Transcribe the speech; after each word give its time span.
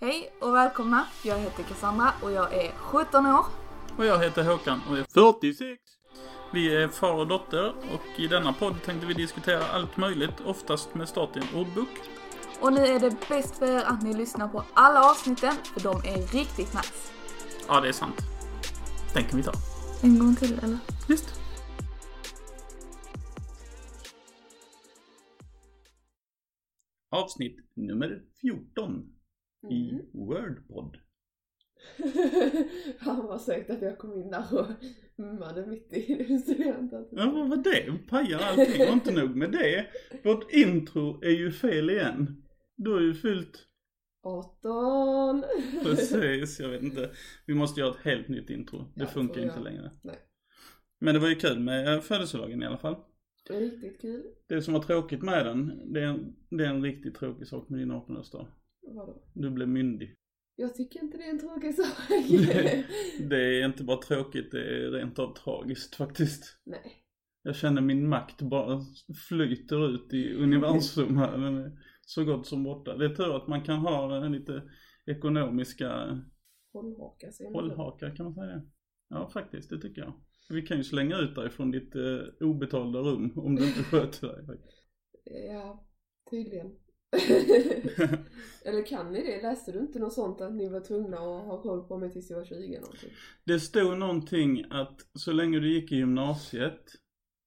Hej 0.00 0.32
och 0.40 0.54
välkomna. 0.54 1.06
Jag 1.24 1.38
heter 1.38 1.62
Cassandra 1.62 2.12
och 2.22 2.32
jag 2.32 2.54
är 2.54 2.72
17 2.72 3.26
år. 3.26 3.44
Och 3.98 4.04
jag 4.04 4.18
heter 4.18 4.44
Håkan 4.44 4.80
och 4.90 4.98
är 4.98 5.04
46. 5.04 5.82
Vi 6.52 6.76
är 6.76 6.88
far 6.88 7.14
och 7.14 7.26
dotter 7.26 7.68
och 7.68 8.20
i 8.20 8.26
denna 8.26 8.52
podd 8.52 8.82
tänkte 8.82 9.06
vi 9.06 9.14
diskutera 9.14 9.64
allt 9.66 9.96
möjligt, 9.96 10.40
oftast 10.44 10.94
med 10.94 11.08
start 11.08 11.36
i 11.36 11.38
en 11.38 11.60
ordbok. 11.60 11.88
Och 12.60 12.72
nu 12.72 12.80
är 12.80 13.00
det 13.00 13.28
bäst 13.28 13.58
för 13.58 13.66
er 13.66 13.82
att 13.84 14.02
ni 14.02 14.14
lyssnar 14.14 14.48
på 14.48 14.64
alla 14.74 15.10
avsnitten 15.10 15.54
för 15.64 15.80
de 15.80 15.96
är 15.96 16.32
riktigt 16.32 16.74
nice. 16.74 17.12
Ja, 17.68 17.80
det 17.80 17.88
är 17.88 17.92
sant. 17.92 18.16
Den 19.14 19.24
kan 19.24 19.36
vi 19.36 19.42
ta. 19.42 19.52
En 20.02 20.18
gång 20.18 20.36
till 20.36 20.58
eller? 20.58 20.78
Visst. 21.08 21.40
Avsnitt 27.10 27.56
nummer 27.74 28.22
14 28.40 29.15
i 29.70 29.90
Mm. 29.90 30.06
Wordpod. 30.12 30.96
Han 32.98 33.26
var 33.26 33.38
säkert 33.38 33.70
att 33.70 33.82
jag 33.82 33.98
kom 33.98 34.12
in 34.12 34.30
där 34.30 34.44
och 34.58 34.66
mummade 35.16 35.66
mitt 35.66 35.92
i 35.92 36.38
studenten. 36.38 37.06
Ja, 37.10 37.30
vad 37.30 37.48
var 37.48 37.56
det? 37.56 38.08
Pajar 38.08 38.38
allting 38.38 38.82
och 38.88 38.92
inte 38.92 39.12
nog 39.12 39.36
med 39.36 39.52
det. 39.52 39.86
Vårt 40.24 40.52
intro 40.52 41.22
är 41.22 41.30
ju 41.30 41.52
fel 41.52 41.90
igen. 41.90 42.42
Du 42.76 42.92
har 42.92 43.00
ju 43.00 43.14
fyllt 43.14 43.66
18! 44.22 45.44
Precis, 45.82 46.60
jag 46.60 46.68
vet 46.68 46.82
inte. 46.82 47.10
Vi 47.46 47.54
måste 47.54 47.80
göra 47.80 47.90
ett 47.90 48.04
helt 48.04 48.28
nytt 48.28 48.50
intro. 48.50 48.78
Det 48.78 49.02
Ja, 49.02 49.06
funkar 49.06 49.42
inte 49.42 49.60
längre. 49.60 49.90
Nej. 50.02 50.16
Men 50.98 51.14
det 51.14 51.20
var 51.20 51.28
ju 51.28 51.34
kul 51.34 51.58
med 51.60 52.04
födelsedagen 52.04 52.62
i 52.62 52.66
alla 52.66 52.78
fall. 52.78 52.96
Riktigt 53.50 54.00
kul. 54.00 54.22
Det 54.48 54.62
som 54.62 54.74
var 54.74 54.80
tråkigt 54.82 55.22
med 55.22 55.46
den, 55.46 55.92
det 55.92 56.00
är 56.00 56.06
en, 56.06 56.36
det 56.50 56.64
är 56.64 56.68
en 56.68 56.82
riktigt 56.82 57.14
tråkig 57.14 57.46
sak 57.46 57.68
med 57.68 57.78
din 57.80 57.92
18-årsdag. 57.92 58.46
Vadå? 58.86 59.22
Du 59.32 59.50
blev 59.50 59.68
myndig. 59.68 60.14
Jag 60.56 60.74
tycker 60.74 61.00
inte 61.00 61.16
det 61.18 61.24
är 61.24 61.30
en 61.30 61.38
tråkig 61.38 61.74
sak. 61.74 61.86
Det, 62.28 62.84
det 63.28 63.60
är 63.60 63.64
inte 63.64 63.84
bara 63.84 64.02
tråkigt, 64.02 64.50
det 64.50 64.60
är 64.60 64.90
rent 64.90 65.18
av 65.18 65.34
tragiskt 65.34 65.94
faktiskt. 65.94 66.60
Nej. 66.64 67.02
Jag 67.42 67.56
känner 67.56 67.80
min 67.80 68.08
makt 68.08 68.42
bara 68.42 68.80
flyter 69.28 69.88
ut 69.88 70.14
i 70.14 70.34
universum 70.34 71.16
här. 71.16 71.32
Den 71.32 71.56
är 71.56 71.72
så 72.06 72.24
gott 72.24 72.46
som 72.46 72.64
borta. 72.64 72.96
Det 72.96 73.04
är 73.04 73.14
tur 73.14 73.36
att 73.36 73.48
man 73.48 73.64
kan 73.64 73.78
ha 73.78 74.24
en 74.24 74.32
lite 74.32 74.62
ekonomiska 75.06 76.20
Hållhaka 76.72 77.32
säger 77.32 77.50
man 77.50 77.60
så. 77.60 77.76
hållhakar, 77.76 78.16
kan 78.16 78.24
man 78.24 78.34
säga 78.34 78.46
det? 78.46 78.62
Ja, 79.08 79.28
faktiskt, 79.28 79.70
det 79.70 79.80
tycker 79.80 80.02
jag. 80.02 80.12
Vi 80.48 80.62
kan 80.62 80.76
ju 80.76 80.84
slänga 80.84 81.16
ut 81.18 81.34
dig 81.34 81.50
från 81.50 81.70
ditt 81.70 81.94
eh, 81.94 82.18
obetalda 82.40 82.98
rum 82.98 83.32
om 83.36 83.56
du 83.56 83.68
inte 83.68 83.82
sköter 83.82 84.28
dig. 84.28 84.60
Ja, 85.24 85.86
tydligen. 86.30 86.85
Eller 88.64 88.86
kan 88.86 89.12
ni 89.12 89.22
det? 89.22 89.42
Läste 89.42 89.72
du 89.72 89.78
inte 89.78 89.98
något 89.98 90.12
sånt 90.12 90.40
att 90.40 90.54
ni 90.54 90.68
var 90.68 90.80
tvungna 90.80 91.16
att 91.16 91.46
ha 91.46 91.62
koll 91.62 91.88
på 91.88 91.98
mig 91.98 92.12
tills 92.12 92.30
jag 92.30 92.38
var 92.38 92.44
20 92.44 92.80
någonting? 92.80 93.10
Det 93.44 93.60
stod 93.60 93.98
någonting 93.98 94.64
att 94.70 95.00
så 95.14 95.32
länge 95.32 95.60
du 95.60 95.74
gick 95.74 95.92
i 95.92 95.96
gymnasiet 95.96 96.82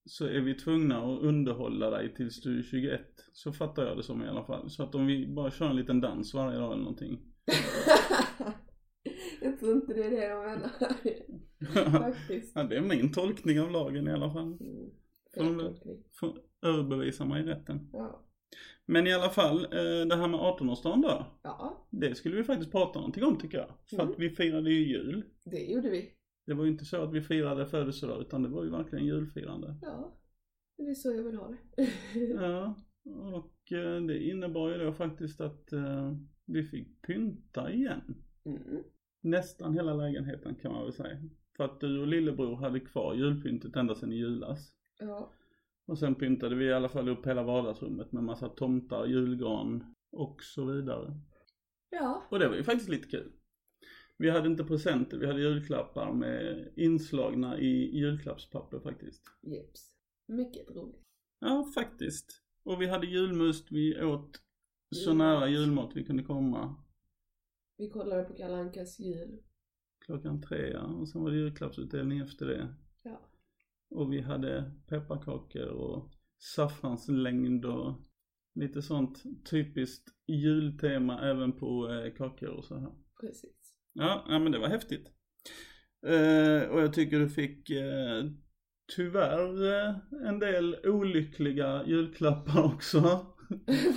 så 0.05 0.25
är 0.25 0.41
vi 0.41 0.53
tvungna 0.53 0.97
att 0.97 1.21
underhålla 1.21 1.89
dig 1.89 2.13
tills 2.15 2.41
du 2.41 2.59
är 2.59 2.63
21. 2.63 3.01
Så 3.33 3.51
fattar 3.51 3.85
jag 3.85 3.97
det 3.97 4.03
som 4.03 4.23
i 4.23 4.27
alla 4.27 4.43
fall. 4.43 4.69
Så 4.69 4.83
att 4.83 4.95
om 4.95 5.07
vi 5.07 5.27
bara 5.27 5.51
kör 5.51 5.69
en 5.69 5.75
liten 5.75 6.01
dans 6.01 6.33
varje 6.33 6.59
dag 6.59 6.73
eller 6.73 6.83
någonting. 6.83 7.19
jag 9.41 9.59
tror 9.59 9.75
inte 9.75 9.93
det 9.93 10.03
är 10.03 10.11
det 10.11 10.25
jag 10.25 10.45
menar. 10.45 10.69
Faktiskt. 11.99 12.55
ja, 12.55 12.63
det 12.63 12.77
är 12.77 12.81
min 12.81 13.11
tolkning 13.11 13.59
av 13.59 13.71
lagen 13.71 14.07
i 14.07 14.11
alla 14.11 14.33
fall. 14.33 14.57
Mm. 14.59 14.89
Får 16.19 16.27
de 16.27 16.39
överbevisa 16.61 17.25
mig 17.25 17.43
i 17.43 17.45
rätten. 17.45 17.89
Ja. 17.93 18.28
Men 18.91 19.07
i 19.07 19.13
alla 19.13 19.29
fall, 19.29 19.63
eh, 19.63 20.07
det 20.09 20.15
här 20.15 20.27
med 20.27 20.39
18-årsdagen 20.39 21.01
då. 21.01 21.25
ja, 21.43 21.87
Det 21.91 22.15
skulle 22.15 22.35
vi 22.35 22.43
faktiskt 22.43 22.71
prata 22.71 22.99
någonting 22.99 23.23
om 23.23 23.37
tycker 23.37 23.57
jag. 23.57 23.69
För 23.89 23.95
Mm. 23.95 24.09
att 24.11 24.19
vi 24.19 24.29
firade 24.29 24.69
ju 24.71 24.87
jul. 24.87 25.23
det 25.45 25.65
gjorde 25.71 25.89
vi. 25.89 26.11
Det 26.45 26.53
var 26.53 26.63
ju 26.65 26.71
inte 26.71 26.85
så 26.85 27.01
att 27.03 27.13
vi 27.13 27.21
firade 27.21 27.65
födelsedag 27.65 28.21
utan 28.21 28.43
det 28.43 28.49
var 28.49 28.63
ju 28.63 28.69
verkligen 28.69 29.05
julfirande. 29.05 29.75
Ja, 29.81 30.19
det 30.77 30.83
är 30.83 30.93
så 30.93 31.11
jag 31.13 31.23
vill 31.23 31.35
ha 31.35 31.47
det. 31.47 31.87
Ja, 32.41 32.75
och 33.33 33.71
eh, 33.71 34.01
det 34.01 34.23
innebar 34.23 34.69
ju 34.69 34.77
då 34.77 34.93
faktiskt 34.93 35.41
att 35.41 35.71
eh, 35.73 36.13
vi 36.45 36.63
fick 36.63 37.01
pynta 37.01 37.71
igen. 37.71 38.15
Mm. 38.45 38.83
Nästan 39.21 39.73
hela 39.73 39.93
lägenheten 39.93 40.55
kan 40.55 40.71
man 40.71 40.83
väl 40.83 40.93
säga. 40.93 41.17
För 41.57 41.63
att 41.63 41.79
du 41.79 41.99
och 42.01 42.07
lillebror 42.07 42.55
hade 42.55 42.79
kvar 42.79 43.13
julpyntet 43.13 43.75
ända 43.75 43.95
sedan 43.95 44.11
i 44.11 44.15
julas. 44.15 44.73
Ja, 44.99 45.31
Och 45.89 45.99
sen 45.99 46.15
pyntade 46.15 46.55
vi 46.55 46.65
i 46.65 46.73
alla 46.73 46.89
fall 46.89 47.09
upp 47.09 47.27
hela 47.27 47.43
vardagsrummet 47.43 48.11
med 48.11 48.23
massa 48.23 48.49
tomtar, 48.49 49.05
julgran 49.05 49.95
och 50.11 50.43
så 50.43 50.65
vidare. 50.65 51.19
ja, 51.89 52.23
Och 52.29 52.39
det 52.39 52.47
var 52.47 52.55
ju 52.55 52.63
faktiskt 52.63 52.89
lite 52.89 53.07
kul. 53.07 53.31
Vi 54.17 54.29
hade 54.29 54.47
inte 54.47 54.63
presenter, 54.63 55.17
vi 55.17 55.25
hade 55.25 55.41
julklappar 55.41 56.13
med 56.13 56.71
inslagna 56.75 57.59
i 57.59 57.97
julklappspapper 57.99 58.79
faktiskt. 58.79 59.23
jeps. 59.41 59.91
Mycket 60.27 60.71
roligt. 60.75 61.05
Ja, 61.39 61.71
faktiskt. 61.75 62.41
Och 62.63 62.81
vi 62.81 62.87
hade 62.87 63.07
julmust, 63.07 63.71
vi 63.71 64.03
åt 64.03 64.41
så 64.95 65.13
nära 65.13 65.49
julmat 65.49 65.91
vi 65.95 66.05
kunde 66.05 66.23
komma. 66.23 66.75
Vi 67.77 67.89
kollade 67.89 68.23
på 68.23 68.33
Kalle 68.33 68.57
Ankas 68.57 68.99
jul. 68.99 69.39
Klockan 70.05 70.41
tre 70.41 70.71
ja. 70.71 70.85
och 70.85 71.09
sen 71.09 71.23
var 71.23 71.31
det 71.31 71.37
julklappsutdelning 71.37 72.19
efter 72.19 72.45
det. 72.45 72.75
Och 73.91 74.13
vi 74.13 74.21
hade 74.21 74.71
pepparkakor 74.87 75.67
och 75.67 76.11
saffranslängd 76.55 77.65
och 77.65 77.95
lite 78.55 78.81
sånt 78.81 79.23
typiskt 79.49 80.07
jultema 80.27 81.21
även 81.29 81.51
på 81.51 81.89
eh, 81.91 82.13
kakor 82.17 82.49
och 82.49 82.65
så 82.65 82.79
här. 82.79 82.91
precis. 83.21 83.75
Ja, 83.93 84.25
ja 84.29 84.39
men 84.39 84.51
det 84.51 84.59
var 84.59 84.67
häftigt. 84.67 85.07
Eh, 86.07 86.69
och 86.69 86.81
jag 86.81 86.93
tycker 86.93 87.19
du 87.19 87.29
fick 87.29 87.69
eh, 87.69 88.23
tyvärr 88.95 89.73
eh, 89.73 89.95
en 90.27 90.39
del 90.39 90.75
olyckliga 90.85 91.83
julklappar 91.87 92.63
också. 92.63 92.99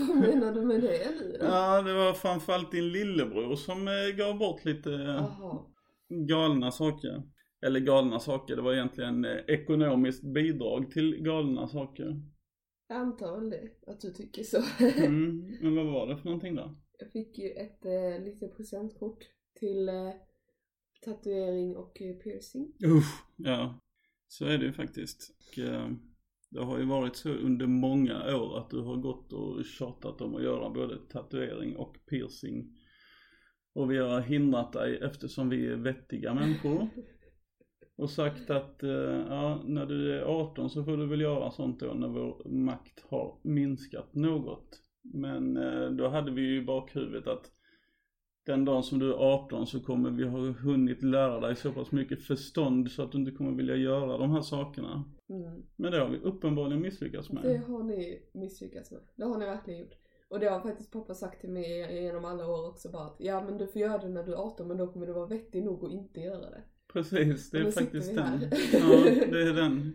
Vad 0.08 0.16
menar 0.16 0.52
du 0.54 0.62
med 0.62 0.80
det 0.80 1.10
nu 1.20 1.36
då? 1.40 1.44
Ja, 1.44 1.82
det 1.82 1.94
var 1.94 2.12
framförallt 2.12 2.70
din 2.72 2.88
lillebror 2.88 3.56
som 3.56 3.88
eh, 3.88 4.16
gav 4.16 4.38
bort 4.38 4.64
lite 4.64 4.90
Jaha. 4.90 5.58
galna 6.28 6.70
saker. 6.70 7.22
Eller 7.66 7.80
galna 7.80 8.20
saker, 8.20 8.56
det 8.56 8.62
var 8.62 8.72
egentligen 8.72 9.24
eh, 9.24 9.36
ekonomiskt 9.46 10.22
bidrag 10.22 10.90
till 10.90 11.22
galna 11.22 11.68
saker. 11.68 12.22
Jag 12.88 12.98
antar 12.98 13.40
väl 13.40 13.50
det, 13.50 13.70
att 13.86 14.00
du 14.00 14.12
tycker 14.12 14.42
så. 14.42 14.62
Mm, 15.04 15.56
men 15.60 15.76
vad 15.76 15.86
var 15.86 16.06
det 16.06 16.16
för 16.16 16.24
någonting 16.24 16.54
då? 16.54 16.76
Jag 16.98 17.12
fick 17.12 17.38
ju 17.38 17.50
ett 17.50 17.84
eh, 17.84 18.24
litet 18.24 18.56
presentkort 18.56 19.24
till 19.60 19.88
eh, 19.88 20.10
tatuering 21.04 21.76
och 21.76 22.02
eh, 22.02 22.16
piercing. 22.16 22.72
Usch, 22.84 23.24
ja. 23.36 23.80
Så 24.28 24.46
är 24.46 24.58
det 24.58 24.64
ju 24.64 24.72
faktiskt. 24.72 25.34
Och, 25.38 25.58
eh, 25.58 25.90
det 26.50 26.60
har 26.60 26.78
ju 26.78 26.84
varit 26.84 27.16
så 27.16 27.30
under 27.30 27.66
många 27.66 28.36
år 28.36 28.58
att 28.58 28.70
du 28.70 28.80
har 28.80 28.96
gått 28.96 29.32
och 29.32 29.64
tjatat 29.64 30.20
om 30.20 30.34
att 30.34 30.42
göra 30.42 30.70
både 30.70 30.98
tatuering 30.98 31.76
och 31.76 31.96
piercing. 32.06 32.78
Och 33.74 33.90
vi 33.90 33.98
har 33.98 34.20
hindrat 34.20 34.72
dig 34.72 34.98
eftersom 35.02 35.48
vi 35.48 35.66
är 35.66 35.76
vettiga 35.76 36.34
människor. 36.34 36.88
Och 38.02 38.10
sagt 38.10 38.50
att, 38.50 38.82
eh, 38.82 38.90
ja, 39.28 39.62
när 39.64 39.86
du 39.86 40.18
är 40.18 40.22
18 40.22 40.70
så 40.70 40.84
får 40.84 40.96
du 40.96 41.06
väl 41.06 41.20
göra 41.20 41.50
sånt 41.50 41.80
då 41.80 41.86
när 41.86 42.08
vår 42.08 42.48
makt 42.48 43.04
har 43.10 43.38
minskat 43.42 44.14
något. 44.14 44.80
Men 45.02 45.56
eh, 45.56 45.90
då 45.90 46.08
hade 46.08 46.30
vi 46.30 46.42
ju 46.42 46.56
i 46.62 46.64
bakhuvudet 46.64 47.26
att 47.26 47.50
den 48.46 48.64
dagen 48.64 48.82
som 48.82 48.98
du 48.98 49.12
är 49.12 49.16
18 49.16 49.66
så 49.66 49.80
kommer 49.80 50.10
vi 50.10 50.24
ha 50.24 50.38
hunnit 50.38 51.02
lära 51.02 51.40
dig 51.40 51.56
så 51.56 51.72
pass 51.72 51.92
mycket 51.92 52.22
förstånd 52.22 52.90
så 52.90 53.02
att 53.02 53.12
du 53.12 53.18
inte 53.18 53.30
kommer 53.32 53.52
vilja 53.52 53.76
göra 53.76 54.18
de 54.18 54.30
här 54.30 54.42
sakerna. 54.42 55.04
Mm. 55.28 55.62
Men 55.76 55.92
det 55.92 55.98
har 55.98 56.08
vi 56.08 56.18
uppenbarligen 56.18 56.82
misslyckats 56.82 57.28
Det 57.28 57.34
med. 57.34 57.60
har 57.60 57.82
ni 57.82 58.22
misslyckats 58.32 58.90
med. 58.90 59.00
Det 59.16 59.24
har 59.24 59.38
ni 59.38 59.44
verkligen 59.46 59.80
gjort. 59.80 59.94
Och 60.28 60.40
det 60.40 60.46
har 60.46 60.60
faktiskt 60.60 60.92
pappa 60.92 61.14
sagt 61.14 61.40
till 61.40 61.50
mig 61.50 62.02
genom 62.02 62.24
alla 62.24 62.46
år 62.46 62.68
också 62.68 62.90
bara 62.90 63.04
att 63.04 63.16
ja 63.18 63.44
men 63.44 63.58
du 63.58 63.66
får 63.66 63.80
göra 63.82 63.98
det 63.98 64.08
när 64.08 64.24
du 64.24 64.32
är 64.32 64.36
18 64.36 64.68
men 64.68 64.76
då 64.76 64.92
kommer 64.92 65.06
du 65.06 65.12
vara 65.12 65.26
vettig 65.26 65.64
nog 65.64 65.84
att 65.84 65.92
inte 65.92 66.20
göra 66.20 66.50
det. 66.50 66.62
Precis, 66.92 67.50
det 67.50 67.58
är 67.58 67.70
faktiskt 67.70 68.14
den. 68.14 68.40
Ja, 68.72 69.04
det 69.30 69.42
är 69.42 69.54
den 69.54 69.92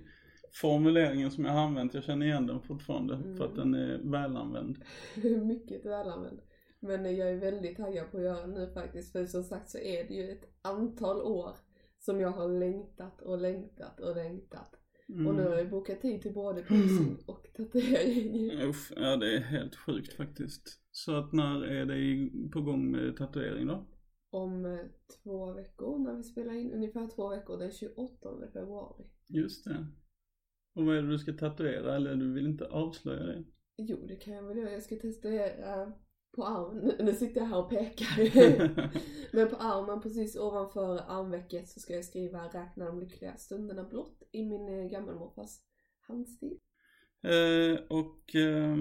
formuleringen 0.62 1.32
som 1.32 1.46
jag 1.46 1.52
har 1.52 1.62
använt. 1.62 1.94
Jag 1.94 2.04
känner 2.04 2.26
igen 2.26 2.48
den 2.48 2.62
fortfarande 2.62 3.18
för 3.38 3.46
att 3.46 3.58
Mm. 3.58 3.72
den 3.72 3.74
är 3.82 3.98
välanvänd. 4.12 4.78
Mycket 5.48 5.86
välanvänd. 5.86 6.40
Men 6.80 7.16
jag 7.16 7.30
är 7.30 7.36
väldigt 7.38 7.78
taggad 7.78 8.12
på 8.12 8.18
att 8.18 8.24
göra 8.24 8.46
nu 8.48 8.72
faktiskt. 8.74 9.12
För 9.12 9.26
som 9.26 9.44
sagt 9.44 9.70
så 9.70 9.78
är 9.78 10.08
det 10.08 10.14
ju 10.14 10.32
ett 10.32 10.44
antal 10.62 11.22
år 11.22 11.56
som 12.00 12.20
jag 12.20 12.30
har 12.32 12.60
längtat 12.60 13.22
och 13.22 13.38
längtat 13.42 14.00
och 14.00 14.16
längtat. 14.16 14.74
Mm. 15.10 15.28
Och 15.28 15.36
nu 15.36 15.44
har 15.44 15.56
jag 15.58 15.70
bokat 15.70 16.02
tid 16.02 16.22
till 16.22 16.34
både 16.34 16.62
piercing 16.62 17.18
och 17.28 17.48
tatuering. 17.58 18.62
Uff, 18.62 18.92
ja 18.96 19.16
det 19.16 19.36
är 19.38 19.40
helt 19.42 19.76
sjukt 19.76 20.14
faktiskt. 20.14 20.80
Så 20.92 21.16
att 21.16 21.34
när 21.34 21.64
är 21.64 21.86
det 21.86 22.30
på 22.52 22.62
gång 22.62 22.92
med 22.92 23.18
tatuering 23.18 23.68
då? 23.68 23.88
Om 24.30 24.66
eh, 24.66 24.80
två 25.24 25.54
veckor 25.54 26.00
när 26.00 26.14
vi 26.14 26.24
spelar 26.24 26.54
in, 26.54 26.72
ungefär 26.72 27.08
två 27.08 27.30
veckor, 27.30 27.58
den 27.58 27.72
28 27.72 28.30
februari. 28.54 29.06
Just 29.28 29.66
det. 29.66 29.88
Och 30.76 30.86
vad 30.86 30.98
är 30.98 31.02
det 31.02 31.10
du 31.10 31.20
ska 31.20 31.34
tatuera 31.34 31.96
eller 31.96 32.16
du 32.16 32.34
vill 32.34 32.48
inte 32.48 32.66
avslöja 32.66 33.24
det? 33.24 33.44
Jo, 33.78 34.06
det 34.08 34.16
kan 34.16 34.34
jag 34.34 34.44
väl 34.44 34.58
göra. 34.58 34.72
Jag 34.72 34.84
ska 34.84 34.96
tatuera 34.96 35.94
på 36.36 36.44
armen, 36.44 36.92
nu, 37.00 37.14
sitter 37.14 37.42
jag 37.42 37.48
här 37.48 37.58
och 37.58 37.70
pekar. 37.70 38.18
Men 39.36 39.50
på 39.50 39.56
armen 39.56 40.02
precis 40.02 40.36
ovanför 40.36 40.98
armvecket 40.98 41.70
så 41.70 41.80
ska 41.80 41.94
jag 41.94 42.06
skriva 42.06 42.48
räkna 42.48 42.86
de 42.86 43.00
lyckliga 43.00 43.38
stunderna 43.38 43.84
blott 43.84 44.24
i 44.32 44.44
min 44.44 44.70
eh, 44.70 44.86
gammelmorfars 44.86 45.60
handstil. 46.00 46.58
Eh, 47.24 47.80
och 47.90 48.36
eh, 48.36 48.78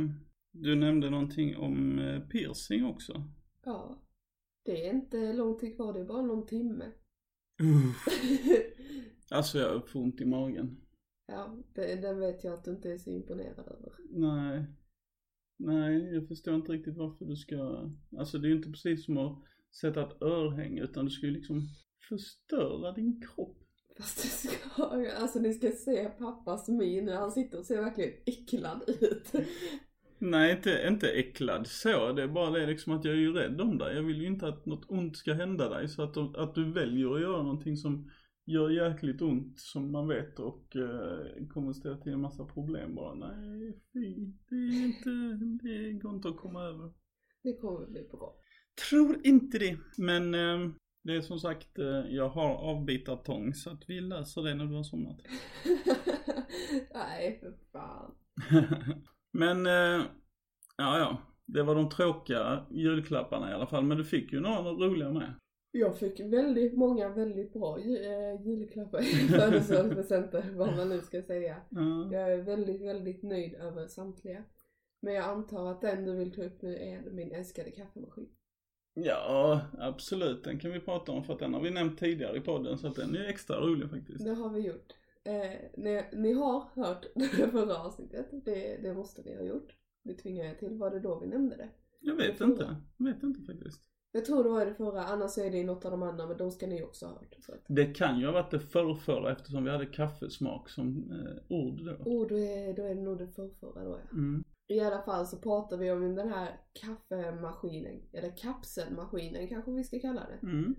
du 0.52 0.74
nämnde 0.74 1.10
någonting 1.10 1.56
om 1.56 1.98
eh, 1.98 2.20
piercing 2.20 2.84
också. 2.84 3.22
Ja, 3.64 4.05
det 4.66 4.86
är 4.86 4.94
inte 4.94 5.32
lång 5.32 5.58
tid 5.58 5.76
kvar, 5.76 5.92
det 5.92 6.00
är 6.00 6.04
bara 6.04 6.22
någon 6.22 6.46
timme. 6.46 6.92
Alltså 9.30 9.58
jag 9.58 9.88
får 9.88 10.00
ont 10.00 10.20
i 10.20 10.24
magen. 10.24 10.76
ja, 11.26 11.56
det, 11.74 11.94
den 11.94 12.20
vet 12.20 12.44
jag 12.44 12.54
att 12.54 12.64
du 12.64 12.70
inte 12.70 12.92
är 12.92 12.98
så 12.98 13.10
imponerad 13.10 13.58
över. 13.68 13.92
Nej. 14.10 14.66
Nej, 15.58 16.14
jag 16.14 16.28
förstår 16.28 16.54
inte 16.54 16.72
riktigt 16.72 16.96
varför 16.96 17.24
du 17.24 17.36
ska, 17.36 17.90
alltså 18.18 18.38
det 18.38 18.46
är 18.46 18.50
ju 18.50 18.56
inte 18.56 18.70
precis 18.70 19.04
som 19.04 19.16
att 19.18 19.42
sätta 19.80 20.02
ett 20.02 20.22
örhänge 20.22 20.82
utan 20.82 21.04
du 21.04 21.10
ska 21.10 21.26
ju 21.26 21.32
liksom 21.32 21.68
förstöra 22.08 22.92
din 22.92 23.20
kropp. 23.20 23.58
Fast 23.98 24.22
det 24.22 24.28
ska 24.28 24.84
alltså 25.16 25.38
ni 25.38 25.54
ska 25.54 25.70
se 25.70 26.08
pappas 26.08 26.68
min, 26.68 27.08
han 27.08 27.32
sitter 27.32 27.58
och 27.58 27.66
ser 27.66 27.80
verkligen 27.80 28.12
äcklad 28.26 28.82
ut. 29.00 29.32
Nej, 30.18 30.52
inte, 30.56 30.84
inte 30.88 31.08
äcklad 31.08 31.66
så. 31.66 32.12
Det 32.12 32.22
är 32.22 32.28
bara 32.28 32.50
det 32.50 32.66
liksom 32.66 32.92
att 32.92 33.04
jag 33.04 33.14
är 33.14 33.18
ju 33.18 33.32
rädd 33.32 33.60
om 33.60 33.78
dig. 33.78 33.96
Jag 33.96 34.02
vill 34.02 34.20
ju 34.20 34.26
inte 34.26 34.48
att 34.48 34.66
något 34.66 34.84
ont 34.90 35.16
ska 35.16 35.32
hända 35.32 35.68
dig. 35.68 35.88
Så 35.88 36.02
att, 36.02 36.14
de- 36.14 36.34
att 36.36 36.54
du 36.54 36.72
väljer 36.72 37.14
att 37.14 37.20
göra 37.20 37.42
någonting 37.42 37.76
som 37.76 38.10
gör 38.44 38.70
jäkligt 38.70 39.22
ont 39.22 39.58
som 39.60 39.92
man 39.92 40.08
vet 40.08 40.38
och 40.38 40.76
eh, 40.76 41.46
kommer 41.50 41.72
ställa 41.72 41.96
till 41.96 42.12
en 42.12 42.20
massa 42.20 42.44
problem 42.44 42.94
bara. 42.94 43.14
Nej, 43.14 43.80
fy. 43.92 44.14
Det 44.48 44.54
är 44.56 44.84
inte, 44.84 45.10
det 45.66 45.92
går 45.92 46.14
inte 46.14 46.28
att 46.28 46.36
komma 46.36 46.62
över. 46.62 46.92
Det 47.42 47.56
kommer 47.56 47.86
bli 47.86 48.02
bra. 48.10 48.34
Tror 48.90 49.20
inte 49.24 49.58
det. 49.58 49.76
Men 49.98 50.34
eh, 50.34 50.70
det 51.02 51.16
är 51.16 51.20
som 51.20 51.38
sagt, 51.38 51.78
eh, 51.78 52.04
jag 52.10 52.28
har 52.28 52.54
avbitartång 52.54 53.54
så 53.54 53.70
att 53.70 53.82
vi 53.88 54.00
löser 54.00 54.42
det 54.42 54.54
när 54.54 54.66
du 54.66 54.74
har 54.74 54.82
somnat. 54.82 55.16
Nej, 56.94 57.40
för 57.40 57.54
fan. 57.72 58.14
Men, 59.38 59.66
eh, 59.66 60.06
ja 60.76 60.98
ja. 60.98 61.18
Det 61.46 61.62
var 61.62 61.74
de 61.74 61.88
tråkiga 61.88 62.66
julklapparna 62.70 63.50
i 63.50 63.54
alla 63.54 63.66
fall. 63.66 63.84
Men 63.84 63.98
du 63.98 64.04
fick 64.04 64.32
ju 64.32 64.40
några 64.40 64.70
roliga 64.70 65.10
med. 65.10 65.34
Jag 65.70 65.98
fick 65.98 66.20
väldigt 66.20 66.76
många 66.76 67.08
väldigt 67.08 67.52
bra 67.52 67.78
äh, 67.78 68.46
julklappar 68.46 69.00
i 69.00 69.04
födelsedagspresenter, 69.28 70.50
vad 70.54 70.76
man 70.76 70.88
nu 70.88 71.00
ska 71.00 71.22
säga. 71.22 71.56
Ja. 71.70 72.08
Jag 72.12 72.32
är 72.32 72.42
väldigt, 72.42 72.82
väldigt 72.82 73.22
nöjd 73.22 73.54
över 73.54 73.86
samtliga. 73.86 74.44
Men 75.02 75.14
jag 75.14 75.24
antar 75.24 75.70
att 75.70 75.80
den 75.80 76.04
du 76.04 76.16
vill 76.16 76.32
ta 76.32 76.42
upp 76.42 76.62
nu 76.62 76.76
är 76.76 77.10
min 77.10 77.32
älskade 77.32 77.70
kaffemaskin. 77.70 78.28
Ja, 78.94 79.60
absolut. 79.78 80.44
Den 80.44 80.58
kan 80.58 80.72
vi 80.72 80.80
prata 80.80 81.12
om 81.12 81.24
för 81.24 81.32
att 81.32 81.38
den 81.38 81.54
har 81.54 81.60
vi 81.60 81.70
nämnt 81.70 81.98
tidigare 81.98 82.36
i 82.36 82.40
podden 82.40 82.78
så 82.78 82.86
att 82.86 82.96
den 82.96 83.16
är 83.16 83.28
extra 83.28 83.60
rolig 83.60 83.90
faktiskt. 83.90 84.24
Det 84.24 84.34
har 84.34 84.50
vi 84.50 84.60
gjort. 84.60 84.92
Eh, 85.26 85.60
ni, 85.76 86.04
ni 86.12 86.32
har 86.32 86.64
hört 86.74 87.06
det 87.14 87.48
förra 87.48 87.76
avsnittet, 87.76 88.26
det, 88.44 88.76
det 88.82 88.94
måste 88.94 89.22
ni 89.22 89.36
ha 89.36 89.42
gjort. 89.42 89.76
Det 90.04 90.14
tvingar 90.14 90.44
jag 90.44 90.58
till. 90.58 90.74
Var 90.74 90.90
det 90.90 91.00
då 91.00 91.18
vi 91.18 91.26
nämnde 91.26 91.56
det? 91.56 91.68
Jag 92.00 92.14
vet 92.14 92.38
det 92.38 92.44
inte. 92.44 92.76
Jag 92.96 93.06
vet 93.06 93.22
inte 93.22 93.40
faktiskt. 93.40 93.82
Jag 94.12 94.24
tror 94.24 94.44
det 94.44 94.50
var 94.50 94.66
det 94.66 94.74
förra, 94.74 95.04
annars 95.04 95.38
är 95.38 95.50
det 95.50 95.58
i 95.58 95.64
något 95.64 95.84
av 95.84 95.90
de 95.90 96.02
andra, 96.02 96.26
men 96.26 96.36
de 96.36 96.50
ska 96.50 96.66
ni 96.66 96.82
också 96.82 97.06
ha 97.06 97.12
hört. 97.12 97.36
Så 97.40 97.52
Det 97.68 97.86
kan 97.86 98.18
ju 98.18 98.26
ha 98.26 98.32
varit 98.32 98.50
det 98.50 98.60
förrförra 98.60 99.32
eftersom 99.32 99.64
vi 99.64 99.70
hade 99.70 99.86
kaffesmak 99.86 100.68
som 100.68 101.10
eh, 101.10 101.56
ord 101.56 101.84
då. 101.84 102.10
oh, 102.10 102.28
då 102.28 102.38
är, 102.38 102.76
då 102.76 102.82
är 102.82 102.94
det 102.94 103.02
nog 103.02 103.18
det 103.18 103.28
förrförra 103.28 103.84
då 103.84 103.90
ja. 103.90 104.10
Mm. 104.12 104.44
I 104.68 104.80
alla 104.80 105.02
fall 105.02 105.26
så 105.26 105.36
pratar 105.36 105.76
vi 105.76 105.90
om 105.90 106.14
den 106.14 106.28
här 106.28 106.60
kaffemaskinen, 106.72 108.02
eller 108.12 108.36
kapselmaskinen 108.36 109.48
kanske 109.48 109.70
vi 109.70 109.84
ska 109.84 110.00
kalla 110.00 110.26
det. 110.26 110.46
Mm. 110.46 110.74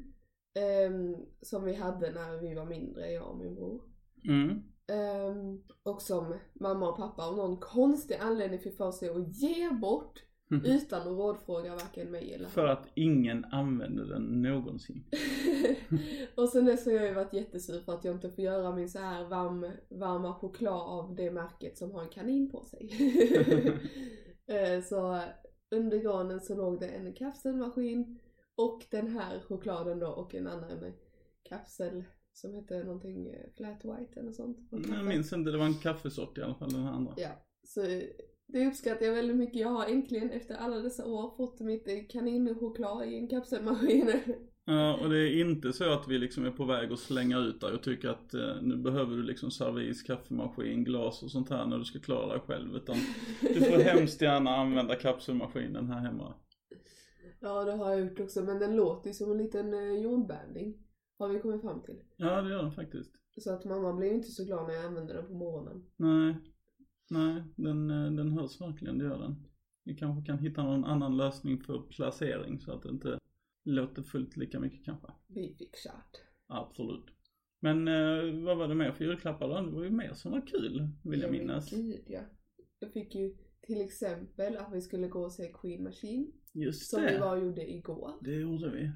Ehm, 0.59 1.15
som 1.41 1.63
vi 1.63 1.73
hade 1.73 2.11
när 2.11 2.37
vi 2.37 2.53
var 2.53 2.65
mindre, 2.65 3.11
jag 3.11 3.29
och 3.29 3.37
min 3.37 3.55
bror. 3.55 3.81
Mm. 4.23 4.63
Ehm, 4.87 5.61
och 5.83 6.01
som 6.01 6.35
mamma 6.53 6.89
och 6.89 6.97
pappa 6.97 7.27
av 7.27 7.37
någon 7.37 7.57
konstig 7.57 8.15
anledning 8.15 8.59
fick 8.59 8.77
för 8.77 8.91
sig 8.91 9.09
att 9.09 9.41
ge 9.41 9.69
bort 9.69 10.23
utan 10.49 11.01
att 11.01 11.07
rådfråga 11.07 11.71
varken 11.71 12.11
mig 12.11 12.33
eller 12.33 12.49
För 12.49 12.67
att 12.67 12.87
ingen 12.93 13.45
använde 13.45 14.07
den 14.07 14.41
någonsin. 14.41 15.03
och 16.35 16.49
sen 16.49 16.65
dess 16.65 16.85
har 16.85 16.93
jag 16.93 17.05
ju 17.05 17.13
varit 17.13 17.33
jättesur 17.33 17.81
för 17.81 17.93
att 17.93 18.03
jag 18.03 18.15
inte 18.15 18.29
får 18.29 18.43
göra 18.43 18.75
min 18.75 18.89
så 18.89 18.99
här 18.99 19.25
varm, 19.25 19.71
varma 19.89 20.33
choklad 20.33 20.81
av 20.81 21.15
det 21.15 21.31
märket 21.31 21.77
som 21.77 21.91
har 21.91 22.01
en 22.01 22.09
kanin 22.09 22.51
på 22.51 22.65
sig. 22.65 22.89
Eh, 24.49 24.83
så 24.83 25.21
under 25.71 25.97
granen 25.97 26.41
så 26.41 26.55
låg 26.55 26.79
det 26.79 26.87
en 26.87 27.13
kapselmaskin 27.13 28.19
och 28.55 28.85
den 28.91 29.07
här 29.07 29.39
chokladen 29.39 29.99
då 29.99 30.07
och 30.07 30.35
en 30.35 30.47
annan 30.47 30.93
kapsel 31.43 32.03
som 32.37 32.55
hette 32.55 32.83
någonting 32.83 33.27
eh, 33.27 33.49
flat 33.57 33.85
white 33.85 34.19
eller 34.19 34.31
sånt. 34.31 34.57
Jag 34.71 35.05
minns 35.05 35.33
inte, 35.33 35.51
det 35.51 35.57
var 35.57 35.65
en 35.65 35.73
kaffesort 35.73 36.37
i 36.37 36.41
alla 36.41 36.55
fall 36.55 36.69
den 36.69 36.83
här 36.83 36.91
andra. 36.91 37.13
Ja, 37.17 37.45
så 37.63 37.81
det 38.47 38.67
uppskattar 38.67 39.05
jag 39.05 39.13
väldigt 39.13 39.37
mycket. 39.37 39.61
Jag 39.61 39.69
har 39.69 39.85
äntligen 39.85 40.31
efter 40.31 40.55
alla 40.55 40.79
dessa 40.79 41.05
år 41.05 41.37
fått 41.37 41.59
mitt 41.59 41.87
eh, 41.87 41.93
kaninchoklad 42.09 43.07
i 43.07 43.15
en 43.15 43.27
kapselmaskin. 43.27 44.11
Ja, 44.69 44.97
och 44.97 45.09
det 45.09 45.17
är 45.17 45.41
inte 45.41 45.73
så 45.73 45.93
att 45.93 46.07
vi 46.07 46.17
liksom 46.17 46.45
är 46.45 46.51
på 46.51 46.65
väg 46.65 46.91
att 46.91 46.99
slänga 46.99 47.37
ut 47.37 47.61
dig 47.61 47.73
och 47.73 47.83
tycker 47.83 48.09
att 48.09 48.33
eh, 48.33 48.61
nu 48.61 48.77
behöver 48.77 49.15
du 49.15 49.23
liksom 49.23 49.51
servis, 49.51 50.03
kaffemaskin, 50.03 50.83
glas 50.83 51.23
och 51.23 51.31
sånt 51.31 51.49
här 51.49 51.65
när 51.65 51.77
du 51.77 51.85
ska 51.85 51.99
klara 51.99 52.27
dig 52.27 52.39
själv. 52.39 52.75
Utan 52.75 52.95
du 53.41 53.61
får 53.61 53.77
hemskt 53.77 54.21
gärna 54.21 54.55
använda 54.55 54.95
kapselmaskinen 54.95 55.89
här 55.89 55.99
hemma. 55.99 56.33
Ja, 57.39 57.63
det 57.63 57.71
har 57.71 57.89
jag 57.91 57.99
gjort 57.99 58.19
också, 58.19 58.43
men 58.43 58.59
den 58.59 58.75
låter 58.75 59.07
ju 59.07 59.13
som 59.13 59.31
en 59.31 59.37
liten 59.37 59.73
eh, 59.73 60.01
jordbävning. 60.01 60.86
Har 61.17 61.27
vi 61.29 61.39
kommit 61.39 61.61
fram 61.61 61.81
till. 61.83 61.99
Ja, 62.17 62.41
det 62.41 62.49
gör 62.49 62.63
den 62.63 62.71
faktiskt. 62.71 63.11
Så 63.37 63.53
att 63.53 63.65
mamma 63.65 63.93
blir 63.93 64.07
ju 64.07 64.15
inte 64.15 64.31
så 64.31 64.45
glad 64.45 64.67
när 64.67 64.73
jag 64.73 64.85
använder 64.85 65.13
den 65.13 65.27
på 65.27 65.33
morgonen. 65.33 65.83
Nej, 65.97 66.35
nej, 67.09 67.43
den, 67.55 67.89
eh, 67.91 68.11
den 68.11 68.31
hörs 68.31 68.61
verkligen, 68.61 68.97
det 68.97 69.05
gör 69.05 69.19
den. 69.19 69.47
Vi 69.83 69.95
kanske 69.95 70.25
kan 70.25 70.39
hitta 70.39 70.63
någon 70.63 70.85
annan 70.85 71.17
lösning 71.17 71.59
för 71.63 71.81
placering 71.81 72.59
så 72.59 72.71
att 72.71 72.83
det 72.83 72.89
inte 72.89 73.19
låter 73.63 74.03
fullt 74.03 74.37
lika 74.37 74.59
mycket 74.59 74.85
kanske. 74.85 75.07
Vi 75.27 75.55
fick 75.57 75.75
kört. 75.75 76.21
Absolut. 76.47 77.05
Men 77.59 77.87
eh, 77.87 78.43
vad 78.45 78.57
var 78.57 78.67
det 78.67 78.75
mer 78.75 78.91
för 78.91 79.05
julklappar 79.05 79.47
då? 79.47 79.61
Det 79.61 79.71
var 79.71 79.83
ju 79.83 79.89
mer 79.89 80.13
som 80.13 80.31
var 80.31 80.47
kul, 80.47 80.89
vill 81.03 81.21
jag 81.21 81.31
men 81.31 81.39
minnas. 81.39 81.69
Gud, 81.69 82.03
ja. 82.07 82.21
Jag 82.79 82.93
fick 82.93 83.15
ju 83.15 83.35
till 83.61 83.81
exempel 83.81 84.57
att 84.57 84.73
vi 84.73 84.81
skulle 84.81 85.07
gå 85.07 85.23
och 85.23 85.31
se 85.31 85.51
Queen 85.53 85.83
Machine. 85.83 86.31
Just 86.53 86.89
Som 86.89 87.01
vi 87.01 87.07
det. 87.07 87.19
var 87.19 87.37
och 87.37 87.43
gjorde 87.43 87.71
igår. 87.71 88.11
Det 88.21 88.35
gjorde 88.35 88.69
vi. 88.69 88.91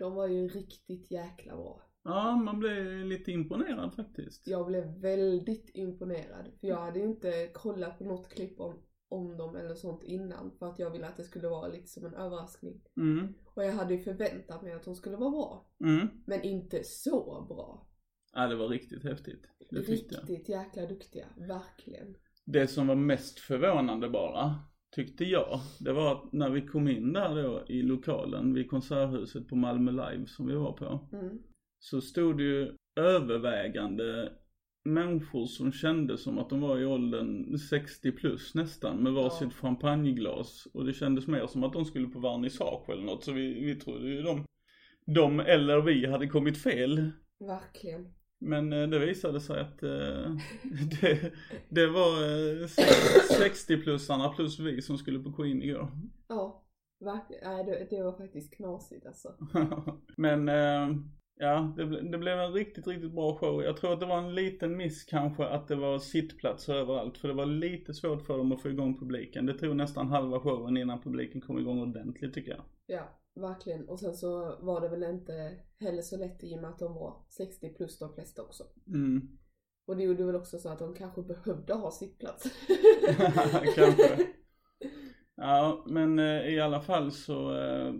De 0.00 0.14
var 0.14 0.26
ju 0.26 0.48
riktigt 0.48 1.10
jäkla 1.10 1.56
bra. 1.56 1.82
Ja, 2.02 2.36
man 2.36 2.58
blev 2.58 2.84
lite 3.04 3.32
imponerad 3.32 3.94
faktiskt. 3.94 4.46
Jag 4.46 4.66
blev 4.66 5.00
väldigt 5.00 5.70
imponerad. 5.74 6.48
För 6.60 6.66
jag 6.68 6.76
hade 6.80 6.98
ju 6.98 7.04
inte 7.04 7.50
kollat 7.54 7.98
på 7.98 8.04
något 8.04 8.28
klipp 8.28 8.60
om, 8.60 8.82
om 9.08 9.36
dem 9.36 9.56
eller 9.56 9.74
sånt 9.74 10.02
innan. 10.02 10.52
För 10.58 10.66
att 10.66 10.78
jag 10.78 10.90
ville 10.90 11.06
att 11.06 11.16
det 11.16 11.24
skulle 11.24 11.48
vara 11.48 11.68
lite 11.68 11.86
som 11.88 12.04
en 12.04 12.14
överraskning. 12.14 12.82
Mm, 12.96 13.34
Och 13.54 13.64
jag 13.64 13.72
hade 13.72 13.94
ju 13.94 14.00
förväntat 14.00 14.62
mig 14.62 14.72
att 14.72 14.84
de 14.84 14.94
skulle 14.94 15.16
vara 15.16 15.30
bra. 15.30 15.70
mm. 15.84 16.08
Men 16.26 16.42
inte 16.42 16.84
så 16.84 17.46
bra. 17.48 17.86
Ja, 18.32 18.46
det 18.46 18.56
var 18.56 18.68
riktigt 18.68 19.04
häftigt. 19.04 19.46
Det 19.70 19.82
tyckte 19.82 20.14
jag. 20.14 20.22
Riktigt 20.30 20.48
jäkla 20.48 20.86
duktiga. 20.86 21.26
Verkligen. 21.36 22.16
Det 22.44 22.66
som 22.66 22.86
var 22.86 22.94
mest 22.94 23.38
förvånande 23.38 24.08
bara, 24.08 24.54
tyckte 24.90 25.24
jag, 25.24 25.60
det 25.80 25.92
var 25.92 26.12
att 26.12 26.32
när 26.32 26.50
vi 26.50 26.66
kom 26.66 26.88
in 26.88 27.12
där 27.12 27.42
då 27.42 27.64
i 27.68 27.82
lokalen 27.82 28.54
vid 28.54 28.70
Konserthuset 28.70 29.48
på 29.48 29.56
Malmö 29.56 29.90
Live 29.90 30.26
som 30.26 30.46
vi 30.46 30.54
var 30.54 30.72
på. 30.72 31.08
Mm. 31.12 31.38
Så 31.78 32.00
stod 32.00 32.38
det 32.38 32.42
ju 32.42 32.72
övervägande 32.96 34.32
människor 34.84 35.46
som 35.46 35.72
kände 35.72 36.18
som 36.18 36.38
att 36.38 36.50
de 36.50 36.60
var 36.60 36.78
i 36.78 36.86
åldern 36.86 37.58
60 37.58 38.12
plus 38.12 38.54
nästan 38.54 38.96
med 38.96 39.12
varsitt 39.12 39.48
Ja. 39.52 39.60
champagneglas. 39.60 40.66
Och 40.74 40.86
det 40.86 40.92
kändes 40.92 41.26
mer 41.26 41.46
som 41.46 41.64
att 41.64 41.72
de 41.72 41.84
skulle 41.84 42.06
på 42.08 42.20
vernissage 42.20 42.90
eller 42.90 43.02
något 43.02 43.24
så 43.24 43.32
vi, 43.32 43.64
vi 43.64 43.74
trodde 43.74 44.08
ju 44.08 44.22
de, 44.22 44.44
de 45.06 45.40
eller 45.40 45.80
vi 45.80 46.06
hade 46.06 46.26
kommit 46.26 46.58
fel. 46.58 47.10
Verkligen. 47.38 48.14
Men 48.40 48.72
eh, 48.72 48.88
det 48.88 48.98
visade 48.98 49.40
sig 49.40 49.60
att 49.60 49.82
eh, 49.82 49.90
det, 51.00 51.32
det 51.68 51.86
var 51.86 52.22
eh, 52.22 52.66
60-plussarna 53.40 54.34
plus 54.34 54.58
vi 54.58 54.82
som 54.82 54.98
skulle 54.98 55.18
på 55.18 55.32
Queen 55.32 55.62
igår. 55.62 55.88
Ja. 56.28 56.66
Verkligen. 57.00 57.66
Det, 57.66 57.86
det 57.90 58.02
var 58.02 58.12
faktiskt 58.12 58.56
knasigt 58.56 59.06
alltså. 59.06 59.34
Men 60.16 60.48
eh, 60.48 60.96
ja, 61.36 61.74
det, 61.76 62.10
det 62.10 62.18
blev 62.18 62.38
en 62.38 62.52
riktigt, 62.52 62.86
riktigt 62.86 63.12
bra 63.12 63.36
show. 63.36 63.62
Jag 63.62 63.76
tror 63.76 63.92
att 63.92 64.00
det 64.00 64.06
var 64.06 64.18
en 64.18 64.34
liten 64.34 64.76
miss 64.76 65.04
kanske 65.04 65.46
att 65.46 65.68
det 65.68 65.76
var 65.76 65.98
sittplatser 65.98 66.74
överallt. 66.74 67.18
För 67.18 67.28
det 67.28 67.34
var 67.34 67.46
lite 67.46 67.94
svårt 67.94 68.26
för 68.26 68.38
dem 68.38 68.52
att 68.52 68.62
få 68.62 68.68
igång 68.68 68.98
publiken. 68.98 69.46
Det 69.46 69.58
tog 69.58 69.76
nästan 69.76 70.08
halva 70.08 70.40
showen 70.40 70.76
innan 70.76 71.00
publiken 71.00 71.40
kom 71.40 71.58
igång 71.58 71.80
ordentligt 71.80 72.34
tycker 72.34 72.50
jag. 72.50 72.64
Ja, 72.86 73.19
verkligen. 73.34 73.88
Och 73.88 74.00
sen 74.00 74.14
så 74.14 74.56
var 74.60 74.80
det 74.80 74.88
väl 74.88 75.02
inte 75.02 75.56
heller 75.80 76.02
så 76.02 76.16
lätt 76.16 76.44
i 76.44 76.56
och 76.56 76.60
med 76.60 76.70
att 76.70 76.78
de 76.78 76.94
var 76.94 77.24
60 77.28 77.74
plus 77.74 77.98
de 77.98 78.14
flesta 78.14 78.42
också. 78.42 78.64
Mm. 78.86 79.38
Och 79.86 79.96
det 79.96 80.02
gjorde 80.02 80.24
väl 80.24 80.36
också 80.36 80.58
så 80.58 80.68
att 80.68 80.78
de 80.78 80.94
kanske 80.94 81.22
behövde 81.22 81.74
ha 81.74 81.90
sittplats. 81.90 82.44
Kanske. 83.74 84.26
Ja, 85.42 85.84
men 85.86 86.18
eh, 86.18 86.54
i 86.54 86.60
alla 86.60 86.80
fall 86.80 87.12
så 87.12 87.56
eh, 87.56 87.94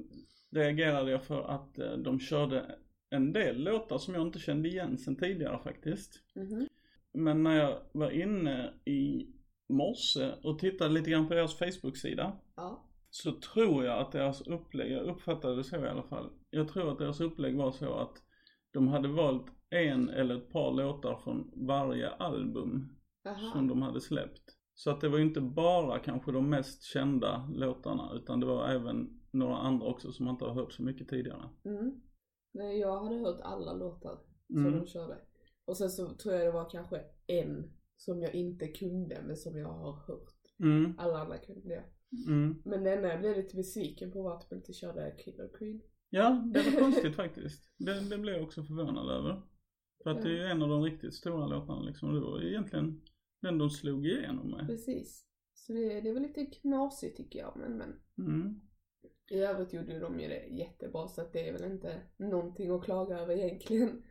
reagerade 0.51 1.11
jag 1.11 1.23
för 1.23 1.43
att 1.43 1.79
eh, 1.79 1.93
de 1.93 2.21
körde 2.21 2.79
en 3.11 3.33
del 3.33 3.65
låtar 3.65 3.99
som 3.99 4.15
jag 4.15 4.27
inte 4.27 4.39
kände 4.39 4.69
igen 4.69 4.99
sen 4.99 5.17
tidigare 5.17 5.59
faktiskt. 5.59 6.23
Mhm. 6.35 6.69
Men 7.13 7.43
när 7.43 7.57
jag 7.57 7.79
var 7.93 8.11
inne 8.11 8.75
i 8.85 9.27
morse 9.69 10.33
och 10.43 10.59
tittade 10.59 10.95
lite 10.95 11.11
grann 11.11 11.29
på 11.29 11.35
deras 11.35 11.59
Facebook-sida 11.59 12.33
Ja. 12.57 12.90
Så 13.11 13.33
tror 13.33 13.85
jag 13.85 13.99
att 13.99 14.13
deras 14.13 14.41
upplägg, 14.43 14.93
jag 14.93 15.03
uppfattade 15.07 15.57
det 15.57 15.65
så 15.65 15.77
i 15.77 15.89
alla 15.89 16.03
fall. 16.03 16.31
Jag 16.51 16.69
tror 16.69 16.93
att 16.93 16.99
deras 16.99 17.21
upplägg 17.21 17.57
var 17.57 17.73
så 17.73 17.95
att 17.95 18.23
de 18.73 18.89
hade 18.89 19.09
valt 19.09 19.47
en 19.71 20.09
eller 20.09 20.37
ett 20.37 20.51
par 20.51 20.73
låtar 20.73 21.17
från 21.25 21.51
varje 21.67 22.11
album 22.11 22.97
Aha. 23.29 23.53
som 23.53 23.69
de 23.69 23.83
hade 23.83 24.01
släppt. 24.01 24.57
Så 24.75 24.91
att 24.91 25.01
det 25.01 25.09
var 25.09 25.19
inte 25.19 25.41
bara 25.41 25.99
kanske 25.99 26.33
de 26.33 26.51
mest 26.51 26.83
kända 26.83 27.49
låtarna 27.55 28.11
utan 28.15 28.41
det 28.41 28.47
var 28.47 28.69
även 28.69 29.21
några 29.31 29.57
andra 29.57 29.87
också 29.87 30.13
som 30.13 30.25
man 30.25 30.35
inte 30.35 30.45
har 30.45 30.55
hört 30.55 30.73
så 30.73 30.83
mycket 30.83 31.09
tidigare. 31.09 31.49
Mm. 31.65 32.01
Nej, 32.55 32.79
jag 32.79 33.05
hade 33.05 33.17
hört 33.17 33.41
alla 33.43 33.73
låtar 33.73 34.19
som 34.47 34.67
Mm. 34.67 34.79
de 34.81 34.87
körde. 34.87 35.19
Och 35.65 35.77
sen 35.77 35.91
så 35.91 36.15
tror 36.15 36.35
jag 36.35 36.47
det 36.47 36.51
var 36.53 36.71
kanske 36.71 37.01
en 37.27 37.73
som 37.97 38.23
jag 38.23 38.35
inte 38.35 38.69
kunde 38.69 39.23
men 39.27 39.37
som 39.37 39.59
jag 39.59 39.69
har 39.69 39.93
hört. 39.93 40.35
Mm, 40.63 40.95
Alla 40.99 41.19
andra 41.19 41.39
kunde 41.39 41.75
jag. 41.75 41.85
Mm. 42.27 42.63
Men 42.65 42.83
det 42.85 42.95
enda 42.95 43.09
jag 43.09 43.21
blev 43.21 43.37
lite 43.37 43.57
besviken 43.57 44.13
på 44.13 44.23
var 44.23 44.37
att 44.37 44.51
de 44.51 44.57
inte 44.57 44.73
körde 44.73 45.15
Killer 45.19 45.49
Queen. 45.59 45.81
Ja, 46.11 46.45
det 46.55 46.63
var 46.71 46.81
konstigt 46.85 47.17
faktiskt. 47.17 47.73
Det, 47.79 48.01
det 48.11 48.19
blev 48.19 48.35
jag 48.35 48.45
också 48.45 48.63
förvånad 48.63 49.11
över. 49.11 49.43
För 50.03 50.11
att 50.11 50.23
det 50.23 50.29
är 50.29 50.33
ju 50.33 50.45
en 50.45 50.63
av 50.63 50.69
de 50.69 50.83
riktigt 50.83 51.15
stora 51.15 51.47
låtarna 51.47 51.83
liksom. 51.83 52.15
Det 52.15 52.21
var 52.21 52.43
egentligen 52.43 53.01
den 53.43 53.59
de 53.59 53.71
slog 53.71 54.07
igenom 54.07 54.51
med. 54.51 54.67
Precis. 54.67 55.27
Så 55.55 55.73
det, 55.73 56.01
det 56.01 56.13
var 56.13 56.21
lite 56.21 56.47
knasigt 56.47 57.17
tycker 57.17 57.39
jag 57.39 57.57
men, 57.57 57.77
men 57.77 58.01
Mm. 58.19 58.61
i 59.31 59.39
övrigt 59.39 59.73
gjorde 59.73 59.99
de 59.99 60.21
ju 60.21 60.29
det 60.29 60.47
jättebra 60.47 61.09
så 61.09 61.21
att 61.21 61.33
det 61.33 61.49
är 61.49 61.53
väl 61.53 61.73
inte 61.73 62.01
någonting 62.17 62.71
att 62.71 62.85
klaga 62.85 63.19
över 63.19 63.35
egentligen. 63.35 64.03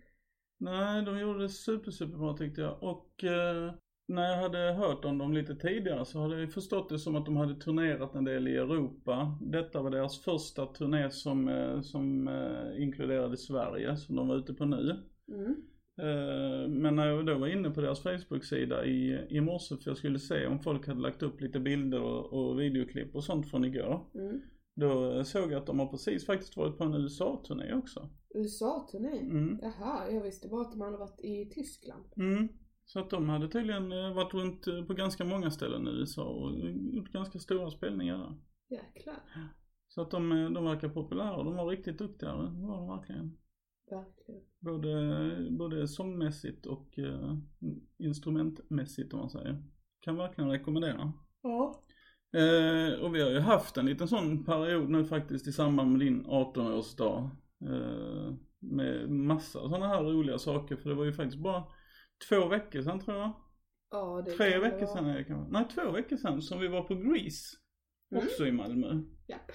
Nej, 0.58 1.06
de 1.06 1.20
gjorde 1.20 1.42
det 1.42 1.50
super, 1.50 1.92
superbra 1.92 2.38
tyckte 2.38 2.62
jag. 2.62 2.84
Och 2.84 3.24
eh, 3.24 3.74
när 4.10 4.30
jag 4.30 4.38
hade 4.38 4.74
hört 4.74 5.06
om 5.06 5.18
dem 5.18 5.34
lite 5.34 5.56
tidigare 5.56 6.06
så 6.06 6.20
hade 6.20 6.40
jag 6.40 6.54
förstått 6.54 6.90
det 6.90 7.00
som 7.00 7.16
att 7.16 7.26
de 7.26 7.38
hade 7.38 7.56
turnerat 7.56 8.16
en 8.16 8.24
del 8.24 8.48
i 8.48 8.56
Europa. 8.56 9.38
Detta 9.42 9.82
var 9.82 9.92
deras 9.92 10.20
första 10.20 10.66
turné 10.66 11.12
som, 11.12 11.48
eh, 11.48 11.82
som 11.82 12.28
eh, 12.28 12.84
inkluderade 12.84 13.38
Sverige, 13.38 13.98
som 13.98 14.16
de 14.16 14.28
var 14.28 14.36
ute 14.36 14.54
på 14.54 14.66
nu. 14.66 14.96
Mm. 15.28 15.56
Eh, 16.02 16.70
Men 16.70 16.96
när 16.96 17.08
jag 17.08 17.26
då 17.26 17.38
var 17.38 17.48
inne 17.48 17.70
på 17.70 17.82
deras 17.82 18.04
Facebook-sida 18.04 18.86
i, 18.86 19.28
i 19.30 19.42
morse 19.42 19.76
för 19.78 19.90
jag 19.90 19.98
skulle 19.98 20.20
se 20.20 20.48
om 20.48 20.60
folk 20.60 20.88
hade 20.88 21.02
lagt 21.02 21.24
upp 21.24 21.42
lite 21.42 21.60
bilder 21.60 22.02
och, 22.02 22.34
och 22.34 22.60
videoklipp 22.60 23.16
och 23.16 23.24
sånt 23.24 23.50
från 23.50 23.66
igår. 23.66 24.06
Mm. 24.16 24.42
Då 24.76 25.24
såg 25.24 25.52
jag 25.52 25.60
att 25.60 25.68
de 25.68 25.80
har 25.80 25.88
precis 25.88 26.26
faktiskt 26.26 26.58
varit 26.58 26.78
på 26.78 26.84
en 26.84 26.94
USA-turné 26.94 27.74
också. 27.74 28.10
USA-turné? 28.36 29.20
Mm. 29.20 29.60
Jaha, 29.62 30.12
jag 30.12 30.22
visste 30.22 30.48
bara 30.48 30.62
att 30.62 30.72
de 30.72 30.82
hade 30.82 30.98
varit 30.98 31.20
i 31.20 31.46
Tyskland. 31.46 32.04
Mm. 32.18 32.48
Så 32.90 33.00
att 33.00 33.10
de 33.10 33.30
hade 33.30 33.48
tydligen 33.48 33.92
eh, 33.92 34.14
varit 34.14 34.34
runt 34.34 34.68
eh, 34.68 34.84
på 34.84 34.94
ganska 34.94 35.26
många 35.26 35.52
ställen 35.52 35.88
i 35.88 35.92
USA 35.92 36.24
och 36.24 36.60
gjort 36.94 37.12
ganska 37.12 37.40
stora 37.40 37.72
spelningar 37.72 38.18
där. 38.18 38.36
Jäklar. 38.78 39.24
Så 39.88 40.02
att 40.02 40.12
de, 40.12 40.32
eh, 40.32 40.50
de 40.50 40.64
verkar 40.66 40.90
populära 40.90 41.36
och 41.36 41.46
de 41.46 41.56
var 41.56 41.68
riktigt 41.68 41.98
duktiga, 41.98 42.30
det 42.30 42.68
var 42.68 42.78
de 42.78 42.88
verkligen. 42.88 43.38
Verkligen. 43.92 44.42
Både, 44.60 45.48
både 45.52 45.88
sångmässigt 45.88 46.66
och 46.66 47.00
eh, 47.00 47.38
instrumentmässigt 47.98 49.14
om 49.14 49.20
man 49.20 49.30
säger. 49.30 49.64
Kan 50.00 50.18
verkligen 50.18 50.50
rekommendera. 50.50 51.14
Ja. 51.42 51.84
Eh, 52.40 53.00
och 53.00 53.16
vi 53.16 53.22
har 53.22 53.30
ju 53.30 53.40
haft 53.40 53.78
en 53.78 53.86
liten 53.86 54.08
sån 54.08 54.46
period 54.46 54.90
nu 54.90 55.06
faktiskt 55.06 55.48
i 55.48 55.52
samband 55.52 55.92
med 55.92 56.00
din 56.00 56.26
18-årsdag. 56.26 57.30
Eh, 57.62 58.34
med 58.60 59.10
massa 59.10 59.60
sådana 59.60 59.88
här 59.88 60.04
roliga 60.04 60.38
saker 60.38 60.76
för 60.76 60.90
det 60.90 60.96
var 60.96 61.06
ju 61.06 61.14
faktiskt 61.14 61.44
bara 61.44 61.64
två 62.30 62.48
veckor 62.48 62.82
sedan 62.82 63.00
tror 63.00 63.18
jag. 63.18 63.32
Ja, 63.92 64.22
det 64.26 64.32
Tre 64.32 64.52
kan 64.52 64.62
veckor 64.62 64.78
vara. 64.86 64.88
sedan 64.88 65.06
är 65.06 65.18
det 65.18 65.24
kanske. 65.24 65.54
Nej, 65.54 65.66
två 65.76 65.92
veckor 65.92 66.18
sedan 66.18 66.42
som 66.42 66.60
vi 66.60 66.68
var 66.68 66.84
på 66.84 66.96
Grease. 66.96 67.58
Mm. 68.12 68.24
Också 68.24 68.46
i 68.48 68.52
Malmö. 68.52 69.02
Japp. 69.28 69.52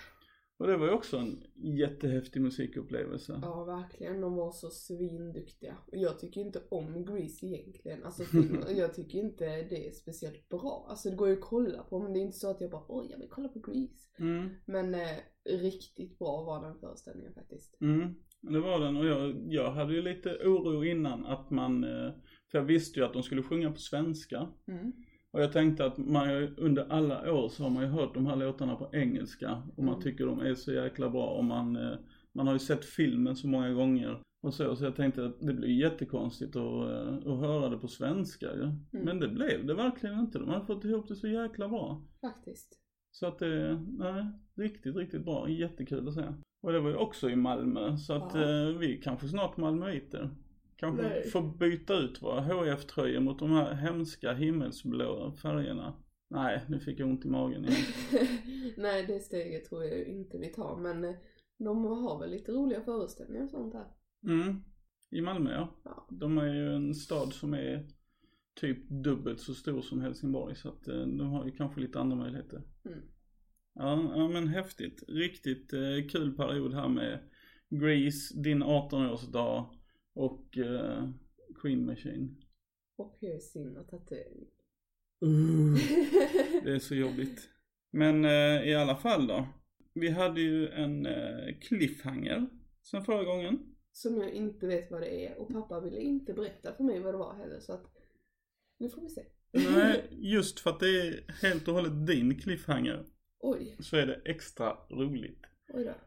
Och 0.56 0.66
det 0.66 0.76
var 0.76 0.86
ju 0.86 0.92
också 0.92 1.16
en 1.18 1.42
jättehäftig 1.78 2.42
musikupplevelse. 2.42 3.38
Ja, 3.42 3.64
verkligen. 3.64 4.20
De 4.20 4.34
var 4.36 4.52
så 4.52 4.70
svinduktiga. 4.70 5.76
Och 5.86 5.96
jag 5.96 6.18
tycker 6.18 6.40
inte 6.40 6.62
om 6.70 7.04
Grease 7.04 7.46
egentligen. 7.46 8.04
Alltså 8.04 8.22
jag 8.76 8.94
tycker 8.94 9.18
inte 9.18 9.44
det 9.44 9.88
är 9.88 9.92
speciellt 9.92 10.48
bra. 10.48 10.86
Alltså 10.90 11.10
det 11.10 11.16
går 11.16 11.28
ju 11.28 11.34
att 11.34 11.40
kolla 11.40 11.82
på 11.82 11.98
men 12.02 12.12
det 12.12 12.18
är 12.18 12.22
inte 12.22 12.38
så 12.38 12.50
att 12.50 12.60
jag 12.60 12.70
bara 12.70 12.84
oj 12.88 13.06
jag 13.10 13.18
vill 13.18 13.28
kolla 13.30 13.48
på 13.48 13.58
Grease. 13.60 14.08
Mm, 14.18 14.50
Men 14.66 14.94
eh, 14.94 15.16
riktigt 15.44 16.18
bra 16.18 16.42
var 16.44 16.62
den 16.66 16.78
föreställningen 16.80 17.34
faktiskt. 17.34 17.80
mm. 17.80 18.14
Det 18.40 18.60
var 18.60 18.80
den 18.80 18.96
och 18.96 19.06
jag, 19.06 19.46
jag 19.48 19.70
hade 19.70 19.94
ju 19.94 20.02
lite 20.02 20.30
oro 20.44 20.84
innan 20.84 21.26
att 21.26 21.50
man, 21.50 21.84
eh, 21.84 22.12
för 22.54 22.58
jag 22.58 22.66
visste 22.66 23.00
ju 23.00 23.06
att 23.06 23.12
de 23.12 23.22
skulle 23.22 23.42
sjunga 23.42 23.70
på 23.70 23.78
svenska. 23.78 24.48
Mm. 24.66 24.92
Och 25.30 25.42
jag 25.42 25.52
tänkte 25.52 25.84
att 25.86 25.98
man 25.98 26.28
under 26.56 26.86
alla 26.92 27.32
år 27.32 27.48
så 27.48 27.62
har 27.62 27.70
man 27.70 27.82
ju 27.82 27.88
hört 27.88 28.14
de 28.14 28.26
här 28.26 28.36
låtarna 28.36 28.76
på 28.76 28.88
engelska 28.92 29.62
och 29.76 29.84
man 29.84 29.94
Mm. 29.94 30.02
tycker 30.02 30.26
de 30.26 30.40
är 30.40 30.54
så 30.54 30.72
jäkla 30.72 31.10
bra 31.10 31.26
och 31.26 31.44
man, 31.44 31.76
eh, 31.76 31.96
man 32.32 32.46
har 32.46 32.54
ju 32.54 32.58
sett 32.58 32.84
filmen 32.84 33.36
så 33.36 33.48
många 33.48 33.70
gånger 33.72 34.20
och 34.42 34.54
så, 34.54 34.76
så 34.76 34.84
jag 34.84 34.96
tänkte 34.96 35.24
att 35.26 35.40
det 35.40 35.54
blir 35.54 35.68
jättekonstigt 35.68 36.56
att, 36.56 36.90
eh, 36.90 37.14
att 37.32 37.38
höra 37.40 37.68
det 37.68 37.78
på 37.78 37.88
svenska 37.88 38.46
ju. 38.54 38.62
Mm. 38.62 38.76
Men 38.90 39.20
det 39.20 39.28
blev 39.28 39.66
det 39.66 39.74
verkligen 39.74 40.18
inte, 40.18 40.38
de 40.38 40.48
har 40.48 40.60
fått 40.60 40.84
ihop 40.84 41.08
det 41.08 41.16
så 41.16 41.28
jäkla 41.28 41.68
bra. 41.68 42.02
Faktiskt. 42.20 42.78
Så 43.10 43.26
att 43.26 43.38
det, 43.38 43.80
nej, 43.98 44.24
riktigt, 44.56 44.96
riktigt 44.96 45.24
bra, 45.24 45.48
jättekul 45.48 46.08
att 46.08 46.14
se. 46.14 46.24
Och 46.62 46.72
det 46.72 46.80
var 46.80 46.90
ju 46.90 46.96
också 46.96 47.30
i 47.30 47.36
Malmö 47.36 47.96
så 47.96 48.12
att 48.12 48.34
Ja. 48.34 48.40
eh, 48.68 48.78
vi 48.78 49.00
kanske 49.04 49.28
snart 49.28 49.56
malmöiter. 49.56 50.30
Kanske 50.84 51.08
Nej. 51.08 51.30
får 51.30 51.58
byta 51.58 51.94
ut 51.94 52.22
våra 52.22 52.40
HF-tröjor 52.40 53.20
mot 53.20 53.38
de 53.38 53.50
här 53.50 53.74
hemska 53.74 54.32
himmelsblå 54.32 55.32
färgerna. 55.42 55.94
Nej, 56.28 56.64
nu 56.68 56.80
fick 56.80 57.00
jag 57.00 57.08
ont 57.08 57.24
i 57.24 57.28
magen 57.28 57.64
igen. 57.64 57.80
Nej 58.76 59.06
det 59.06 59.20
steget 59.20 59.64
tror 59.64 59.84
jag 59.84 60.06
inte 60.06 60.38
vi 60.38 60.48
tar 60.48 60.76
men 60.76 61.04
eh, 61.04 61.14
de 61.58 61.84
har 61.84 62.20
väl 62.20 62.30
lite 62.30 62.52
roliga 62.52 62.80
föreställningar 62.80 63.44
och 63.44 63.50
sånt 63.50 63.74
här. 63.74 63.86
Mm. 64.26 64.64
I 65.10 65.20
Malmö 65.20 65.52
ja. 65.52 65.80
Ja. 65.84 66.06
De 66.10 66.38
är 66.38 66.54
ju 66.54 66.74
en 66.74 66.94
stad 66.94 67.32
som 67.32 67.54
är 67.54 67.86
typ 68.54 68.88
dubbelt 68.88 69.40
så 69.40 69.54
stor 69.54 69.82
som 69.82 70.00
Helsingborg 70.00 70.56
så 70.56 70.68
att 70.68 70.88
eh, 70.88 71.00
de 71.00 71.20
har 71.20 71.44
ju 71.44 71.52
kanske 71.52 71.80
lite 71.80 72.00
andra 72.00 72.16
möjligheter. 72.16 72.62
Mm. 72.84 72.98
Ja, 73.74 74.12
ja 74.16 74.28
men 74.28 74.48
häftigt. 74.48 75.04
Riktigt 75.08 75.72
eh, 75.72 76.08
kul 76.10 76.36
period 76.36 76.74
här 76.74 76.88
med 76.88 77.18
Grease, 77.70 78.40
din 78.42 78.62
18-årsdag 78.62 79.66
och 80.14 80.58
eh, 80.58 81.08
Queen 81.60 81.86
Machine. 81.86 82.36
Och 82.96 83.20
piercing 83.20 83.76
och 83.76 83.88
tatuering. 83.88 84.46
Det 86.64 86.70
är 86.74 86.78
så 86.78 86.94
jobbigt. 86.94 87.48
Men 87.90 88.24
eh, 88.24 88.68
i 88.68 88.74
alla 88.74 88.96
fall 88.96 89.26
då. 89.26 89.48
Vi 89.94 90.08
hade 90.08 90.40
ju 90.40 90.68
en 90.68 91.06
eh, 91.06 91.58
cliffhanger 91.60 92.46
sen 92.82 93.04
förra 93.04 93.24
gången. 93.24 93.58
Som 93.92 94.16
jag 94.16 94.30
inte 94.30 94.66
vet 94.66 94.90
vad 94.90 95.00
det 95.00 95.26
är 95.26 95.38
och 95.38 95.48
pappa 95.48 95.80
ville 95.80 96.00
inte 96.00 96.34
berätta 96.34 96.74
för 96.74 96.84
mig 96.84 97.00
vad 97.00 97.14
det 97.14 97.18
var 97.18 97.34
heller 97.34 97.60
så 97.60 97.72
att 97.72 97.86
nu 98.78 98.88
får 98.88 99.02
vi 99.02 99.08
se. 99.08 99.22
Nej, 99.52 100.08
just 100.10 100.60
för 100.60 100.70
att 100.70 100.80
det 100.80 101.00
är 101.00 101.32
helt 101.42 101.68
och 101.68 101.74
hållet 101.74 102.06
din 102.06 102.40
cliffhanger 102.40 103.06
Oj, 103.38 103.76
så 103.80 103.96
är 103.96 104.06
det 104.06 104.20
extra 104.24 104.76
roligt. 104.90 105.46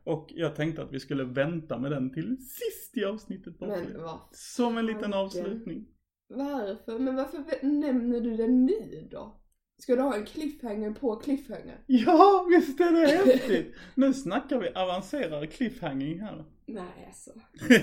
Och 0.03 0.31
jag 0.35 0.55
tänkte 0.55 0.81
att 0.81 0.93
vi 0.93 0.99
skulle 0.99 1.23
vänta 1.23 1.77
med 1.77 1.91
den 1.91 2.13
till 2.13 2.37
sist 2.37 2.97
i 2.97 3.05
avsnittet 3.05 3.59
bara. 3.59 3.69
Men 3.69 4.01
vad 4.01 4.19
Som 4.31 4.77
en 4.77 4.85
liten 4.85 5.13
avslutning. 5.13 5.87
Varför? 6.27 6.99
Men 6.99 7.15
varför 7.15 7.65
nämner 7.65 8.21
du 8.21 8.37
den 8.37 8.65
nu 8.65 9.07
då? 9.11 9.41
Ska 9.77 9.95
du 9.95 10.01
ha 10.01 10.15
en 10.15 10.25
cliffhanger 10.25 10.91
på 10.91 11.15
cliffhanger? 11.15 11.83
Ja, 11.87 12.47
visst 12.49 12.79
är 12.79 12.91
det 12.91 13.07
häftigt! 13.07 13.75
Nu 13.95 14.13
snackar 14.13 14.59
vi 14.59 14.69
avancerad 14.69 15.51
cliffhanging 15.51 16.19
här. 16.21 16.45
Nej 16.65 17.05
alltså. 17.07 17.31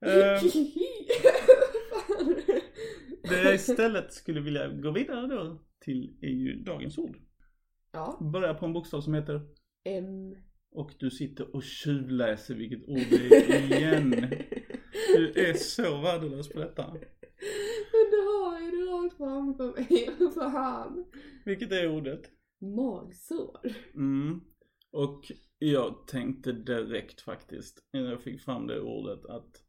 Ehm, 0.00 0.38
det 3.22 3.42
jag 3.42 3.54
istället 3.54 4.12
skulle 4.12 4.40
vilja 4.40 4.68
gå 4.68 4.90
vidare 4.90 5.26
då 5.26 5.62
till 5.80 6.18
är 6.22 6.28
ju 6.28 6.62
dagens 6.62 6.98
ord. 6.98 7.16
ja, 7.92 8.18
Börja 8.32 8.54
på 8.54 8.66
en 8.66 8.72
bokstav 8.72 9.00
som 9.00 9.14
heter 9.14 9.40
M. 9.96 10.36
och 10.70 10.94
du 10.98 11.10
sitter 11.10 11.56
och 11.56 11.62
tjuvläser 11.62 12.54
vilket 12.54 12.88
ord 12.88 13.06
det 13.10 13.36
är 13.36 13.78
igen. 13.78 14.10
Du 15.16 15.32
är 15.36 15.54
så 15.54 16.00
värdelös 16.00 16.48
på 16.48 16.58
detta. 16.58 16.86
Men 17.92 18.10
du 18.10 18.26
har 18.26 18.60
ju 18.60 18.70
det 18.70 18.76
rakt 18.76 19.16
framför 19.16 19.72
mig. 19.72 20.10
Fan. 20.34 21.04
Vilket 21.44 21.72
är 21.72 21.88
ordet? 21.88 22.30
Magsår. 22.60 23.60
Mm. 23.94 24.40
Och 24.90 25.32
jag 25.58 26.06
tänkte 26.06 26.52
direkt 26.52 27.20
faktiskt, 27.20 27.84
när 27.92 28.10
jag 28.10 28.22
fick 28.22 28.40
fram 28.40 28.66
det 28.66 28.80
ordet, 28.80 29.26
att 29.26 29.64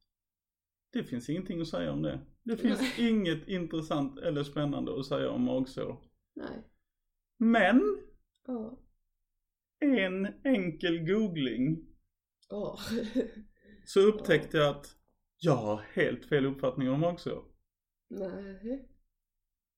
det 0.94 1.04
finns 1.04 1.30
ingenting 1.30 1.62
att 1.62 1.68
säga 1.68 1.92
om 1.92 2.02
det. 2.02 2.20
Det 2.44 2.58
finns 2.58 3.00
inget 3.00 3.48
intressant 3.48 4.20
eller 4.20 4.44
spännande 4.44 5.00
att 5.00 5.06
säga 5.06 5.32
om 5.32 5.44
magsår. 5.44 6.02
Nej. 6.36 6.64
Men, 7.38 7.82
Ja. 8.48 8.80
En 9.80 10.28
enkel 10.44 11.00
googling 11.08 11.86
Ja. 12.50 12.78
så 13.86 14.00
upptäckte 14.00 14.58
jag 14.58 14.76
att 14.76 14.96
jag 15.38 15.56
har 15.56 15.78
helt 15.94 16.26
fel 16.26 16.46
uppfattning 16.46 16.90
om 16.90 17.00
magsår. 17.00 17.46
Nej. 18.10 18.90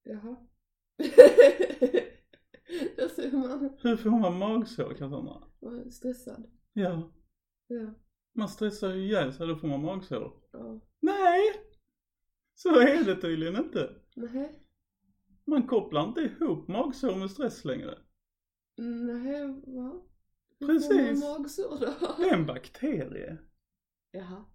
Jaha. 0.03 0.35
Där 2.95 3.07
ser 3.07 3.31
man. 3.31 3.77
Hur 3.81 3.97
får 3.97 4.09
man 4.09 4.37
magsår 4.37 4.93
Cassandra? 4.93 5.43
Man 5.61 5.79
är 5.79 5.89
stressad. 5.89 6.51
Ja, 6.73 7.13
Ja. 7.67 7.93
man 8.33 8.49
stressar 8.49 8.93
ju 8.93 9.03
ihjäl 9.05 9.33
sig, 9.33 9.47
då 9.47 9.55
får 9.55 9.67
man 9.67 9.81
magsår. 9.85 10.41
Ja. 10.51 10.81
Nej! 10.99 11.41
Så 12.53 12.79
är 12.79 13.03
det 13.05 13.21
tydligen 13.21 13.55
inte. 13.55 13.95
Nej. 14.15 14.59
Man 15.45 15.67
kopplar 15.67 16.07
inte 16.07 16.21
ihop 16.21 16.67
magsår 16.67 17.15
med 17.15 17.31
stress 17.31 17.65
längre. 17.65 17.97
Nej, 18.81 19.47
va? 19.65 20.01
Hur 20.59 20.67
Precis. 20.67 21.23
magsår 21.23 21.79
då? 21.79 22.15
Det 22.17 22.29
är 22.29 22.33
en 22.33 22.45
bakterie. 22.45 23.37
Jaha. 24.11 24.45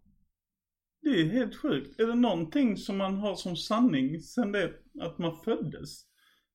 Det 1.02 1.08
är 1.08 1.24
helt 1.24 1.56
sjukt. 1.56 2.00
Är 2.00 2.06
det 2.06 2.14
någonting 2.14 2.76
som 2.76 2.96
man 2.96 3.16
har 3.16 3.34
som 3.34 3.56
sanning 3.56 4.20
sen 4.20 4.52
det 4.52 4.72
att 5.00 5.18
man 5.18 5.36
föddes 5.36 6.06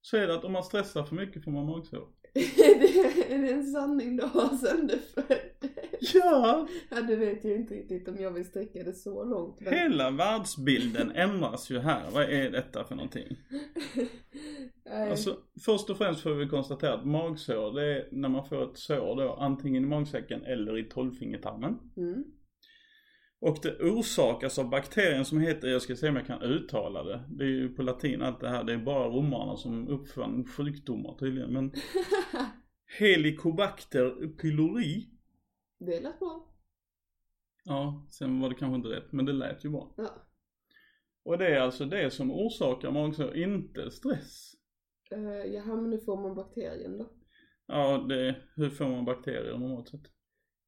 så 0.01 0.17
är 0.17 0.27
det 0.27 0.35
att 0.35 0.43
om 0.43 0.51
man 0.51 0.63
stressar 0.63 1.03
för 1.03 1.15
mycket 1.15 1.43
får 1.43 1.51
man 1.51 1.65
magsår. 1.65 2.07
det, 2.33 3.33
är 3.33 3.41
det 3.41 3.51
en 3.51 3.71
sanning 3.71 4.17
du 4.17 4.23
har 4.23 4.57
sen 4.57 4.87
du 4.87 4.97
föddes? 4.97 5.70
Ja! 6.13 6.67
Ja, 6.89 7.01
det 7.01 7.15
vet 7.15 7.43
jag 7.43 7.55
inte 7.55 7.73
riktigt 7.73 8.07
om 8.07 8.17
jag 8.19 8.31
vill 8.31 8.45
sträcka 8.45 8.83
det 8.83 8.93
så 8.93 9.23
långt. 9.23 9.61
Men... 9.61 9.73
Hela 9.73 10.11
världsbilden 10.11 11.11
ändras 11.11 11.69
ju 11.69 11.79
här. 11.79 12.11
Vad 12.11 12.23
är 12.23 12.51
detta 12.51 12.83
för 12.83 12.95
någonting? 12.95 13.27
Alltså, 15.09 15.37
först 15.65 15.89
och 15.89 15.97
främst 15.97 16.21
får 16.21 16.33
vi 16.33 16.47
konstatera 16.47 16.93
att 16.93 17.05
magsår, 17.05 17.73
det 17.73 17.85
är 17.85 18.07
när 18.11 18.29
man 18.29 18.45
får 18.45 18.63
ett 18.63 18.77
sår 18.77 19.15
då, 19.15 19.33
antingen 19.33 19.83
i 19.83 19.87
magsäcken 19.87 20.43
eller 20.43 20.77
i 20.77 20.83
tolvfingertarmen. 20.83 21.77
Mm. 21.97 22.23
Och 23.41 23.57
det 23.61 23.79
orsakas 23.79 24.59
av 24.59 24.69
bakterien 24.69 25.25
som 25.25 25.39
heter, 25.39 25.67
jag 25.67 25.81
ska 25.81 25.95
se 25.95 26.09
om 26.09 26.15
jag 26.15 26.27
kan 26.27 26.41
uttala 26.41 27.03
det. 27.03 27.23
Det 27.29 27.43
är 27.43 27.47
ju 27.47 27.69
på 27.69 27.83
latin 27.83 28.21
allt 28.21 28.39
det 28.39 28.49
här, 28.49 28.63
det 28.63 28.73
är 28.73 28.77
bara 28.77 29.07
romarna 29.07 29.57
som 29.57 29.87
uppfann 29.87 30.45
sjukdomar 30.45 31.17
tydligen. 31.19 31.53
Men 31.53 31.71
Helicobacter 32.99 34.37
pylori. 34.37 35.07
Det 35.85 35.99
lät 35.99 36.19
bra. 36.19 36.47
Ja, 37.63 38.07
sen 38.09 38.41
var 38.41 38.49
det 38.49 38.55
kanske 38.55 38.75
inte 38.75 38.89
rätt, 38.89 39.11
men 39.11 39.25
det 39.25 39.33
lät 39.33 39.65
ju 39.65 39.69
bra. 39.69 39.93
Ja. 39.97 40.09
Och 41.23 41.37
det 41.37 41.47
är 41.47 41.59
alltså 41.59 41.85
det 41.85 42.11
som 42.11 42.31
orsakar 42.31 42.91
magsår, 42.91 43.35
inte 43.35 43.91
stress. 43.91 44.51
Uh, 45.13 45.45
jaha, 45.45 45.75
men 45.75 45.89
nu 45.89 45.99
får 45.99 46.21
man 46.21 46.35
bakterien 46.35 46.97
då? 46.97 47.09
Ja, 47.65 48.05
det, 48.09 48.35
hur 48.55 48.69
får 48.69 48.87
man 48.87 49.05
bakterier 49.05 49.57
normalt 49.57 49.89
sett? 49.89 50.01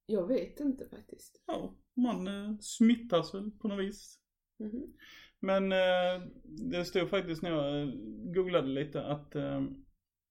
Jag 0.06 0.28
vet 0.28 0.60
inte 0.60 0.90
faktiskt. 0.90 1.44
Ja, 1.48 1.76
man 1.94 2.28
eh, 2.28 2.58
smittas 2.60 3.36
väl 3.36 3.52
på 3.52 3.68
något 3.68 3.80
vis. 3.80 4.20
Mhm. 4.60 4.94
Men 5.40 5.72
eh, 5.72 6.28
det 6.44 6.86
stod 6.86 7.10
faktiskt 7.10 7.42
när 7.42 7.52
jag 7.52 7.82
eh, 7.82 7.94
googlade 8.34 8.68
lite 8.68 9.04
att 9.04 9.36
eh, 9.36 9.62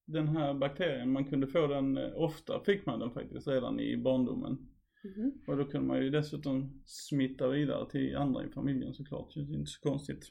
den 0.06 0.28
här 0.28 0.54
bakterien, 0.54 1.12
man 1.12 1.24
kunde 1.24 1.46
få 1.46 1.66
den, 1.66 1.96
eh, 1.96 2.12
ofta 2.14 2.60
fick 2.60 2.86
man 2.86 3.00
den 3.00 3.10
faktiskt 3.10 3.48
redan 3.48 3.80
i 3.80 3.96
barndomen. 3.96 4.71
Mhm. 5.04 5.32
Och 5.46 5.56
då 5.56 5.64
kunde 5.64 5.86
man 5.86 6.02
ju 6.02 6.10
dessutom 6.10 6.82
smitta 6.86 7.48
vidare 7.48 7.90
till 7.90 8.16
andra 8.16 8.44
i 8.44 8.48
familjen 8.50 8.94
såklart, 8.94 9.34
det 9.34 9.40
är 9.40 9.54
inte 9.58 9.70
så 9.70 9.80
konstigt. 9.88 10.24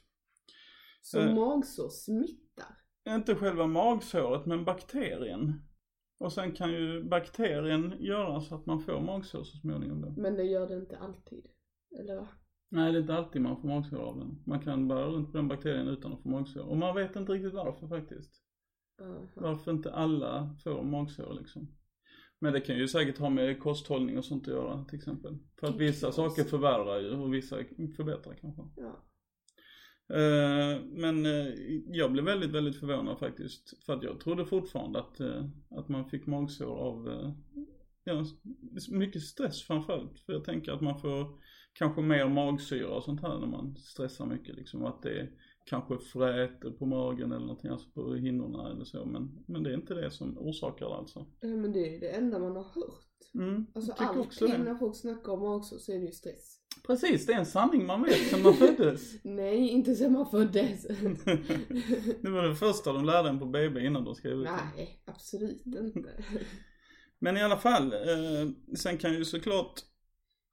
Så 1.02 1.20
Eh. 1.20 1.34
magsår 1.34 1.88
smittar? 1.88 2.76
Inte 3.08 3.34
själva 3.34 3.66
magsåret 3.66 4.46
men 4.46 4.64
bakterien. 4.64 5.62
Och 6.18 6.32
sen 6.32 6.52
kan 6.52 6.72
ju 6.72 7.04
bakterien 7.04 7.94
göra 7.98 8.40
så 8.40 8.54
att 8.54 8.66
man 8.66 8.80
får 8.80 9.00
magsår 9.00 9.44
så 9.44 9.56
småningom 9.58 10.00
då. 10.00 10.10
Men 10.22 10.34
det 10.36 10.44
gör 10.44 10.68
det 10.68 10.74
inte 10.76 10.98
alltid? 10.98 11.46
Eller 12.00 12.16
va? 12.16 12.28
Nej 12.68 12.92
det 12.92 12.98
är 12.98 13.00
inte 13.00 13.14
alltid 13.14 13.42
man 13.42 13.60
får 13.60 13.68
magsår 13.68 13.98
av 13.98 14.18
den. 14.18 14.42
Man 14.46 14.60
kan 14.60 14.88
bära 14.88 15.06
runt 15.06 15.32
på 15.32 15.36
den 15.38 15.48
bakterien 15.48 15.88
utan 15.88 16.12
att 16.12 16.22
få 16.22 16.28
magsår. 16.28 16.62
Och 16.68 16.76
man 16.76 16.94
vet 16.96 17.16
inte 17.16 17.32
riktigt 17.32 17.54
varför 17.54 17.88
faktiskt. 17.88 18.42
Aha. 19.02 19.28
Varför 19.36 19.70
inte 19.70 19.92
alla 19.92 20.56
får 20.64 20.82
magsår 20.82 21.34
liksom. 21.40 21.68
Men 22.42 22.52
det 22.52 22.60
kan 22.60 22.76
ju 22.76 22.88
säkert 22.88 23.18
ha 23.18 23.30
med 23.30 23.60
kosthållning 23.60 24.18
och 24.18 24.24
sånt 24.24 24.48
att 24.48 24.54
göra 24.54 24.84
till 24.84 24.98
exempel. 24.98 25.38
För 25.60 25.66
att 25.66 25.76
vissa 25.76 26.06
Typ 26.06 26.14
saker 26.14 26.42
kost. 26.42 26.50
förvärrar 26.50 27.00
ju 27.00 27.10
och 27.10 27.34
vissa 27.34 27.56
förbättrar 27.96 28.34
kanske. 28.40 28.62
Ja. 28.76 29.04
Eh, 30.16 30.80
Men 30.84 31.26
eh, 31.26 31.46
jag 31.86 32.12
blev 32.12 32.24
väldigt, 32.24 32.50
väldigt 32.50 32.76
förvånad 32.80 33.18
faktiskt. 33.18 33.84
För 33.86 33.92
att 33.92 34.02
jag 34.02 34.20
trodde 34.20 34.46
fortfarande 34.46 34.98
att, 35.00 35.20
eh, 35.20 35.44
att 35.70 35.88
man 35.88 36.08
fick 36.08 36.26
magsår 36.26 36.76
av 36.76 37.32
ja, 38.04 38.24
mycket 38.90 39.22
stress 39.22 39.62
framförallt. 39.62 40.20
För 40.20 40.32
jag 40.32 40.44
tänker 40.44 40.72
att 40.72 40.80
man 40.80 40.98
får 41.00 41.40
kanske 41.72 42.02
mer 42.02 42.28
magsyra 42.28 42.88
och 42.88 43.04
sånt 43.04 43.22
här 43.22 43.38
när 43.38 43.46
man 43.46 43.76
stressar 43.76 44.26
mycket 44.26 44.56
liksom. 44.56 44.84
Att 44.84 45.02
det 45.02 45.28
kanske 45.64 45.98
fräter 45.98 46.70
på 46.70 46.86
magen 46.86 47.32
eller 47.32 47.46
någonting, 47.46 47.70
alltså 47.70 47.90
på 47.90 48.14
hinnorna 48.14 48.70
eller 48.70 48.84
så. 48.84 49.04
Men, 49.04 49.44
men 49.46 49.62
det 49.62 49.70
är 49.70 49.74
inte 49.74 49.94
det 49.94 50.10
som 50.10 50.38
orsakar 50.38 50.86
det 50.88 50.94
alltså. 50.94 51.26
Ja, 51.40 51.48
men 51.48 51.72
det 51.72 51.96
är 51.96 52.00
det 52.00 52.08
enda 52.08 52.38
man 52.38 52.56
har 52.56 52.62
hört. 52.64 53.08
Mm, 53.34 53.66
Alltså 53.74 53.92
också 54.16 54.46
det. 54.46 54.58
när 54.58 54.74
folk 54.74 54.96
snackar 54.96 55.32
om 55.32 55.40
magsår 55.40 55.78
så 55.78 55.92
är 55.92 55.98
det 55.98 56.04
ju 56.06 56.12
stress. 56.12 56.58
Precis, 56.86 57.26
det 57.26 57.32
är 57.32 57.38
en 57.38 57.46
sanning 57.46 57.86
man 57.86 58.02
vet 58.02 58.14
sen 58.30 58.42
man 58.42 58.54
föddes. 58.76 59.24
Nej, 59.24 59.68
inte 59.68 59.94
sen 59.94 60.12
man 60.12 60.26
föddes. 60.30 60.82
det 62.22 62.30
var 62.30 62.42
det 62.48 62.54
första 62.56 62.92
de 62.92 63.04
lärde 63.04 63.28
en 63.28 63.38
på 63.38 63.46
BB 63.46 63.80
innan 63.86 64.04
de 64.04 64.14
skrev 64.14 64.32
ut. 64.32 64.48
Nej, 64.76 65.02
absolut 65.04 65.62
inte. 65.66 66.24
Men 67.18 67.36
i 67.36 67.42
alla 67.42 67.56
fall, 67.56 67.92
eh, 67.92 68.74
sen 68.76 68.98
kan 68.98 69.12
ju 69.14 69.24
såklart 69.24 69.80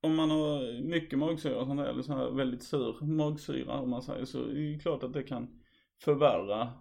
om 0.02 0.16
man 0.16 0.30
har 0.30 0.82
mycket 0.82 1.20
magsyra 1.20 1.60
och 1.60 1.68
sånt 1.68 1.80
där, 1.80 1.88
eller 1.88 2.02
så 2.02 2.14
här 2.14 2.32
väldigt 2.32 2.64
sur 2.64 3.06
magsyra 3.06 3.80
om 3.80 3.90
man 3.90 4.02
säger 4.02 4.26
så, 4.26 4.44
är 4.44 4.74
det 4.74 4.80
klart 4.80 5.04
att 5.04 5.14
det 5.14 5.24
kan 5.24 5.62
förvärra 6.04 6.74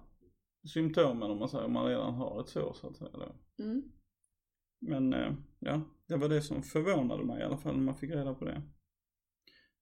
symptomen 0.69 1.31
om 1.31 1.39
man 1.39 1.49
säger, 1.49 1.65
om 1.65 1.73
man 1.73 1.87
redan 1.87 2.15
har 2.15 2.41
ett 2.41 2.49
sår 2.49 2.73
så 2.75 2.89
att 2.89 2.97
säga 2.97 3.11
då. 3.13 3.63
Mm. 3.65 3.83
Men 4.81 5.13
eh, 5.13 5.33
ja, 5.59 5.81
det 6.07 6.17
var 6.17 6.29
det 6.29 6.43
som 6.43 6.63
förvånade 6.63 7.25
mig 7.25 7.41
i 7.41 7.45
alla 7.45 7.57
fall 7.57 7.77
när 7.77 7.83
man 7.83 7.97
fick 7.97 8.11
reda 8.11 8.35
på 8.35 8.45
det. 8.45 8.63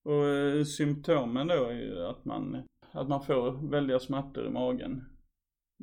Och 0.03 0.27
eh, 0.27 0.65
symptomen 0.65 1.47
då 1.47 1.65
är 1.65 1.73
ju 1.73 2.05
att 2.07 2.25
man, 2.25 2.63
att 2.93 3.09
man 3.09 3.23
får 3.23 3.71
väldiga 3.71 3.99
smärtor 3.99 4.47
i 4.47 4.51
magen. 4.51 5.05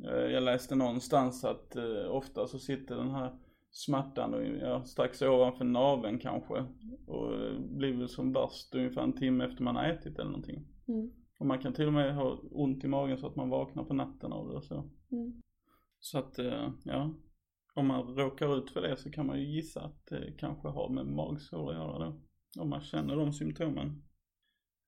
Eh, 0.04 0.32
jag 0.32 0.42
läste 0.42 0.74
någonstans 0.74 1.44
att 1.44 1.76
eh, 1.76 2.10
ofta 2.10 2.46
så 2.46 2.58
sitter 2.58 2.96
den 2.96 3.10
här 3.10 3.38
smärtan 3.76 4.34
och, 4.34 4.44
ja, 4.44 4.84
strax 4.84 5.22
ovanför 5.22 5.64
naveln 5.64 6.18
kanske 6.18 6.54
och 7.06 7.30
blir 7.58 7.96
väl 7.96 8.08
som 8.08 8.32
värst 8.32 8.74
ungefär 8.74 9.02
en 9.02 9.12
timme 9.12 9.44
efter 9.44 9.62
man 9.62 9.76
har 9.76 9.84
ätit 9.84 10.18
eller 10.18 10.30
någonting. 10.30 10.66
Mm. 10.88 11.10
Och 11.38 11.46
man 11.46 11.58
kan 11.58 11.72
till 11.72 11.86
och 11.86 11.92
med 11.92 12.14
ha 12.14 12.40
ont 12.50 12.84
i 12.84 12.88
magen 12.88 13.18
så 13.18 13.26
att 13.26 13.36
man 13.36 13.48
vaknar 13.48 13.84
på 13.84 13.94
natten 13.94 14.32
av 14.32 14.48
det 14.48 14.54
och 14.54 14.64
så. 14.64 14.90
Mm. 15.12 15.42
Så 15.98 16.18
att, 16.18 16.38
eh, 16.38 16.70
ja. 16.84 17.14
Om 17.74 17.86
man 17.86 18.02
råkar 18.02 18.58
ut 18.58 18.70
för 18.70 18.82
det 18.82 18.96
så 18.96 19.10
kan 19.10 19.26
man 19.26 19.40
ju 19.40 19.54
gissa 19.54 19.80
att 19.80 20.06
det 20.06 20.34
kanske 20.38 20.68
har 20.68 20.88
med 20.88 21.06
magsår 21.06 21.70
att 21.70 21.76
göra 21.76 21.98
då. 21.98 22.20
Om 22.60 22.70
man 22.70 22.80
känner 22.80 23.16
de 23.16 23.32
symptomen. 23.32 24.02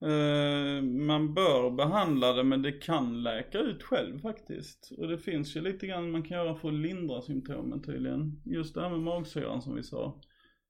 Eh, 0.00 0.82
man 0.82 1.34
bör 1.34 1.70
behandla 1.70 2.32
det 2.32 2.44
men 2.44 2.62
det 2.62 2.72
kan 2.72 3.22
läka 3.22 3.58
ut 3.58 3.82
själv 3.82 4.18
faktiskt. 4.18 4.92
Och 4.98 5.08
det 5.08 5.18
finns 5.18 5.56
ju 5.56 5.60
lite 5.60 5.86
grann 5.86 6.10
man 6.10 6.22
kan 6.22 6.36
göra 6.36 6.54
för 6.54 6.68
att 6.68 6.74
lindra 6.74 7.22
symptomen 7.22 7.82
tydligen. 7.82 8.42
Just 8.44 8.74
det 8.74 8.80
här 8.80 8.90
med 8.90 9.00
magsyran 9.00 9.62
som 9.62 9.74
vi 9.74 9.82
sa. 9.82 10.20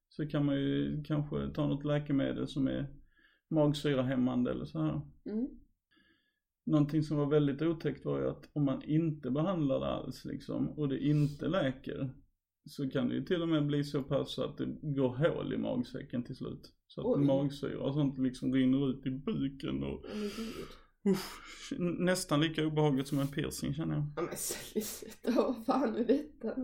Så 0.09 0.27
kan 0.27 0.45
man 0.45 0.55
ju 0.55 1.03
kanske 1.03 1.49
ta 1.49 1.67
något 1.67 1.85
läkemedel 1.85 2.47
som 2.47 2.67
är 2.67 2.87
magsyrahämmande 3.49 4.51
eller 4.51 4.65
så 4.65 4.81
här. 4.81 5.01
Mm. 5.25 5.47
Någonting 6.65 7.03
som 7.03 7.17
var 7.17 7.25
väldigt 7.25 7.61
otäckt 7.61 8.05
var 8.05 8.19
ju 8.19 8.29
att 8.29 8.49
om 8.53 8.65
man 8.65 8.83
inte 8.83 9.31
behandlar 9.31 9.79
det 9.79 9.87
alls 9.87 10.25
liksom 10.25 10.69
och 10.69 10.89
det 10.89 10.99
inte 10.99 11.47
läker 11.47 12.13
så 12.67 12.89
kan 12.89 13.09
det 13.09 13.15
ju 13.15 13.25
till 13.25 13.41
och 13.41 13.49
med 13.49 13.65
bli 13.67 13.83
så 13.83 14.03
pass 14.03 14.39
att 14.39 14.57
det 14.57 14.65
går 14.81 15.09
hål 15.09 15.53
i 15.53 15.57
magsäcken 15.57 16.23
till 16.23 16.35
slut. 16.35 16.73
Så 16.87 17.01
att 17.01 17.17
Oj. 17.17 17.25
magsyra 17.25 17.79
och 17.79 17.93
sånt 17.93 18.17
liksom 18.19 18.53
rinner 18.53 18.89
ut 18.89 19.05
i 19.05 19.09
buken 19.09 19.83
och 19.83 20.05
usch, 21.09 21.73
nästan 21.79 22.41
lika 22.41 22.65
obehagligt 22.67 23.07
som 23.07 23.19
en 23.19 23.27
piercing 23.27 23.73
känner 23.73 23.95
jag. 23.95 24.03
Ja 24.15 24.21
men 24.21 24.37
sluta, 24.37 25.31
vad 25.41 25.65
fan 25.65 25.95
är 25.95 26.05
detta? 26.05 26.55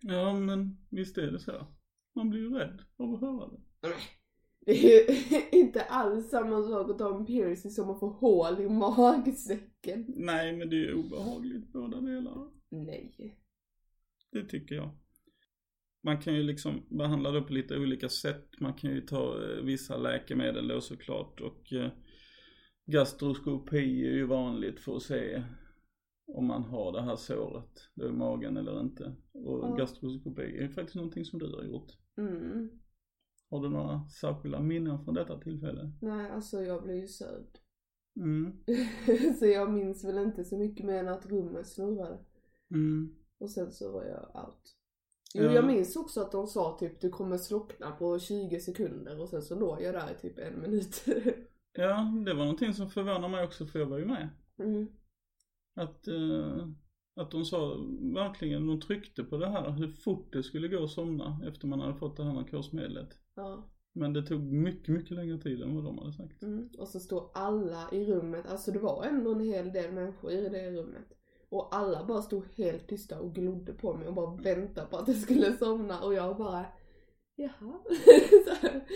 Ja 0.00 0.34
men 0.34 0.76
visst 0.90 1.18
är 1.18 1.32
det 1.32 1.38
så. 1.40 1.66
Man 2.14 2.30
blir 2.30 2.40
ju 2.40 2.50
rädd 2.54 2.82
av 2.96 3.14
att 3.14 3.20
höra 3.20 3.48
det. 3.48 3.60
Nej, 3.82 3.92
Det 4.66 4.72
är 4.72 5.10
ju 5.52 5.58
inte 5.60 5.82
alls 5.82 6.30
samma 6.30 6.62
sak 6.62 6.90
att 6.90 6.98
ta 6.98 7.16
en 7.16 7.26
piercing 7.26 7.70
som 7.70 7.90
att 7.90 8.00
få 8.00 8.08
hål 8.08 8.60
i 8.60 8.68
magsäcken. 8.68 10.04
Nej 10.16 10.56
men 10.56 10.70
det 10.70 10.76
är 10.76 10.80
ju 10.86 10.94
obehagligt 10.94 11.72
båda 11.72 12.00
delarna. 12.00 12.50
Nej. 12.70 13.38
Det 14.32 14.44
tycker 14.44 14.74
jag. 14.74 14.90
Man 16.04 16.20
kan 16.20 16.34
ju 16.34 16.42
liksom 16.42 16.86
behandla 16.90 17.30
det 17.30 17.42
på 17.42 17.52
lite 17.52 17.78
olika 17.78 18.08
sätt. 18.08 18.48
Man 18.60 18.74
kan 18.74 18.90
ju 18.90 19.00
ta 19.00 19.42
eh, 19.42 19.64
vissa 19.64 19.96
läkemedel 19.96 20.68
då 20.68 20.80
såklart 20.80 21.40
och 21.40 21.72
eh, 21.72 21.90
gastroskopi 22.86 24.06
är 24.06 24.12
ju 24.12 24.26
vanligt 24.26 24.80
för 24.80 24.96
att 24.96 25.02
se 25.02 25.42
om 26.26 26.46
man 26.46 26.62
har 26.62 26.92
det 26.92 27.02
här 27.02 27.16
såret 27.16 27.88
då 27.94 28.06
i 28.08 28.12
magen 28.12 28.56
eller 28.56 28.80
inte. 28.80 29.14
Och 29.32 29.58
Ja. 29.64 29.74
gastroskopi 29.78 30.42
är 30.42 30.68
faktiskt 30.68 30.96
någonting 30.96 31.24
som 31.24 31.38
du 31.38 31.46
har 31.56 31.64
gjort. 31.64 31.92
Mm. 32.18 32.70
Har 33.50 33.62
du 33.62 33.68
några 33.68 34.08
särskilda 34.08 34.60
minnen 34.60 35.04
från 35.04 35.14
detta 35.14 35.40
tillfälle? 35.40 35.92
Nej, 36.00 36.30
alltså 36.30 36.62
jag 36.62 36.82
blev 36.82 36.96
ju 36.96 37.06
sövd. 37.08 37.58
Mm. 38.16 38.52
så 39.38 39.46
jag 39.46 39.72
minns 39.72 40.04
väl 40.04 40.18
inte 40.18 40.44
så 40.44 40.58
mycket 40.58 40.86
mer 40.86 40.98
än 40.98 41.08
att 41.08 41.26
rummet 41.26 41.66
snurrade. 41.66 42.18
Mm. 42.70 43.14
Och 43.38 43.50
sen 43.50 43.72
så 43.72 43.92
var 43.92 44.04
jag 44.04 44.44
out. 44.44 44.77
Jo, 45.34 45.44
Ja. 45.44 45.52
jag 45.52 45.66
minns 45.66 45.96
också 45.96 46.20
att 46.20 46.32
de 46.32 46.46
sa 46.46 46.76
typ 46.80 47.00
du 47.00 47.10
kommer 47.10 47.38
slockna 47.38 47.90
på 47.90 48.18
20 48.18 48.60
sekunder 48.60 49.20
och 49.20 49.28
sen 49.28 49.42
så 49.42 49.54
låg 49.54 49.82
jag 49.82 49.94
där 49.94 50.10
i 50.12 50.20
typ 50.20 50.38
en 50.38 50.60
minut. 50.60 51.04
Ja, 51.72 52.12
det 52.26 52.34
var 52.34 52.42
någonting 52.44 52.74
som 52.74 52.90
förvånade 52.90 53.28
mig 53.28 53.44
också 53.44 53.66
för 53.66 53.78
jag 53.78 53.86
var 53.86 53.98
ju 53.98 54.04
med. 54.04 54.28
mm. 54.58 54.86
Att, 55.76 56.08
eh, 56.08 56.68
att 57.16 57.30
de 57.30 57.44
sa 57.44 57.76
verkligen, 58.14 58.66
de 58.66 58.80
tryckte 58.80 59.24
på 59.24 59.36
det 59.36 59.48
här 59.48 59.70
hur 59.70 59.88
fort 59.88 60.32
det 60.32 60.42
skulle 60.42 60.68
gå 60.68 60.84
att 60.84 60.90
somna 60.90 61.40
efter 61.46 61.66
man 61.66 61.80
hade 61.80 61.94
fått 61.94 62.16
det 62.16 62.24
här 62.24 62.32
narkosmedlet. 62.32 63.18
Ja. 63.34 63.70
Men 63.92 64.12
det 64.12 64.22
tog 64.22 64.40
mycket, 64.42 64.88
mycket 64.88 65.10
längre 65.10 65.38
tid 65.38 65.62
än 65.62 65.74
vad 65.74 65.84
de 65.84 65.98
hade 65.98 66.12
sagt. 66.12 66.42
Mm. 66.42 66.68
Och 66.78 66.88
så 66.88 67.00
stod 67.00 67.30
alla 67.34 67.88
i 67.92 68.04
rummet, 68.06 68.46
alltså 68.46 68.70
det 68.72 68.78
var 68.78 69.04
ändå 69.04 69.32
en 69.32 69.40
hel 69.40 69.72
del 69.72 69.92
människor 69.92 70.30
i 70.30 70.48
det 70.48 70.70
rummet. 70.70 71.17
Och 71.50 71.76
alla 71.76 72.06
bara 72.06 72.22
stod 72.22 72.44
helt 72.46 72.88
tysta 72.88 73.20
och 73.20 73.34
glodde 73.34 73.72
på 73.72 73.94
mig 73.96 74.08
och 74.08 74.14
bara 74.14 74.36
väntade 74.36 74.86
på 74.86 74.96
att 74.96 75.08
jag 75.08 75.16
skulle 75.16 75.52
somna 75.52 76.00
och 76.02 76.14
jag 76.14 76.36
bara 76.36 76.66
Jaha. 77.38 77.80
Så 78.44 78.66
här. 78.66 78.86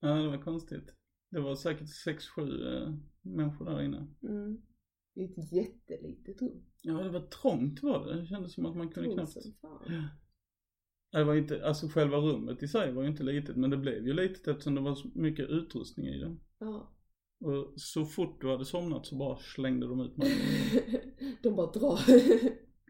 Ja, 0.00 0.08
det 0.14 0.28
var 0.28 0.42
konstigt. 0.42 0.94
Det 1.30 1.40
var 1.40 1.54
säkert 1.54 1.88
sex 1.88 2.28
sju 2.28 2.42
eh, 2.42 2.94
människor 3.22 3.64
där 3.64 3.82
inne. 3.82 4.06
mm. 4.22 4.62
I 5.14 5.24
ett 5.24 5.52
jättelitet 5.52 6.42
rum. 6.42 6.62
Ja, 6.82 6.92
det 6.92 7.10
var 7.10 7.20
trångt 7.20 7.82
var 7.82 8.06
det. 8.06 8.20
Det 8.20 8.26
kändes 8.26 8.52
som 8.54 8.66
att 8.66 8.76
man 8.76 8.88
kunde 8.88 9.14
Trångt 9.14 9.32
knappt... 9.32 9.60
fan. 9.60 10.08
Det 11.12 11.24
var 11.24 11.34
inte, 11.34 11.66
alltså 11.66 11.88
själva 11.88 12.16
rummet 12.16 12.62
i 12.62 12.68
sig 12.68 12.92
var 12.92 13.02
ju 13.02 13.08
inte 13.08 13.22
litet, 13.22 13.56
men 13.56 13.70
det 13.70 13.76
blev 13.76 14.06
ju 14.06 14.12
litet 14.12 14.48
eftersom 14.48 14.74
det 14.74 14.80
var 14.80 14.94
så 14.94 15.08
mycket 15.14 15.48
utrustning 15.48 16.06
i 16.06 16.18
det. 16.18 16.36
Ja. 16.58 16.95
Och 17.40 17.72
så 17.76 18.04
fort 18.04 18.40
du 18.40 18.50
hade 18.50 18.64
somnat 18.64 19.06
så 19.06 19.16
bara 19.16 19.36
slängde 19.36 19.86
de 19.86 20.00
ut 20.00 20.16
mig. 20.16 20.32
De 21.42 21.56
bara 21.56 21.72
drar. 21.72 22.00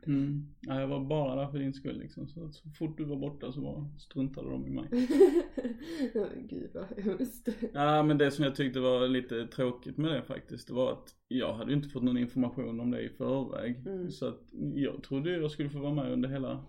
Mm. 0.06 0.46
Ja, 0.60 0.80
jag 0.80 0.88
var 0.88 1.04
bara 1.04 1.34
där 1.34 1.50
för 1.50 1.58
din 1.58 1.74
skull 1.74 1.98
liksom. 1.98 2.28
Så, 2.28 2.52
så 2.52 2.70
fort 2.70 2.98
du 2.98 3.04
var 3.04 3.16
borta 3.16 3.52
så 3.52 3.60
bara 3.60 3.90
struntade 3.98 4.50
de 4.50 4.66
i 4.66 4.70
mig. 4.70 4.88
Gud 6.50 6.70
vad 6.74 7.04
hemskt. 7.04 7.48
Ja, 7.72 8.02
men 8.02 8.18
det 8.18 8.30
som 8.30 8.44
jag 8.44 8.56
tyckte 8.56 8.80
var 8.80 9.08
lite 9.08 9.46
tråkigt 9.46 9.96
med 9.96 10.10
det 10.10 10.22
faktiskt, 10.22 10.68
det 10.68 10.74
var 10.74 10.92
att 10.92 11.14
jag 11.28 11.54
hade 11.54 11.70
ju 11.70 11.76
inte 11.76 11.88
fått 11.88 12.02
någon 12.02 12.18
information 12.18 12.80
om 12.80 12.90
det 12.90 13.00
i 13.00 13.08
förväg. 13.08 13.86
Mm. 13.86 14.10
Så 14.10 14.28
att 14.28 14.40
jag 14.74 15.02
trodde 15.02 15.30
jag 15.30 15.50
skulle 15.50 15.70
få 15.70 15.78
vara 15.78 15.94
med 15.94 16.12
under 16.12 16.28
hela, 16.28 16.64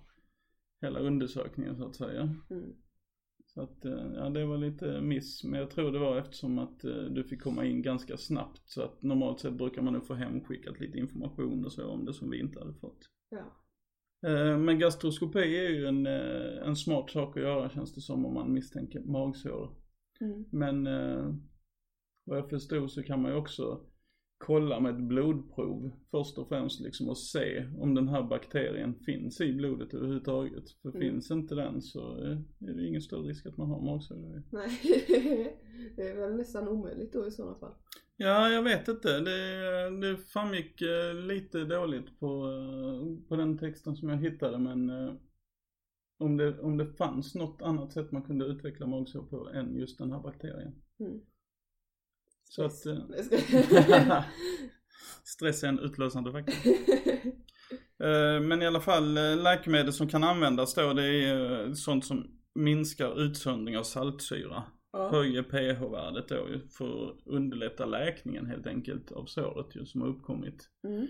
hela 0.81 0.99
undersökningen 0.99 1.77
så 1.77 1.85
att 1.85 1.95
säga. 1.95 2.35
Mm. 2.49 2.73
Så 3.57 3.63
att, 3.63 3.85
eh, 3.85 4.13
ja 4.15 4.29
det 4.29 4.45
var 4.45 4.57
lite 4.57 5.01
miss. 5.01 5.43
Men 5.43 5.59
jag 5.59 5.69
tror 5.69 5.91
det 5.91 5.99
var 5.99 6.17
eftersom 6.17 6.59
att 6.59 6.83
eh, 6.83 6.91
du 6.91 7.23
fick 7.23 7.41
komma 7.41 7.65
in 7.65 7.81
ganska 7.81 8.17
snabbt. 8.17 8.61
Så 8.65 8.81
att 8.81 9.03
normalt 9.03 9.39
sett 9.39 9.53
brukar 9.53 9.81
man 9.81 9.93
nog 9.93 10.05
få 10.05 10.13
hemskickat 10.13 10.79
lite 10.79 10.97
information 10.97 11.65
och 11.65 11.71
så 11.71 11.87
om 11.87 12.05
det 12.05 12.13
som 12.13 12.29
vi 12.29 12.39
inte 12.39 12.59
hade 12.59 12.73
fått. 12.73 13.09
Ja. 13.29 13.37
Eh, 14.29 14.57
Men 14.57 14.79
gastroskopi 14.79 15.39
är 15.39 15.69
ju 15.69 15.85
en, 15.85 16.05
en 16.05 16.75
smart 16.75 17.09
sak 17.09 17.37
att 17.37 17.43
göra 17.43 17.69
känns 17.69 17.95
det 17.95 18.01
som 18.01 18.25
om 18.25 18.33
man 18.33 18.53
misstänker 18.53 18.99
magsår. 18.99 19.75
Mm. 20.21 20.45
Men 20.51 20.83
vad 22.25 22.37
jag 22.37 22.49
förstod 22.49 22.91
så 22.91 23.03
kan 23.03 23.21
man 23.21 23.31
ju 23.31 23.37
också 23.37 23.81
kolla 24.37 24.79
med 24.79 24.95
ett 24.95 25.01
blodprov 25.01 25.91
först 26.11 26.37
och 26.37 26.47
främst 26.49 26.81
liksom 26.81 27.09
och 27.09 27.17
se 27.17 27.67
om 27.79 27.95
den 27.95 28.07
här 28.07 28.23
bakterien 28.23 28.95
finns 29.05 29.41
i 29.41 29.53
blodet 29.53 29.93
överhuvudtaget. 29.93 30.71
För 30.81 30.89
Mm. 30.89 31.01
finns 31.01 31.31
inte 31.31 31.55
den 31.55 31.81
så 31.81 32.23
eh, 32.23 32.37
är 32.69 32.73
det 32.73 32.87
ingen 32.87 33.01
större 33.01 33.27
risk 33.27 33.45
att 33.45 33.57
man 33.57 33.69
har 33.69 33.81
magsår. 33.81 34.43
Nej. 34.51 34.79
det 35.95 36.09
är 36.09 36.15
väl 36.15 36.35
nästan 36.35 36.67
omöjligt 36.67 37.13
då 37.13 37.27
i 37.27 37.31
sådana 37.31 37.59
fall. 37.59 37.73
Ja, 38.17 38.49
jag 38.49 38.63
vet 38.63 38.87
inte. 38.87 39.19
Det, 39.19 39.89
det 40.01 40.17
framgick 40.17 40.81
eh, 40.81 41.13
lite 41.13 41.63
dåligt 41.63 42.19
på, 42.19 42.25
eh, 42.27 43.27
på 43.29 43.35
den 43.35 43.57
texten 43.57 43.95
som 43.95 44.09
jag 44.09 44.17
hittade 44.17 44.57
men 44.59 44.91
om 46.19 46.37
det, 46.37 46.59
om 46.59 46.77
det 46.77 46.85
fanns 46.85 47.35
något 47.35 47.61
annat 47.61 47.93
sätt 47.93 48.11
man 48.11 48.23
kunde 48.23 48.45
utveckla 48.45 48.87
magsår 48.87 49.23
på 49.23 49.49
än 49.49 49.75
just 49.75 49.97
den 49.97 50.11
här 50.11 50.19
bakterien. 50.19 50.75
Mm. 50.99 51.21
Så 52.49 52.65
att, 52.65 52.85
eh, 52.85 52.97
Stress 55.23 55.63
är 55.63 55.67
en 55.67 55.79
utlösande 55.79 56.31
faktor. 56.31 56.53
Eh, 58.03 58.41
Men 58.41 58.61
i 58.61 58.67
alla 58.67 58.79
fall 58.79 59.17
eh, 59.17 59.37
läkemedel 59.43 59.93
som 59.93 60.07
kan 60.07 60.23
användas 60.23 60.73
då 60.73 60.93
det 60.93 61.05
är 61.05 61.73
sånt 61.73 62.05
som 62.05 62.27
minskar 62.55 63.21
utsöndring 63.21 63.77
av 63.77 63.83
saltsyra. 63.83 64.63
ja. 64.91 65.09
Höjer 65.11 65.43
pH-värdet 65.43 66.29
då 66.29 66.47
för 66.77 67.09
att 67.09 67.17
underlätta 67.25 67.85
läkningen 67.85 68.45
helt 68.45 68.67
enkelt 68.67 69.11
av 69.11 69.25
såret 69.25 69.75
ju 69.75 69.85
som 69.85 70.01
har 70.01 70.07
uppkommit. 70.07 70.69
Mm. 70.87 71.07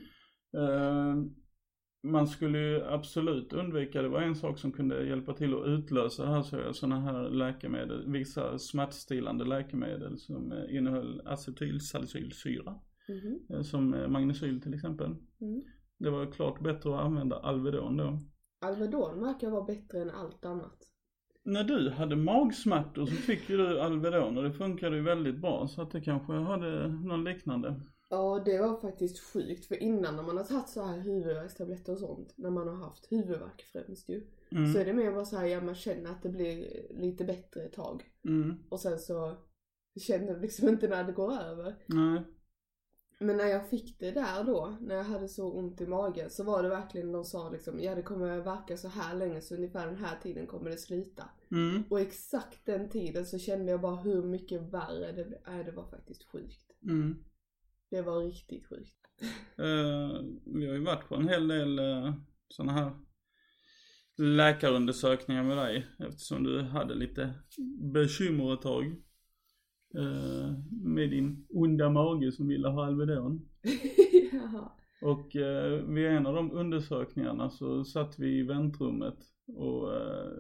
Man 2.04 2.28
skulle 2.28 2.60
ju 2.60 2.84
absolut 2.84 3.54
undvika, 3.54 4.02
det 4.02 4.10
var 4.10 4.22
en 4.22 4.36
sak 4.36 4.60
som 4.60 4.72
kunde 4.72 5.08
hjälpa 5.08 5.34
till 5.34 5.54
att 5.54 5.68
utlösa 5.68 6.26
här 6.26 6.42
så 6.42 6.74
sådana 6.74 7.02
här 7.02 7.30
läkemedel, 7.30 8.12
vissa 8.12 8.58
smärtstillande 8.58 9.46
läkemedel 9.46 10.18
som 10.18 10.52
eh, 10.52 10.76
innehöll 10.76 11.22
acetylsalicylsyra. 11.26 12.80
Eh, 13.50 13.62
Som 13.62 13.94
eh, 13.94 14.08
magnesyl 14.08 14.62
till 14.62 14.74
exempel. 14.74 15.16
Mm. 15.42 15.64
Det 15.98 16.10
var 16.10 16.32
klart 16.32 16.60
bättre 16.60 16.96
att 16.96 17.06
använda 17.06 17.36
Alvedon 17.36 17.98
då. 17.98 18.20
Alvedon 18.62 19.24
verkar 19.24 19.50
vara 19.50 19.64
bättre 19.64 20.02
än 20.02 20.10
allt 20.10 20.46
annat. 20.46 20.78
När 21.44 21.64
du 21.64 21.90
hade 21.90 22.16
magsmärtor 22.16 23.06
så 23.06 23.16
fick 23.16 23.50
ju 23.50 23.58
du 23.58 23.80
Alvedon 23.82 24.38
och 24.38 24.44
det 24.44 24.54
funkade 24.54 24.96
ju 24.96 25.02
väldigt 25.02 25.42
bra 25.42 25.68
så 25.68 25.82
att 25.82 25.92
det 25.92 26.02
kanske 26.02 26.34
hade 26.34 26.88
någon 26.88 27.24
liknande. 27.24 27.82
Ja, 28.10 28.42
det 28.46 28.60
var 28.60 28.80
faktiskt 28.82 29.20
sjukt. 29.20 29.66
För 29.66 29.84
innan 29.84 30.16
när 30.16 30.24
man 30.24 30.38
har 30.38 30.44
tagit 30.44 30.70
så 30.70 30.84
här 30.84 31.00
huvudvärkstabletter 31.00 31.94
och 31.94 32.00
sånt, 32.00 32.34
när 32.36 32.50
man 32.50 32.68
har 32.68 32.76
haft 32.76 33.12
huvudvärk 33.12 33.62
främst 33.62 34.10
ju, 34.10 34.28
Mm. 34.52 34.74
så 34.74 34.80
är 34.80 34.86
det 34.86 34.94
mer 34.94 35.12
bara 35.12 35.26
så 35.26 35.38
här, 35.38 35.46
ja 35.46 35.62
man 35.62 35.76
känner 35.76 36.12
att 36.12 36.24
det 36.24 36.30
blir 36.30 36.86
lite 36.90 37.24
bättre 37.26 37.64
ett 37.64 37.74
tag. 37.74 38.04
Mm. 38.26 38.56
Och 38.70 38.80
sen 38.80 39.00
så 39.00 39.38
känner 40.00 40.34
du 40.34 40.40
liksom 40.40 40.70
inte 40.70 40.88
när 40.88 41.04
det 41.04 41.12
går 41.12 41.34
över. 41.34 41.76
Nej. 41.86 42.24
Men 43.20 43.38
när 43.38 43.46
jag 43.46 43.70
fick 43.70 44.00
det 44.00 44.12
där 44.12 44.44
då, 44.44 44.78
när 44.82 44.96
jag 44.96 45.04
hade 45.04 45.28
så 45.28 45.52
ont 45.52 45.82
i 45.82 45.88
magen, 45.88 46.30
så 46.30 46.44
var 46.44 46.64
det 46.64 46.70
verkligen, 46.70 47.12
de 47.12 47.26
sa 47.26 47.50
liksom, 47.50 47.80
ja 47.80 47.96
det 47.96 48.02
kommer 48.02 48.40
verka 48.40 48.78
så 48.78 48.88
här 48.88 49.16
länge 49.16 49.42
så 49.42 49.56
ungefär 49.56 49.86
den 49.88 49.98
här 49.98 50.20
tiden 50.24 50.48
kommer 50.48 50.70
det 50.70 50.78
sluta. 50.78 51.24
Mm. 51.52 51.84
Och 51.90 52.00
exakt 52.00 52.66
den 52.66 52.90
tiden 52.90 53.26
så 53.26 53.38
kände 53.38 53.72
jag 53.72 53.82
bara 53.82 53.96
hur 53.96 54.24
mycket 54.24 54.62
värre 54.62 55.12
det 55.12 55.26
blev. 55.26 55.40
Nej, 55.48 55.64
det 55.64 55.72
var 55.72 55.86
faktiskt 55.86 56.24
sjukt. 56.24 56.72
Mm. 56.84 57.16
Det 57.90 58.02
var 58.02 58.20
riktigt 58.20 58.68
sjukt. 58.68 58.94
Eh, 59.58 60.22
vi 60.46 60.68
har 60.68 60.74
ju 60.74 60.84
varit 60.84 61.08
på 61.08 61.16
en 61.16 61.30
hel 61.30 61.48
del 61.48 61.80
uh, 61.80 62.14
sådana 62.50 62.72
här 62.72 62.92
läkarundersökningar 64.18 65.44
med 65.44 65.58
dig 65.58 65.88
eftersom 66.00 66.44
du 66.44 66.62
hade 66.62 66.96
lite 66.96 67.34
bekymmer 67.94 68.54
ett 68.54 68.62
tag. 68.62 68.86
eh, 69.98 70.54
med 70.72 71.10
din 71.10 71.46
onda 71.50 71.90
mage 71.90 72.32
som 72.32 72.48
ville 72.48 72.68
ha 72.68 72.86
Alvedon. 72.86 73.50
ja. 74.32 74.78
Och 75.02 75.36
eh, 75.36 75.86
vid 75.86 76.06
en 76.06 76.26
av 76.26 76.36
de 76.36 76.52
undersökningarna 76.52 77.50
så 77.50 77.84
satt 77.84 78.20
vi 78.20 78.40
i 78.40 78.44
väntrummet 78.44 79.18
och, 79.48 79.96
eh, 79.96 80.32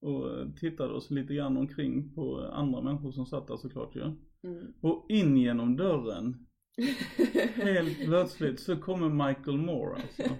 och 0.00 0.56
tittade 0.56 0.94
oss 0.94 1.10
lite 1.10 1.34
grann 1.34 1.56
omkring 1.56 2.14
på 2.14 2.40
andra 2.40 2.80
människor 2.80 3.12
som 3.12 3.26
satt 3.26 3.48
där 3.48 3.56
såklart 3.56 3.96
ju. 3.96 4.02
Mm. 4.42 4.72
Och 4.80 5.06
in 5.08 5.36
genom 5.36 5.76
dörren, 5.76 6.45
helt 7.54 7.98
plötsligt 8.04 8.60
så 8.60 8.76
kommer 8.76 9.28
Michael 9.28 9.58
Moore 9.58 10.02
alltså. 10.02 10.22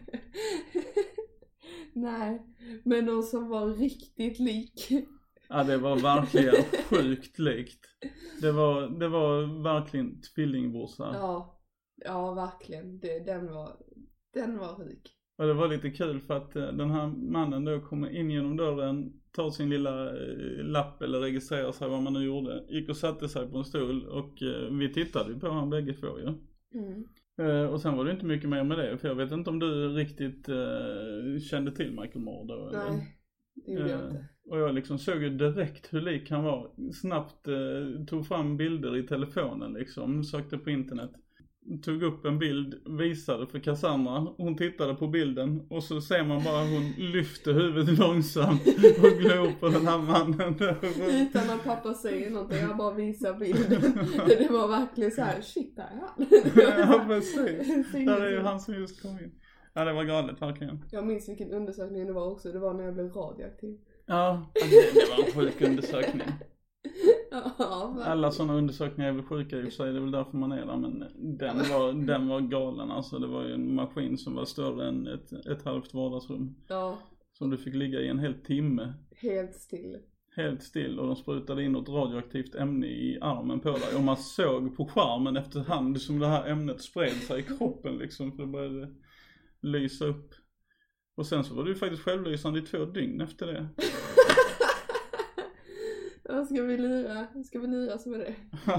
Nej, 1.92 2.42
men 2.84 3.04
någon 3.04 3.22
som 3.22 3.48
var 3.48 3.66
riktigt 3.66 4.38
lik. 4.38 4.90
Ja 5.48 5.64
det 5.64 5.78
var 5.78 5.96
verkligen 5.96 6.54
sjukt 6.90 7.38
likt. 7.38 7.80
Det 8.40 8.52
var, 8.52 8.98
det 8.98 9.08
var 9.08 9.62
verkligen 9.62 10.20
tvillingbrorsa. 10.20 11.10
Ja, 11.14 11.60
ja 12.04 12.34
verkligen. 12.34 12.98
Det, 12.98 13.18
den 13.18 13.46
var, 13.52 13.76
den 14.34 14.58
var 14.58 14.74
sjuk. 14.74 15.12
Och 15.38 15.46
det 15.46 15.54
var 15.54 15.68
lite 15.68 15.90
kul 15.90 16.20
för 16.20 16.36
att 16.36 16.56
eh, 16.56 16.66
den 16.66 16.90
här 16.90 17.06
mannen 17.06 17.64
då 17.64 17.80
kommer 17.80 18.10
in 18.10 18.30
genom 18.30 18.56
dörren, 18.56 19.12
tar 19.36 19.50
sin 19.50 19.70
lilla 19.70 20.08
eh, 20.08 20.64
lapp 20.64 21.02
eller 21.02 21.20
registrerar 21.20 21.72
sig 21.72 21.88
vad 21.88 22.02
man 22.02 22.12
nu 22.12 22.24
gjorde, 22.24 22.64
gick 22.68 22.88
och 22.88 22.96
satte 22.96 23.28
sig 23.28 23.50
på 23.50 23.58
en 23.58 23.64
stol 23.64 24.06
och 24.06 24.42
eh, 24.42 24.70
vi 24.70 24.92
tittade 24.92 25.32
ju 25.32 25.40
på 25.40 25.48
honom 25.48 25.70
bägge 25.70 25.92
två 25.92 26.18
ju. 26.18 26.32
Mm. 26.80 27.04
Eh, 27.38 27.70
och 27.70 27.80
sen 27.80 27.96
var 27.96 28.04
det 28.04 28.10
inte 28.12 28.26
mycket 28.26 28.48
mer 28.48 28.64
med 28.64 28.78
det 28.78 28.98
för 28.98 29.08
jag 29.08 29.14
vet 29.14 29.32
inte 29.32 29.50
om 29.50 29.58
du 29.58 29.88
riktigt 29.88 30.48
kände 31.50 31.72
till 31.72 31.90
Michael 31.90 32.24
Moore 32.24 32.46
då 32.46 32.68
eller? 32.68 32.90
Nej, 32.90 33.18
det 33.54 33.72
gjorde 33.72 33.90
jag 33.90 34.04
inte. 34.04 34.28
Och 34.50 34.58
jag 34.58 34.74
liksom 34.74 34.98
såg 34.98 35.22
ju 35.22 35.30
direkt 35.30 35.92
hur 35.92 36.00
lik 36.00 36.30
han 36.30 36.44
var. 36.44 36.70
Snabbt 36.92 37.48
tog 38.08 38.26
fram 38.26 38.56
bilder 38.56 38.96
i 38.96 39.02
telefonen 39.02 39.72
liksom, 39.72 40.24
sökte 40.24 40.58
på 40.58 40.70
internet. 40.70 41.10
Tog 41.82 42.02
upp 42.02 42.24
en 42.24 42.38
bild, 42.38 42.74
visade 42.98 43.46
för 43.46 43.58
Cassandra. 43.58 44.26
Hon 44.36 44.56
tittade 44.56 44.94
på 44.94 45.06
bilden 45.06 45.66
och 45.70 45.82
så 45.82 46.00
ser 46.00 46.24
man 46.24 46.44
bara 46.44 46.64
hon 46.64 46.92
lyfter 46.98 47.52
huvudet 47.52 47.98
långsamt 47.98 48.66
och 49.02 49.18
glor 49.18 49.60
på 49.60 49.68
den 49.68 49.86
här 49.86 49.98
mannen. 49.98 50.54
Utan 51.08 51.50
att 51.50 51.64
pappa 51.64 51.94
säger 51.94 52.30
någonting, 52.30 52.58
jag 52.58 52.76
bara 52.76 52.94
visar 52.94 53.34
bilden. 53.34 53.80
Det 54.26 54.48
var 54.50 54.68
verkligen 54.68 55.10
så 55.10 55.22
här, 55.22 55.40
shit 55.40 55.76
där 55.76 55.82
är 55.82 56.00
han. 56.00 56.90
ja 56.90 57.04
precis. 57.06 57.92
Där 57.92 58.20
är 58.20 58.30
ju 58.30 58.40
han 58.40 58.60
som 58.60 58.74
just 58.74 59.02
kom 59.02 59.10
in. 59.10 59.32
Ja 59.74 59.84
det 59.84 59.92
var 59.92 60.04
galet 60.04 60.42
verkligen. 60.42 60.84
Jag 60.90 61.06
minns 61.06 61.28
vilken 61.28 61.52
undersökning 61.52 62.06
det 62.06 62.12
var 62.12 62.30
också, 62.30 62.52
det 62.52 62.58
var 62.58 62.74
när 62.74 62.84
jag 62.84 62.94
blev 62.94 63.12
radioaktiv. 63.12 63.78
Ja, 64.06 64.52
det, 64.54 65.10
var 65.10 65.24
en 65.26 65.32
sjuk 65.32 65.62
undersökning. 65.62 66.28
Ja, 67.30 67.96
Alla 68.04 68.30
sådana 68.30 68.54
undersökningar 68.54 69.08
är 69.10 69.14
väl 69.14 69.22
sjuka 69.24 69.56
i 69.56 69.60
och 69.60 69.64
för 69.64 69.70
sig, 69.70 69.92
det 69.92 69.98
är 69.98 70.02
väl 70.02 70.10
därför 70.10 70.36
man 70.38 70.52
är 70.52 70.66
där. 70.66 70.76
Men 70.76 71.04
den 71.38 71.56
var, 71.58 72.06
den 72.06 72.28
var 72.28 72.40
galen 72.40 72.90
alltså. 72.90 73.18
Det 73.18 73.26
var 73.26 73.44
ju 73.44 73.54
en 73.54 73.74
maskin 73.74 74.18
som 74.18 74.34
var 74.34 74.44
större 74.44 74.88
än 74.88 75.06
ett, 75.06 75.32
ett 75.46 75.64
halvt 75.64 75.94
vardagsrum. 75.94 76.56
ja, 76.68 76.98
Som 77.32 77.50
du 77.50 77.56
fick 77.56 77.74
ligga 77.74 78.00
i 78.00 78.08
en 78.08 78.18
hel 78.18 78.34
timme. 78.34 78.94
helt 79.16 79.54
still. 79.54 79.96
Helt 80.36 80.62
still 80.62 80.98
och 81.00 81.06
de 81.06 81.16
sprutade 81.16 81.62
in 81.64 81.72
något 81.72 81.88
radioaktivt 81.88 82.54
ämne 82.54 82.86
i 82.86 83.18
armen 83.20 83.60
på 83.60 83.70
dig. 83.70 83.96
Och 83.96 84.02
man 84.02 84.16
såg 84.16 84.76
på 84.76 84.86
skärmen 84.86 85.36
efterhand 85.36 86.00
som 86.00 86.18
det 86.18 86.26
här 86.26 86.46
ämnet 86.48 86.82
spred 86.82 87.12
sig 87.12 87.40
i 87.40 87.42
kroppen 87.42 87.96
liksom. 87.98 88.32
För 88.32 88.42
det 88.42 88.46
började 88.52 88.88
lysa 89.60 90.04
upp. 90.04 90.30
Och 91.16 91.26
sen 91.26 91.44
så 91.44 91.54
var 91.54 91.64
du 91.64 91.74
faktiskt 91.74 92.02
självlysande 92.02 92.58
i 92.58 92.62
två 92.62 92.84
dygn 92.84 93.20
efter 93.20 93.46
det. 93.46 93.68
Ja, 96.28 96.44
ska 96.44 96.62
vi 96.62 96.76
lura, 96.76 97.26
ska 97.44 97.60
vi 97.60 97.66
luras 97.66 98.06
med 98.06 98.20
det? 98.20 98.34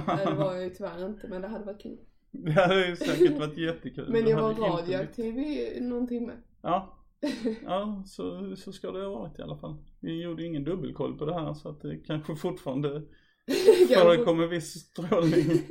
Nej 0.08 0.26
det 0.26 0.34
var 0.34 0.54
jag 0.54 0.64
ju 0.64 0.70
tyvärr 0.70 1.06
inte 1.06 1.28
men 1.28 1.42
det 1.42 1.48
hade 1.48 1.66
varit 1.66 1.82
kul. 1.82 1.98
Det 2.32 2.52
hade 2.52 2.88
ju 2.88 2.96
säkert 2.96 3.40
varit 3.40 3.58
jättekul. 3.58 4.10
Men 4.10 4.28
jag 4.28 4.42
var 4.42 4.54
radioaktiv 4.54 5.38
i 5.38 5.78
någon 5.82 6.08
timme. 6.08 6.34
Ja, 6.62 6.98
ja 7.66 8.04
så, 8.06 8.56
så 8.56 8.72
ska 8.72 8.92
det 8.92 9.06
ha 9.06 9.20
varit 9.20 9.40
i 9.40 9.42
alla 9.42 9.58
fall. 9.58 9.76
Vi 10.00 10.22
gjorde 10.22 10.44
ingen 10.44 10.64
dubbelkoll 10.64 11.18
på 11.18 11.26
det 11.26 11.34
här 11.34 11.54
så 11.54 11.70
att 11.70 11.82
det 11.82 11.98
kanske 11.98 12.36
fortfarande 12.36 13.02
förekommer 13.94 14.48
viss 14.48 14.74
strålning. 14.74 15.62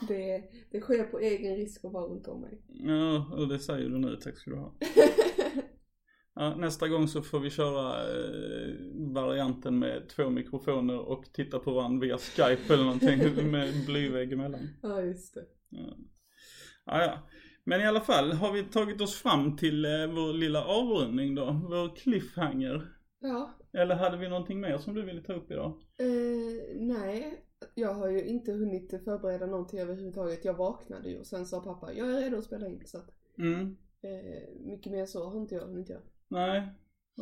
det, 0.08 0.42
det 0.70 0.80
sker 0.80 1.04
på 1.04 1.18
egen 1.18 1.56
risk 1.56 1.84
att 1.84 1.92
vara 1.92 2.06
runt 2.06 2.28
om 2.28 2.40
mig. 2.40 2.62
Ja, 2.66 3.26
och 3.36 3.48
det 3.48 3.58
säger 3.58 3.88
du 3.88 3.98
nu, 3.98 4.16
tack 4.16 4.38
ska 4.38 4.50
du 4.50 4.56
ha. 4.56 4.74
Ja, 6.34 6.56
nästa 6.56 6.88
gång 6.88 7.08
så 7.08 7.22
får 7.22 7.40
vi 7.40 7.50
köra 7.50 8.02
eh, 8.02 8.74
varianten 9.14 9.78
med 9.78 10.08
två 10.08 10.30
mikrofoner 10.30 10.98
och 10.98 11.24
titta 11.32 11.58
på 11.58 11.72
varandra 11.74 12.06
via 12.06 12.18
Skype 12.18 12.74
eller 12.74 12.84
någonting 12.84 13.18
med 13.50 13.86
blyvägg 13.86 14.32
emellan. 14.32 14.68
Ja 14.82 15.00
just 15.02 15.34
det. 15.34 15.44
Ja. 15.68 15.96
Ja, 16.84 17.02
ja. 17.04 17.18
Men 17.64 17.80
i 17.80 17.86
alla 17.86 18.00
fall 18.00 18.32
har 18.32 18.52
vi 18.52 18.62
tagit 18.62 19.00
oss 19.00 19.14
fram 19.14 19.56
till 19.56 19.84
eh, 19.84 19.90
vår 20.06 20.32
lilla 20.32 20.64
avrundning 20.64 21.34
då, 21.34 21.44
vår 21.70 21.96
cliffhanger. 21.96 22.92
Ja, 23.20 23.54
Eller 23.72 23.94
hade 23.94 24.16
vi 24.16 24.28
någonting 24.28 24.60
mer 24.60 24.78
som 24.78 24.94
du 24.94 25.02
ville 25.02 25.22
ta 25.22 25.32
upp 25.32 25.50
idag? 25.50 25.80
eh, 25.98 26.76
nej. 26.80 27.40
Jag 27.74 27.94
har 27.94 28.08
ju 28.08 28.24
inte 28.24 28.52
hunnit 28.52 28.90
förbereda 29.04 29.46
någonting 29.46 29.80
överhuvudtaget. 29.80 30.44
Jag 30.44 30.54
vaknade 30.54 31.08
ju 31.10 31.18
och 31.18 31.26
sen 31.26 31.46
sa 31.46 31.60
pappa, 31.60 31.92
jag 31.92 32.10
är 32.10 32.20
redo 32.20 32.38
att 32.38 32.44
spela 32.44 32.68
in. 32.68 32.82
Så 32.86 32.98
att, 32.98 33.10
Mm. 33.38 33.76
eh, 34.02 34.66
mycket 34.66 34.92
mer 34.92 35.06
så 35.06 35.24
har 35.30 35.36
inte 35.40 35.54
jag 35.54 35.66
hunnit 35.66 35.88
göra. 35.90 36.00
Nej. 36.34 36.68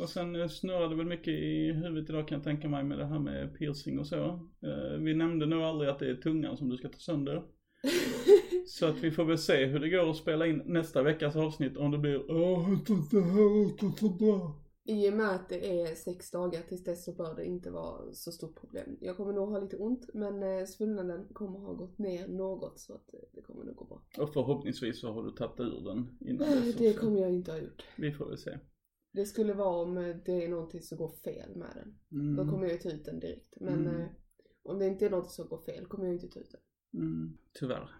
Och 0.00 0.08
sen 0.08 0.36
eh, 0.36 0.48
snurrade 0.48 0.96
väl 0.96 1.06
mycket 1.06 1.28
i 1.34 1.72
huvudet 1.72 2.10
idag 2.10 2.28
kan 2.28 2.36
jag 2.36 2.44
tänka 2.44 2.68
mig 2.68 2.84
med 2.84 2.98
det 2.98 3.06
här 3.06 3.18
med 3.18 3.58
piercing 3.58 3.98
och 3.98 4.06
så. 4.06 4.24
Eh, 4.62 4.98
vi 4.98 5.14
nämnde 5.14 5.46
nog 5.46 5.62
aldrig 5.62 5.90
att 5.90 5.98
det 5.98 6.10
är 6.10 6.14
tungan 6.14 6.56
som 6.56 6.68
du 6.68 6.76
ska 6.76 6.88
ta 6.88 6.98
sönder. 6.98 7.44
Så 8.66 8.86
att 8.86 8.98
vi 8.98 9.10
får 9.10 9.24
väl 9.24 9.38
se 9.38 9.66
hur 9.66 9.80
det 9.80 9.88
går 9.88 10.10
att 10.10 10.16
spela 10.16 10.46
in 10.46 10.62
nästa 10.66 11.02
veckas 11.02 11.36
avsnitt 11.36 11.76
om 11.76 11.90
det 11.90 11.98
blir 11.98 12.30
Åh, 12.30 12.68
det 13.10 13.20
här, 13.20 14.18
det. 14.18 14.92
I 14.92 15.10
och 15.10 15.14
med 15.14 15.30
att 15.30 15.48
det 15.48 15.80
är 15.80 15.94
sex 15.94 16.30
dagar 16.30 16.60
tills 16.68 16.84
dess 16.84 17.04
så 17.04 17.12
bör 17.12 17.34
det 17.36 17.44
inte 17.44 17.70
vara 17.70 18.12
så 18.12 18.32
stort 18.32 18.60
problem. 18.60 18.96
Jag 19.00 19.16
kommer 19.16 19.32
nog 19.32 19.48
ha 19.48 19.58
lite 19.58 19.76
ont 19.76 20.14
men 20.14 20.42
eh, 20.42 20.64
svullnaden 20.64 21.28
kommer 21.32 21.58
ha 21.58 21.72
gått 21.72 21.98
ner 21.98 22.28
något 22.28 22.80
så 22.80 22.94
att 22.94 23.10
det 23.32 23.42
kommer 23.42 23.64
nog 23.64 23.76
gå 23.76 23.84
bra. 23.84 24.02
Och 24.18 24.32
förhoppningsvis 24.32 25.00
så 25.00 25.12
har 25.12 25.22
du 25.22 25.30
tagit 25.30 25.60
ur 25.60 25.84
den 25.84 26.18
innan 26.20 26.50
dess 26.50 26.74
Det 26.74 26.90
också. 26.90 27.00
kommer 27.00 27.20
jag 27.20 27.32
inte 27.32 27.52
ha 27.52 27.58
gjort. 27.58 27.84
Vi 27.96 28.12
får 28.12 28.28
väl 28.28 28.38
se. 28.38 28.58
Det 29.12 29.24
skulle 29.26 29.52
vara 29.54 29.76
om 29.82 29.98
eh, 29.98 30.16
det 30.24 30.44
är 30.44 30.48
någonting 30.48 30.82
som 30.82 30.98
går 30.98 31.08
fel 31.24 31.56
med 31.56 31.70
den. 31.74 31.98
Mm. 32.20 32.36
Då 32.36 32.52
kommer 32.52 32.62
jag 32.64 32.72
ju 32.72 32.78
ta 32.78 32.88
ut 32.90 33.04
den 33.04 33.20
direkt. 33.20 33.54
Men 33.60 33.86
Mm. 33.86 34.00
eh, 34.00 34.06
om 34.62 34.78
det 34.78 34.86
inte 34.86 35.06
är 35.06 35.10
något 35.10 35.30
som 35.30 35.48
går 35.48 35.62
fel 35.62 35.86
kommer 35.86 36.04
jag 36.04 36.14
inte 36.14 36.28
ta 36.28 36.40
ut 36.40 36.50
den. 36.52 36.60
Mm, 37.02 37.38
tyvärr. 37.52 37.90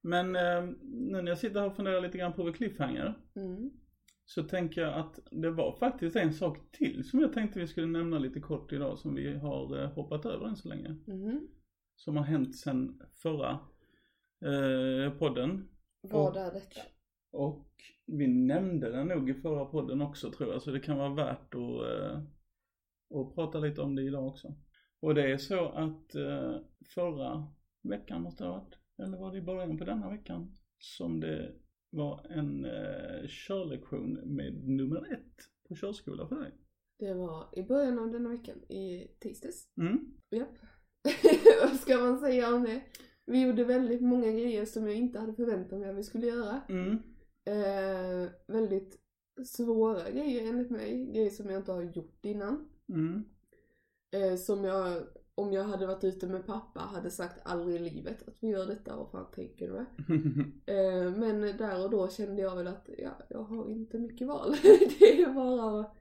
Men 0.00 0.36
eh, 0.36 0.64
nu 0.82 1.22
när 1.22 1.28
jag 1.28 1.38
sitter 1.38 1.60
här 1.60 1.66
och 1.66 1.76
funderar 1.76 2.00
lite 2.00 2.18
grann 2.18 2.32
på 2.32 2.42
vår 2.42 2.52
cliffhanger. 2.52 3.22
Mm. 3.36 3.70
Så 4.28 4.42
tänker 4.42 4.80
jag 4.80 4.94
att 4.94 5.18
det 5.30 5.50
var 5.50 5.76
faktiskt 5.78 6.16
en 6.16 6.32
sak 6.34 6.58
till 6.72 7.04
som 7.08 7.20
jag 7.20 7.32
tänkte 7.32 7.60
vi 7.60 7.66
skulle 7.66 7.86
nämna 7.86 8.18
lite 8.18 8.40
kort 8.40 8.72
idag 8.72 8.98
som 8.98 9.14
vi 9.14 9.34
har 9.34 9.82
eh, 9.82 9.90
hoppat 9.92 10.26
över 10.26 10.46
än 10.46 10.56
så 10.56 10.68
länge. 10.68 10.96
Mhm. 11.06 11.48
Som 11.96 12.16
har 12.16 12.24
hänt 12.24 12.56
sedan 12.56 13.02
förra 13.22 13.50
eh, 14.44 15.12
podden. 15.18 15.68
Vad 16.00 16.36
är 16.36 16.52
detta? 16.52 16.80
Och 17.36 17.66
vi 18.06 18.26
nämnde 18.26 18.90
den 18.90 19.08
nog 19.08 19.30
i 19.30 19.34
förra 19.34 19.64
podden 19.64 20.02
också 20.02 20.32
tror 20.32 20.52
jag, 20.52 20.62
så 20.62 20.70
det 20.70 20.80
kan 20.80 20.98
vara 20.98 21.14
värt 21.14 21.54
att, 21.54 21.60
eh, 21.60 22.18
att 23.20 23.34
prata 23.34 23.58
lite 23.58 23.80
om 23.80 23.94
det 23.94 24.02
idag 24.02 24.26
också. 24.26 24.54
Och 25.00 25.14
det 25.14 25.32
är 25.32 25.38
så 25.38 25.68
att 25.68 26.14
eh, 26.14 26.56
förra 26.94 27.46
veckan 27.82 28.22
måste 28.22 28.44
det 28.44 28.48
ha 28.48 28.56
varit, 28.56 28.74
eller 28.98 29.18
var 29.18 29.32
det 29.32 29.38
i 29.38 29.42
början 29.42 29.78
på 29.78 29.84
denna 29.84 30.10
veckan, 30.10 30.56
som 30.78 31.20
det 31.20 31.52
var 31.90 32.26
en 32.30 32.64
eh, 32.64 33.28
körlektion 33.28 34.12
med 34.12 34.68
nummer 34.68 35.12
ett 35.12 35.36
på 35.68 35.76
körskola 35.76 36.28
för 36.28 36.40
dig. 36.40 36.52
Det 36.98 37.14
var 37.14 37.58
i 37.58 37.62
början 37.62 37.98
av 37.98 38.12
denna 38.12 38.28
veckan, 38.28 38.58
i 38.58 39.08
tisdags. 39.20 39.68
Mm. 39.76 39.98
Japp. 40.30 40.58
Vad 41.62 41.76
ska 41.76 41.96
man 41.96 42.18
säga 42.18 42.54
om 42.54 42.62
det? 42.62 42.82
Vi 43.26 43.42
gjorde 43.42 43.64
väldigt 43.64 44.02
många 44.02 44.32
grejer 44.32 44.64
som 44.64 44.86
jag 44.86 44.96
inte 44.96 45.18
hade 45.18 45.34
förväntat 45.34 45.78
mig 45.78 45.90
att 45.90 45.96
vi 45.96 46.02
skulle 46.02 46.26
göra. 46.26 46.60
Mm. 46.68 46.98
Eh, 47.46 48.30
väldigt 48.46 48.98
svåra 49.44 50.10
grejer 50.10 50.48
enligt 50.48 50.70
mig. 50.70 51.06
Grejer 51.06 51.30
som 51.30 51.50
jag 51.50 51.60
inte 51.60 51.72
har 51.72 51.82
gjort 51.82 52.24
innan. 52.24 52.68
Mm. 52.88 53.24
Eh, 54.10 54.36
som 54.36 54.64
jag, 54.64 55.02
om 55.34 55.52
jag 55.52 55.64
hade 55.64 55.86
varit 55.86 56.04
ute 56.04 56.26
med 56.26 56.46
pappa, 56.46 56.80
hade 56.80 57.10
sagt 57.10 57.40
aldrig 57.44 57.76
i 57.76 57.90
livet 57.90 58.28
att 58.28 58.36
vi 58.40 58.48
gör 58.48 58.66
detta. 58.66 58.96
Vad 58.96 59.10
fan 59.10 59.30
tänker 59.34 59.68
du? 59.68 59.76
Eh, 60.72 61.10
men 61.16 61.40
där 61.40 61.84
och 61.84 61.90
då 61.90 62.08
kände 62.08 62.42
jag 62.42 62.56
väl 62.56 62.66
att 62.66 62.88
ja, 62.98 63.10
jag 63.28 63.42
har 63.42 63.70
inte 63.70 63.98
mycket 63.98 64.26
val. 64.26 64.54
det 64.98 65.22
är 65.22 65.34
bara 65.34 65.80
att 65.80 65.96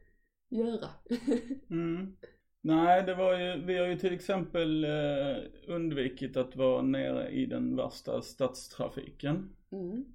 göra. 0.49 0.89
Mm. 1.69 2.15
Nej, 2.61 3.03
det 3.03 3.15
var 3.15 3.39
ju, 3.39 3.65
vi 3.65 3.77
har 3.77 3.87
ju 3.87 3.97
till 3.97 4.13
exempel 4.13 4.83
eh, 4.83 5.37
undvikit 5.67 6.37
att 6.37 6.55
vara 6.55 6.81
nere 6.81 7.29
i 7.29 7.45
den 7.45 7.75
värsta 7.75 8.21
stadstrafiken. 8.21 9.55
Mm. 9.71 10.14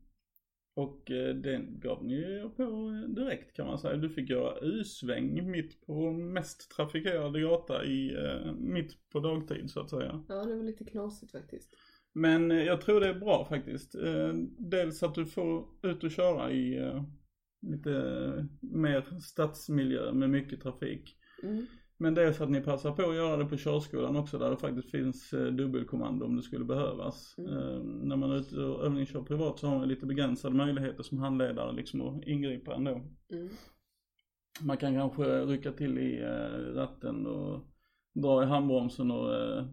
Och 0.75 1.11
eh, 1.11 1.35
den 1.35 1.81
gav 1.81 2.05
ni 2.05 2.15
ju 2.15 2.51
på 2.51 2.91
direkt 3.09 3.57
kan 3.57 3.67
man 3.67 3.79
säga. 3.79 3.97
Du 3.97 4.11
fick 4.11 4.31
göra 4.31 4.59
U-sväng 4.61 5.51
mitt 5.51 5.87
på 5.87 6.13
mest 6.13 6.71
trafikerade 6.71 7.41
gata 7.41 7.85
i, 7.85 8.15
eh, 8.15 8.53
mitt 8.53 9.11
på 9.11 9.21
dagtid 9.21 9.71
så 9.71 9.81
att 9.81 9.91
säga. 9.91 10.25
Ja, 10.29 10.45
det 10.45 10.57
var 10.57 10.65
lite 10.65 10.85
knasigt 10.85 11.33
faktiskt. 11.33 11.75
Men 12.13 12.51
eh, 12.51 12.63
jag 12.63 12.81
tror 12.81 13.01
det 13.01 13.09
är 13.09 13.21
bra 13.21 13.47
faktiskt. 13.49 13.95
Dels 14.59 15.03
att 15.03 15.15
du 15.15 15.27
får 15.27 15.67
ut 15.83 16.05
och 16.05 16.11
köra 16.11 16.53
i 16.53 16.93
lite 17.67 18.49
mer 18.61 19.21
stadsmiljö 19.21 20.13
med 20.13 20.31
mycket 20.31 20.61
trafik. 20.61 21.17
Mm. 21.43 21.67
Men 22.03 22.15
dels 22.15 22.41
att 22.41 22.51
ni 22.51 22.61
passar 22.61 22.93
på 22.93 23.03
att 23.03 23.15
göra 23.15 23.37
det 23.37 23.45
på 23.45 23.57
körskolan 23.57 24.17
också 24.17 24.39
där 24.39 24.51
det 24.51 24.57
faktiskt 24.57 24.91
finns 24.91 25.33
eh, 25.33 25.47
dubbelkommando 25.47 26.27
om 26.27 26.37
det 26.37 26.43
skulle 26.43 26.65
behövas. 26.65 27.35
Mm. 27.39 27.51
Eh, 27.53 27.81
när 27.83 28.17
man 28.17 28.31
är 28.31 28.37
ute 28.37 28.61
och 28.61 28.85
övningskör 28.85 29.23
privat 29.23 29.59
så 29.59 29.67
har 29.67 29.79
man 29.79 29.89
lite 29.89 30.07
begränsade 30.07 30.55
möjligheter 30.55 31.03
som 31.03 31.19
handledare 31.19 31.73
liksom 31.73 32.01
att 32.01 32.25
ingripa 32.25 32.75
ändå. 32.75 32.91
Mm. 33.33 33.49
Man 34.61 34.77
kan 34.77 34.95
kanske 34.95 35.45
rycka 35.45 35.73
till 35.73 35.99
i 35.99 36.23
eh, 36.23 36.75
ratten 36.75 37.27
och 37.27 37.61
dra 38.15 38.43
i 38.43 38.47
handbromsen 38.47 39.11
och 39.11 39.35
eh, 39.35 39.65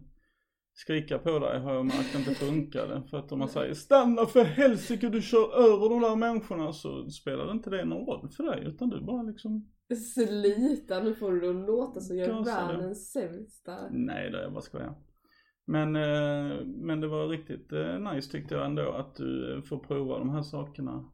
skrika 0.74 1.18
på 1.18 1.38
dig 1.38 1.60
har 1.60 1.74
jag 1.74 1.86
märkt 1.86 2.14
inte 2.14 2.34
funkade. 2.34 3.02
För 3.10 3.18
att 3.18 3.32
om 3.32 3.38
man 3.38 3.48
säger 3.48 3.74
stanna 3.74 4.26
för 4.26 4.44
helsike 4.44 5.08
du 5.08 5.22
kör 5.22 5.56
över 5.56 5.88
de 5.88 6.00
där 6.00 6.16
människorna 6.16 6.72
så 6.72 7.10
spelar 7.10 7.52
inte 7.52 7.70
det 7.70 7.84
någon 7.84 8.06
roll 8.06 8.28
för 8.28 8.44
dig 8.44 8.64
utan 8.66 8.88
du 8.88 9.00
bara 9.00 9.22
liksom 9.22 9.68
Sluta, 9.94 11.02
nu 11.02 11.14
får 11.14 11.32
du 11.32 11.52
låta 11.52 12.00
som 12.00 12.16
jag 12.16 12.28
är 12.28 12.44
världens 12.44 13.12
sämsta. 13.12 13.90
Nej 13.90 14.30
det 14.30 14.44
är 14.44 14.50
bara 14.50 14.62
skojar. 14.62 14.94
Men, 15.64 15.96
eh, 15.96 16.64
men 16.64 17.00
det 17.00 17.08
var 17.08 17.28
riktigt 17.28 17.72
eh, 17.72 17.98
nice 17.98 18.30
tyckte 18.30 18.54
jag 18.54 18.66
ändå 18.66 18.92
att 18.92 19.16
du 19.16 19.54
eh, 19.54 19.62
får 19.62 19.78
prova 19.78 20.18
de 20.18 20.30
här 20.30 20.42
sakerna. 20.42 21.10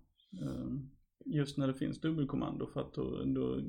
Just 1.26 1.58
när 1.58 1.66
det 1.66 1.74
finns 1.74 2.00
dubbelkommando 2.00 2.66
för 2.66 2.80
att 2.80 2.94
då, 2.94 3.24
då 3.24 3.60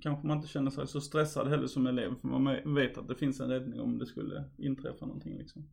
kanske 0.00 0.26
man 0.26 0.36
inte 0.36 0.48
känner 0.48 0.70
sig 0.70 0.86
så 0.86 1.00
stressad 1.00 1.48
heller 1.48 1.66
som 1.66 1.86
elev 1.86 2.14
för 2.20 2.28
man 2.28 2.74
vet 2.74 2.98
att 2.98 3.08
det 3.08 3.14
finns 3.14 3.40
en 3.40 3.48
räddning 3.48 3.80
om 3.80 3.98
det 3.98 4.06
skulle 4.06 4.44
inträffa 4.58 5.06
någonting 5.06 5.38
liksom. 5.38 5.68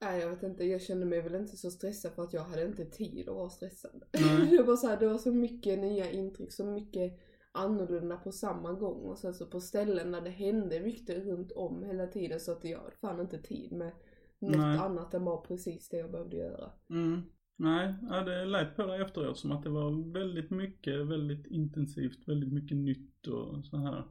Nej 0.00 0.20
jag 0.20 0.30
vet 0.30 0.42
inte, 0.42 0.64
jag 0.64 0.82
kände 0.82 1.06
mig 1.06 1.22
väl 1.22 1.34
inte 1.34 1.56
så 1.56 1.70
stressad 1.70 2.12
för 2.12 2.22
att 2.22 2.32
jag 2.32 2.44
hade 2.44 2.66
inte 2.66 2.84
tid 2.84 3.28
att 3.28 3.34
vara 3.34 3.50
stressad. 3.50 4.02
Nej. 4.12 4.50
det 4.56 4.62
var 4.62 4.76
så 4.76 4.86
här, 4.86 5.00
det 5.00 5.08
var 5.08 5.18
så 5.18 5.32
mycket 5.32 5.78
nya 5.78 6.10
intryck, 6.10 6.52
så 6.52 6.64
mycket 6.64 7.20
annorlunda 7.58 8.16
på 8.16 8.32
samma 8.32 8.72
gång 8.72 9.02
och 9.02 9.18
sen 9.18 9.34
så 9.34 9.46
på 9.46 9.60
ställen 9.60 10.12
där 10.12 10.20
det 10.20 10.30
hände 10.30 10.80
mycket 10.80 11.26
runt 11.26 11.52
om 11.52 11.82
hela 11.82 12.06
tiden 12.06 12.40
så 12.40 12.52
att 12.52 12.64
jag 12.64 12.78
hade 12.78 12.96
fan 13.00 13.20
inte 13.20 13.38
tid 13.38 13.72
med 13.72 13.92
något 14.38 14.56
Nej. 14.56 14.78
annat 14.78 15.14
än 15.14 15.24
bara 15.24 15.36
precis 15.36 15.88
det 15.88 15.96
jag 15.96 16.10
behövde 16.10 16.36
göra. 16.36 16.70
Mm. 16.90 17.22
Nej, 17.56 17.94
ja, 18.10 18.24
det 18.24 18.44
lät 18.44 18.76
på 18.76 18.86
dig 18.86 19.02
efteråt 19.02 19.38
som 19.38 19.52
att 19.52 19.62
det 19.62 19.70
var 19.70 20.12
väldigt 20.12 20.50
mycket, 20.50 21.06
väldigt 21.06 21.46
intensivt, 21.46 22.28
väldigt 22.28 22.52
mycket 22.52 22.76
nytt 22.76 23.26
och 23.26 23.64
så 23.64 23.76
här. 23.76 24.04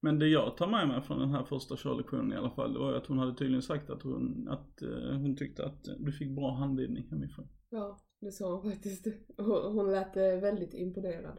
Men 0.00 0.18
det 0.18 0.28
jag 0.28 0.56
tar 0.56 0.66
med 0.66 0.88
mig 0.88 1.02
från 1.02 1.18
den 1.18 1.30
här 1.30 1.44
första 1.44 1.76
körlektionen 1.76 2.32
i 2.32 2.36
alla 2.36 2.50
fall, 2.50 2.72
det 2.72 2.78
var 2.78 2.92
att 2.92 3.06
hon 3.06 3.18
hade 3.18 3.34
tydligen 3.34 3.62
sagt 3.62 3.90
att 3.90 4.02
hon, 4.02 4.48
att 4.48 4.82
eh, 4.82 5.12
hon 5.12 5.36
tyckte 5.36 5.66
att 5.66 5.84
du 5.98 6.12
fick 6.12 6.30
bra 6.30 6.54
handledning 6.54 7.06
hemifrån. 7.10 7.48
Ja, 7.70 7.98
det 8.20 8.32
sa 8.32 8.54
hon 8.54 8.72
faktiskt. 8.72 9.06
Hon 9.36 9.72
hon 9.72 9.90
lät 9.90 10.16
eh, 10.16 10.22
väldigt 10.22 10.74
imponerad. 10.74 11.38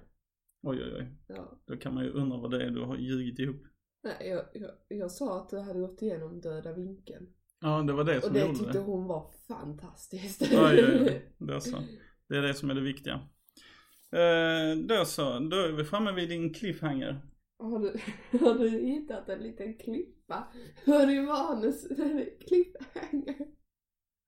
Oj 0.63 0.83
oj 0.83 0.93
oj, 0.97 1.07
Ja. 1.27 1.59
då 1.65 1.77
kan 1.77 1.93
man 1.93 2.03
ju 2.03 2.09
undra 2.09 2.37
vad 2.37 2.51
det 2.51 2.63
är 2.65 2.69
du 2.71 2.81
har 2.81 2.97
ljugit 2.97 3.39
ihop. 3.39 3.61
Nej, 4.03 4.29
jag, 4.29 4.45
jag, 4.53 4.71
jag 4.87 5.11
sa 5.11 5.37
att 5.41 5.49
du 5.49 5.59
hade 5.59 5.79
gått 5.79 6.01
igenom 6.01 6.41
döda 6.41 6.73
vinkeln. 6.73 7.27
Ja, 7.61 7.81
det 7.81 7.93
var 7.93 8.03
det 8.03 8.21
som 8.21 8.27
Och 8.29 8.33
det 8.33 8.41
gjorde 8.45 8.57
tyckte 8.59 8.73
det. 8.73 8.79
hon 8.79 9.07
var 9.07 9.31
fantastiskt. 9.47 10.41
Oj, 10.41 10.57
oj, 10.61 11.01
oj. 11.01 11.33
Det 11.47 11.53
är 11.55 11.59
så. 11.59 11.77
Det 12.27 12.37
är 12.37 12.41
det 12.41 12.53
som 12.53 12.69
är 12.69 12.73
det 12.75 12.81
viktiga. 12.81 13.13
Eh, 14.11 14.77
då 14.87 15.05
så, 15.05 15.39
då 15.39 15.57
är 15.57 15.71
vi 15.71 15.83
framme 15.83 16.11
vid 16.11 16.29
din 16.29 16.53
cliffhanger. 16.53 17.21
Har 17.59 17.79
du, 17.79 17.93
har 18.45 18.53
du 18.53 18.69
hittat 18.69 19.29
en 19.29 19.39
liten 19.39 19.77
klippa? 19.77 20.47
Hör 20.85 21.09
i 21.09 21.21
manus, 21.21 21.87
det 21.89 22.25
cliffhanger. 22.47 23.47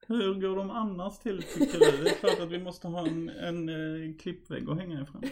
Hur 0.08 0.34
går 0.34 0.56
de 0.56 0.70
annars 0.70 1.20
till 1.20 1.44
tycker 1.44 1.80
du? 1.80 2.04
Det 2.04 2.10
är 2.10 2.16
klart 2.16 2.40
att 2.40 2.52
vi 2.52 2.60
måste 2.60 2.88
ha 2.88 3.08
en, 3.08 3.30
en 3.30 3.70
eh, 3.70 4.16
klippvägg 4.18 4.70
att 4.70 4.78
hänga 4.78 5.02
ifrån. 5.02 5.22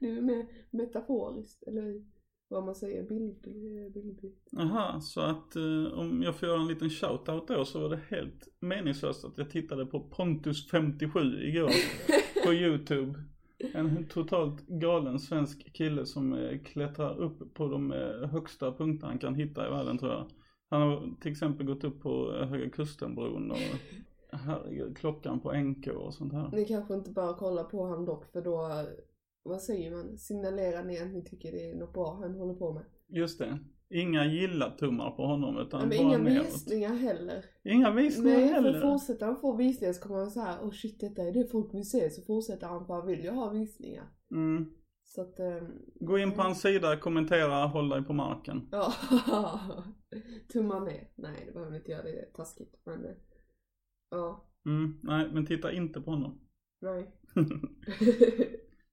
Du 0.00 0.18
är 0.18 0.22
mer 0.22 0.46
metaforiskt, 0.70 1.62
eller 1.62 2.04
vad 2.48 2.64
man 2.64 2.74
säger, 2.74 3.02
bildlig. 3.02 3.92
bildlig. 3.92 4.34
Aha, 4.58 5.00
så 5.00 5.20
att 5.20 5.56
eh, 5.56 5.98
om 5.98 6.22
jag 6.22 6.36
får 6.36 6.48
göra 6.48 6.60
en 6.60 6.66
liten 6.66 6.90
shoutout 6.90 7.48
då 7.48 7.64
så 7.64 7.80
var 7.80 7.88
det 7.88 8.00
helt 8.08 8.48
meningslöst 8.60 9.24
att 9.24 9.38
jag 9.38 9.50
tittade 9.50 9.86
på 9.86 10.10
Pontus57 10.10 11.40
igår 11.40 11.70
på 12.44 12.54
YouTube. 12.54 13.24
En 13.74 14.06
totalt 14.06 14.66
galen 14.66 15.18
svensk 15.18 15.72
kille 15.72 16.06
som 16.06 16.32
eh, 16.32 16.58
klättrar 16.58 17.18
upp 17.18 17.54
på 17.54 17.68
de 17.68 17.92
eh, 17.92 18.28
högsta 18.30 18.72
punkterna 18.72 19.10
han 19.10 19.18
kan 19.18 19.34
hitta 19.34 19.66
i 19.66 19.70
världen 19.70 19.98
tror 19.98 20.12
jag. 20.12 20.26
Han 20.70 20.82
har 20.82 21.16
till 21.20 21.32
exempel 21.32 21.66
gått 21.66 21.84
upp 21.84 22.02
på 22.02 22.32
Höga 22.32 22.70
Kustenbron 22.70 23.50
och 23.50 23.56
herregud, 24.30 24.96
klockan 24.96 25.40
på 25.40 25.52
NK 25.52 25.86
och 25.86 26.14
sånt 26.14 26.32
här. 26.32 26.50
Ni 26.52 26.64
kanske 26.64 26.94
inte 26.94 27.10
bara 27.10 27.34
kollar 27.34 27.64
på 27.64 27.84
han 27.86 28.04
dock 28.04 28.24
för 28.32 28.42
då, 28.42 28.70
vad 29.42 29.62
säger 29.62 29.90
man, 29.90 30.18
signalerar 30.18 30.84
ni 30.84 30.98
att 31.00 31.08
ni 31.08 31.24
tycker 31.24 31.52
det 31.52 31.70
är 31.70 31.74
något 31.74 31.92
bra 31.92 32.18
han 32.22 32.34
håller 32.34 32.54
på 32.54 32.72
med. 32.72 32.82
Just 33.08 33.38
det. 33.38 33.58
Inga 33.90 34.24
gilla-tummar 34.24 35.10
på 35.10 35.26
honom 35.26 35.58
utan 35.58 35.80
Men 35.80 35.88
bara 35.88 35.98
inga 35.98 36.18
neråt. 36.18 36.46
visningar 36.46 36.94
heller. 36.94 37.44
Inga 37.64 37.90
visningar 37.90 38.38
Nej, 38.38 38.48
heller. 38.48 38.72
för 38.72 38.80
fortsätter 38.80 39.26
han 39.26 39.36
få 39.36 39.56
visningar 39.56 39.92
så 39.92 40.02
kommer 40.02 40.20
han 40.20 40.30
så 40.30 40.40
här, 40.40 40.58
åh 40.62 40.70
shit 40.70 41.00
detta 41.00 41.22
är 41.22 41.32
det 41.32 41.50
folk 41.50 41.74
vill 41.74 41.90
se, 41.90 42.10
så 42.10 42.22
fortsätter 42.22 42.66
han 42.66 42.86
för 42.86 42.94
han 42.94 43.06
vill 43.06 43.24
ju 43.24 43.30
ha 43.30 43.50
visningar. 43.50 44.04
Mm. 44.30 44.70
Så 45.08 45.20
att, 45.22 45.38
ehm, 45.38 45.72
Gå 45.94 46.18
in 46.18 46.32
på 46.32 46.42
hans 46.42 46.60
sida, 46.60 46.96
kommentera, 46.96 47.66
håll 47.66 47.88
dig 47.88 48.02
på 48.04 48.12
marken. 48.12 48.68
ja. 48.72 48.92
Tumma 50.52 50.80
ner. 50.84 51.08
Nej, 51.14 51.42
det 51.46 51.52
behöver 51.52 51.76
inte 51.76 51.90
göra, 51.90 52.02
det 52.02 52.18
är 52.20 52.30
taskigt. 52.34 52.74
Men, 52.84 53.04
eh, 53.04 53.14
ja, 54.10 54.42
Mm. 54.66 54.98
Nej, 55.02 55.28
men 55.32 55.46
titta 55.46 55.72
inte 55.72 56.00
på 56.00 56.10
honom. 56.10 56.40
nej. 56.80 57.10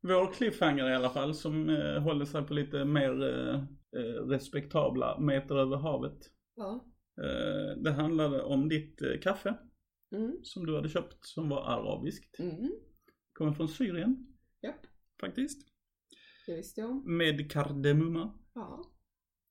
Vår 0.01 0.33
cliffhanger 0.33 0.89
i 0.89 0.95
alla 0.95 1.09
fall 1.09 1.33
som 1.33 1.69
eh, 1.69 2.01
håller 2.01 2.25
sig 2.25 2.43
på 2.43 2.53
lite 2.53 2.85
mer 2.85 3.23
eh, 3.23 3.55
eh, 4.01 4.27
respektabla 4.27 5.19
meter 5.19 5.55
över 5.55 5.77
havet. 5.77 6.17
ja. 6.55 6.85
Eh, 7.21 7.77
det 7.83 7.91
handlade 7.91 8.43
om 8.43 8.69
ditt 8.69 9.01
kaffe 9.21 9.55
Mm. 10.15 10.37
som 10.43 10.65
du 10.65 10.75
hade 10.75 10.89
köpt 10.89 11.25
som 11.25 11.49
var 11.49 11.61
arabiskt. 11.65 12.39
Mm. 12.39 12.71
Kommer 13.33 13.51
från 13.53 13.67
Syrien 13.67 14.27
Japp, 14.61 14.87
faktiskt. 15.21 15.72
Det 16.45 16.55
visste 16.55 16.81
jag 16.81 16.89
om. 16.89 17.17
Med 17.17 17.51
kardemumma. 17.51 18.33
Ja. 18.53 18.83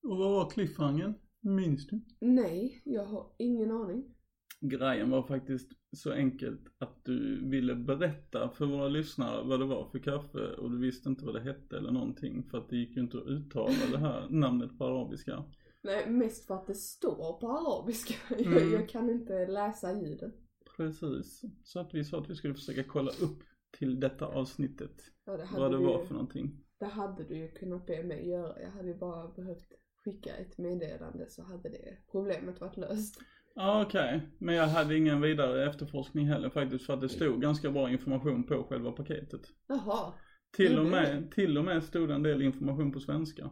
Och 0.03 0.19
vad 0.19 0.31
var 0.31 0.51
cliffhangern? 0.51 1.15
Minns 1.41 1.87
du? 1.87 2.01
Nej, 2.21 2.83
jag 2.85 3.05
har 3.05 3.33
ingen 3.39 3.71
aning. 3.71 4.15
Grejen 4.61 5.11
var 5.11 5.23
faktiskt 5.23 5.73
så 5.93 6.13
enkelt 6.13 6.61
att 6.79 7.05
du 7.05 7.49
ville 7.49 7.75
berätta 7.75 8.49
för 8.49 8.67
våra 8.67 8.89
lyssnare 8.89 9.45
vad 9.45 9.61
det 9.61 9.67
var 9.67 9.85
för 9.85 9.99
kaffe 9.99 10.39
och 10.39 10.71
du 10.71 10.79
visste 10.79 11.09
inte 11.09 11.25
vad 11.25 11.35
det 11.35 11.41
hette 11.41 11.77
eller 11.77 11.91
någonting 11.91 12.43
för 12.43 12.59
att 12.59 12.69
det 12.69 12.77
gick 12.77 12.97
ju 12.97 13.03
inte 13.03 13.19
att 13.19 13.27
uttala 13.27 13.87
det 13.91 13.99
här 13.99 14.27
namnet 14.31 14.79
på 14.79 14.85
arabiska. 14.85 15.45
Nej, 15.83 16.11
mest 16.11 16.47
för 16.47 16.55
att 16.55 16.67
det 16.67 16.75
står 16.75 17.41
på 17.41 17.49
arabiska. 17.49 18.15
Mm. 18.45 18.53
Jag, 18.53 18.81
jag 18.81 18.89
kan 18.89 19.11
inte 19.11 19.47
läsa 19.47 20.01
ljuden. 20.01 20.33
Precis. 20.77 21.43
Så 21.65 21.81
att 21.81 21.95
vi 21.95 22.05
sa 22.05 22.19
att 22.19 22.31
vi 22.31 22.35
skulle 22.35 22.55
försöka 22.55 22.85
kolla 22.85 23.11
upp 23.11 23.43
till 23.79 24.01
detta 24.01 24.27
avsnittet 24.27 25.03
Ja, 25.25 25.37
det 25.37 25.49
vad 25.57 25.71
det 25.71 25.79
var 25.79 26.05
för 26.05 26.15
någonting. 26.15 26.65
Det 26.83 26.88
hade 26.88 27.25
du 27.25 27.37
ju 27.37 27.49
kunnat 27.49 27.87
be 27.87 28.03
mig 28.03 28.29
göra. 28.29 28.61
Jag 28.62 28.71
hade 28.71 28.88
ju 28.88 28.95
bara 28.95 29.29
behövt 29.29 29.73
skicka 30.05 30.37
ett 30.37 30.59
meddelande 30.59 31.31
så 31.31 31.42
hade 31.42 31.68
det 31.68 31.97
problemet 32.12 32.61
varit 32.61 32.77
löst. 32.77 33.21
Ja 33.55 33.85
okej, 33.87 34.29
men 34.38 34.55
jag 34.55 34.66
hade 34.66 34.97
ingen 34.97 35.21
vidare 35.21 35.71
efterforskning 35.71 36.27
heller 36.29 36.51
faktiskt 36.51 36.87
för 36.87 36.95
att 36.95 37.01
det 37.01 37.09
stod 37.09 37.40
ganska 37.42 37.71
bra 37.71 37.90
information 37.90 38.47
på 38.47 38.64
själva 38.64 38.92
paketet. 38.92 39.40
Jaha, 39.66 40.12
Till 40.57 40.79
och 40.79 40.87
med, 40.87 41.31
till 41.31 41.59
och 41.59 41.64
med 41.64 41.85
stod 41.85 42.11
en 42.11 42.23
del 42.23 42.42
information 42.42 42.92
på 42.92 43.01
svenska. 43.01 43.51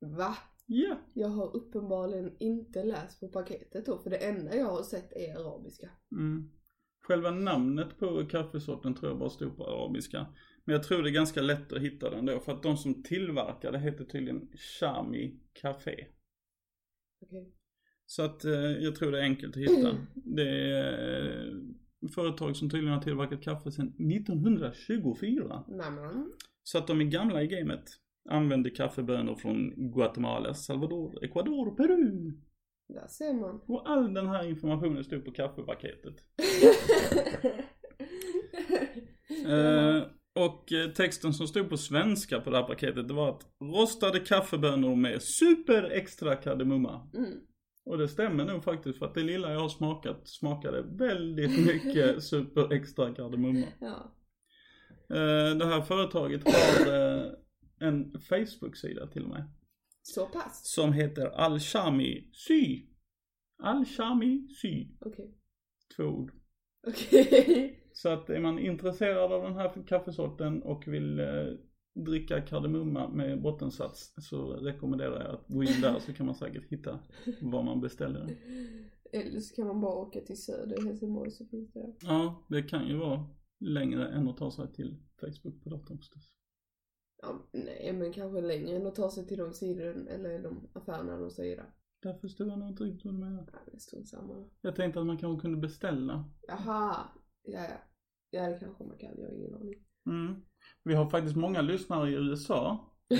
va? 0.00 0.36
Ja, 0.66 0.96
Jag 1.14 1.28
har 1.28 1.56
uppenbarligen 1.56 2.36
inte 2.40 2.84
läst 2.84 3.20
på 3.20 3.28
paketet 3.28 3.86
då, 3.86 3.98
för 3.98 4.10
det 4.10 4.16
enda 4.16 4.56
jag 4.56 4.66
har 4.66 4.82
sett 4.82 5.12
är 5.12 5.40
arabiska. 5.40 5.90
Mm. 6.12 6.50
Själva 7.00 7.30
namnet 7.30 7.98
på 7.98 8.26
kaffesorten 8.26 8.94
tror 8.94 9.10
jag 9.10 9.18
bara 9.18 9.30
stod 9.30 9.56
på 9.56 9.66
arabiska. 9.66 10.26
Men 10.68 10.72
jag 10.72 10.82
tror 10.82 11.02
det 11.02 11.10
är 11.10 11.12
ganska 11.12 11.42
lätt 11.42 11.72
att 11.72 11.82
hitta 11.82 12.10
den 12.10 12.26
då 12.26 12.40
för 12.40 12.52
att 12.52 12.62
de 12.62 12.76
som 12.76 13.02
tillverkar 13.02 13.72
det 13.72 13.78
heter 13.78 14.04
tydligen 14.04 14.48
Shami 14.80 15.40
Café. 15.52 16.06
Okej. 17.22 17.54
Så 18.06 18.22
att 18.22 18.44
eh, 18.44 18.52
jag 18.52 18.96
tror 18.96 19.12
det 19.12 19.18
är 19.18 19.22
enkelt 19.22 19.56
att 19.56 19.62
hitta. 19.62 19.96
Det 20.14 20.50
är 20.50 21.46
eh, 21.46 22.08
företag 22.14 22.56
som 22.56 22.70
tydligen 22.70 22.94
har 22.94 23.02
tillverkat 23.02 23.42
kaffe 23.42 23.70
sedan 23.70 23.86
1924. 23.86 25.64
Nämen. 25.68 26.32
Så 26.62 26.78
att 26.78 26.86
de 26.86 27.00
är 27.00 27.04
gamla 27.04 27.42
i 27.42 27.46
gamet. 27.46 27.84
Använder 28.28 28.70
kaffebönor 28.70 29.34
från 29.34 29.90
Guatemala, 29.92 30.54
Salvador, 30.54 31.24
Ecuador, 31.24 31.76
Peru. 31.76 32.32
Där 32.88 33.06
ser 33.08 33.34
man. 33.34 33.60
Och 33.66 33.90
all 33.90 34.14
den 34.14 34.26
här 34.26 34.48
informationen 34.48 35.04
stod 35.04 35.24
på 35.24 35.30
kaffepaketet. 35.30 36.14
Eh, 39.46 39.97
och 40.38 40.72
eh, 40.72 40.90
texten 40.90 41.34
som 41.34 41.46
stod 41.46 41.68
på 41.68 41.76
svenska 41.76 42.40
på 42.40 42.50
det 42.50 42.56
här 42.56 42.64
paketet 42.64 43.08
det 43.08 43.14
var 43.14 43.30
att 43.30 43.46
rostade 43.60 44.20
kaffebönor 44.20 44.96
med 44.96 45.22
super 45.22 45.90
extra 45.90 46.36
kardemumma. 46.36 47.10
Mm. 47.14 47.40
Och 47.84 47.98
det 47.98 48.08
stämmer 48.08 48.44
nog 48.44 48.64
faktiskt 48.64 48.98
för 48.98 49.06
att 49.06 49.14
det 49.14 49.22
lilla 49.22 49.52
jag 49.52 49.60
har 49.60 49.68
smakat 49.68 50.28
smakade 50.28 50.82
väldigt 50.82 51.66
mycket 51.66 52.24
super 52.24 52.72
extra 52.72 53.14
kardemumma. 53.14 53.66
Ja. 53.80 54.14
Eh, 55.10 55.56
det 55.56 55.66
här 55.66 55.80
företaget 55.80 56.42
har 56.44 56.92
eh, 56.94 57.32
en 57.80 58.20
Facebook-sida 58.20 59.06
till 59.06 59.22
och 59.22 59.30
med. 59.30 59.50
Så 60.02 60.26
pass. 60.26 60.60
Som 60.74 60.92
heter 60.92 61.26
Al-Shami 61.26 62.30
Sy. 62.32 62.86
Al-Shami 63.62 64.48
Sy. 64.62 64.86
Okej. 65.00 65.34
Två 65.96 66.04
ord. 66.04 66.32
Okej. 66.86 67.77
Så 67.98 68.08
att 68.08 68.30
är 68.30 68.40
man 68.40 68.58
intresserad 68.58 69.32
av 69.32 69.42
den 69.42 69.54
här 69.54 69.86
kaffesorten 69.86 70.62
och 70.62 70.88
vill 70.88 71.20
eh, 71.20 71.46
dricka 71.94 72.40
kardemumma 72.40 73.08
med 73.08 73.42
bottensats 73.42 74.14
så 74.16 74.52
rekommenderar 74.52 75.24
jag 75.24 75.34
att 75.34 75.48
gå 75.48 75.62
in 75.62 75.80
där 75.82 75.98
så 75.98 76.12
kan 76.12 76.26
man 76.26 76.34
säkert 76.34 76.64
hitta 76.68 76.98
var 77.42 77.62
man 77.62 77.80
beställer. 77.80 78.36
Eller 79.12 79.40
så 79.40 79.54
kan 79.54 79.66
man 79.66 79.80
bara 79.80 79.94
åka 79.94 80.20
till 80.20 80.42
söder 80.42 80.84
Helsingborg 80.84 81.30
så 81.30 81.46
finns 81.46 81.72
det. 81.72 81.94
Ja, 82.00 82.46
det 82.48 82.62
kan 82.62 82.88
ju 82.88 82.96
vara 82.96 83.24
längre 83.60 84.08
än 84.08 84.28
att 84.28 84.36
ta 84.36 84.50
sig 84.50 84.72
till 84.72 84.96
Facebook 85.20 85.62
på 85.62 85.68
datorn 85.68 85.98
förstås. 85.98 86.34
Ja, 87.22 87.48
nej, 87.52 87.92
men 87.92 88.12
kanske 88.12 88.40
längre 88.40 88.76
än 88.76 88.86
att 88.86 88.94
ta 88.94 89.10
sig 89.10 89.26
till 89.26 89.38
de 89.38 89.52
sidor 89.52 90.08
eller 90.08 90.42
de 90.42 90.68
affärerna 90.72 91.16
de 91.16 91.30
säger 91.30 91.56
där. 91.56 91.74
Där 92.02 92.14
förstår 92.14 92.48
jag 92.48 92.58
nog 92.58 92.68
inte 92.68 92.84
riktigt 92.84 93.04
vad 93.04 93.14
du 93.14 93.18
menar. 93.18 93.50
Ja, 93.52 93.58
det 93.72 93.80
strunt 93.80 94.08
samma. 94.08 94.44
Jag 94.60 94.76
tänkte 94.76 95.00
att 95.00 95.06
man 95.06 95.18
kanske 95.18 95.42
kunde 95.42 95.58
beställa. 95.58 96.24
Jaha. 96.48 97.08
Ja, 97.42 97.60
ja. 97.60 97.76
Ja, 98.30 98.48
det 98.48 98.58
kanske 98.60 98.84
man 98.84 98.98
kan. 98.98 99.10
Jag 99.16 99.28
har 99.28 99.34
ingen 99.34 99.54
aning. 99.54 99.74
Mm. 100.06 100.42
Vi 100.84 100.94
har 100.94 101.10
faktiskt 101.10 101.36
många 101.36 101.62
lyssnare 101.62 102.10
i 102.10 102.14
USA. 102.14 102.78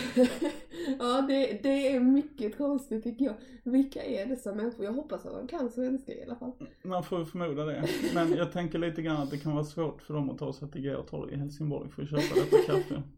ja, 0.99 1.23
det, 1.29 1.63
det 1.63 1.89
är 1.89 2.01
mycket 2.01 2.59
konstigt 2.59 3.05
tycker 3.05 3.25
jag. 3.25 3.35
Vilka 3.65 4.03
är 4.03 4.27
dessa 4.27 4.55
människor? 4.55 4.85
Jag 4.85 4.93
hoppas 4.93 5.27
att 5.27 5.33
de 5.33 5.49
kan 5.49 5.71
svenska 5.71 6.13
i 6.13 6.23
alla 6.23 6.37
fall. 6.37 6.53
Man 6.85 7.05
får 7.05 7.25
förmoda 7.25 7.65
det. 7.65 7.89
Men 8.15 8.33
jag 8.33 8.53
tänker 8.53 8.79
lite 8.79 9.03
grann 9.03 9.23
att 9.23 9.31
det 9.31 9.39
kan 9.39 9.55
vara 9.55 9.65
svårt 9.65 10.03
för 10.03 10.15
dem 10.15 10.31
att 10.31 10.39
ta 10.39 10.53
sig 10.53 10.71
till 10.71 10.83
G-torg 10.83 11.35
i 11.35 11.37
Helsingborg 11.37 11.91
för 11.91 12.03
att 12.03 12.11
köpa 12.11 12.35
detta 12.35 12.73
kaffe. 12.73 13.03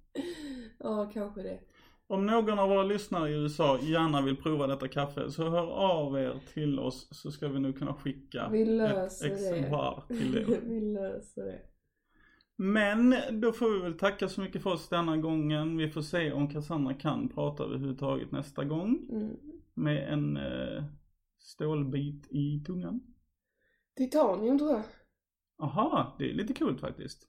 Ja, 0.82 1.10
kanske 1.14 1.42
det. 1.42 1.60
Om 2.10 2.26
någon 2.26 2.58
av 2.58 2.68
våra 2.68 2.82
lyssnare 2.82 3.30
i 3.30 3.34
USA 3.34 3.78
gärna 3.82 4.22
vill 4.22 4.36
prova 4.36 4.66
detta 4.66 4.88
kaffe 4.88 5.30
så 5.30 5.50
hör 5.50 5.66
av 5.66 6.18
er 6.18 6.40
till 6.52 6.78
oss 6.78 7.08
så 7.10 7.30
ska 7.30 7.48
vi 7.48 7.60
nu 7.60 7.72
kunna 7.72 7.94
skicka 7.94 8.50
ett 8.54 8.68
löser 8.68 9.28
det. 9.28 9.34
exemplar 9.34 10.02
till 10.08 10.36
er. 10.36 10.60
Vi 10.68 10.80
löser 10.80 11.44
det. 11.44 11.60
Men 12.56 13.14
då 13.40 13.52
får 13.52 13.70
vi 13.70 13.78
väl 13.78 13.98
tacka 13.98 14.28
så 14.28 14.40
mycket 14.40 14.62
för 14.62 14.70
oss 14.72 14.88
denna 14.88 15.16
gången. 15.16 15.76
Vi 15.76 15.90
får 15.90 16.02
se 16.02 16.32
om 16.32 16.48
Cassandra 16.48 16.94
kan 16.94 17.28
prata 17.28 17.64
överhuvudtaget 17.64 18.32
nästa 18.32 18.64
gång. 18.64 19.08
Mm. 19.10 19.36
Med 19.74 20.12
en 20.12 20.36
eh, 20.36 20.84
stålbit 21.38 22.26
i 22.30 22.62
tungan. 22.66 23.00
Titanium 23.96 24.58
tror 24.58 24.70
jag. 24.70 24.82
Aha, 25.62 26.16
det 26.18 26.30
är 26.30 26.34
lite 26.34 26.54
kul 26.54 26.78
faktiskt. 26.78 27.28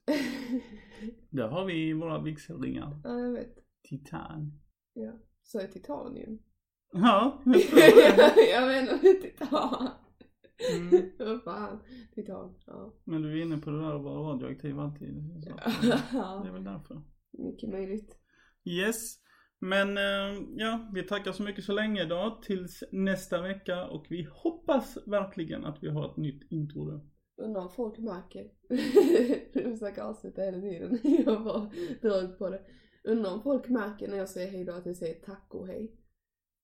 Där 1.30 1.48
har 1.48 1.64
vi 1.64 1.92
våra 1.92 2.22
vigselringar. 2.22 3.00
ja, 3.04 3.18
jag 3.18 3.32
vet. 3.32 3.58
Titan. 3.88 4.58
Ja, 4.94 5.18
så 5.42 5.58
är 5.58 5.66
titanium. 5.66 6.38
Ja, 6.92 7.42
jag 7.44 7.54
jag 8.50 8.68
menar 8.68 8.98
titan. 8.98 9.88
Mm. 10.76 11.10
Vad 11.18 11.42
fan. 11.44 11.82
Titan. 12.14 12.54
Ja. 12.66 12.94
Men 13.04 13.22
du 13.22 13.38
är 13.38 13.42
inne 13.42 13.58
på 13.58 13.70
det 13.70 13.80
där 13.80 13.94
att 13.96 14.02
vara 14.02 14.32
radioaktiv 14.32 14.78
alltid. 14.80 15.08
Att, 15.18 15.82
Det 15.82 15.98
ja. 16.12 16.46
är 16.46 16.52
väl 16.52 16.64
därför. 16.64 17.02
Mycket 17.30 17.68
möjligt. 17.70 18.16
Yes. 18.64 19.18
Men 19.58 19.96
eh, 19.96 20.42
ja, 20.56 20.90
vi 20.94 21.02
tackar 21.02 21.32
så 21.32 21.42
mycket 21.42 21.64
så 21.64 21.72
länge 21.72 22.04
då 22.04 22.40
tills 22.42 22.84
nästa 22.92 23.42
vecka 23.42 23.86
och 23.86 24.06
vi 24.10 24.28
hoppas 24.32 24.98
verkligen 25.06 25.64
att 25.64 25.82
vi 25.82 25.88
har 25.88 26.10
ett 26.10 26.16
nytt 26.16 26.42
intro 26.50 26.84
då. 26.90 27.04
Undrar 27.36 27.62
om 27.62 27.70
folk 27.70 27.98
märker. 27.98 28.50
Du 29.52 29.70
försöker 29.70 30.02
avsluta 30.02 30.42
hela 30.42 30.60
tiden. 30.60 30.98
Jag 31.26 31.44
bara 31.44 31.70
drar 32.02 32.22
ut 32.22 32.38
på 32.38 32.50
det. 32.50 32.60
Undrar 33.04 33.32
om 33.32 33.42
folk 33.42 33.68
märker 33.68 34.08
när 34.08 34.16
jag 34.16 34.28
säger 34.28 34.50
hejdå 34.50 34.72
att 34.72 34.86
jag 34.86 34.96
säger 34.96 35.20
tack 35.20 35.54
och 35.54 35.66
hej. 35.66 35.96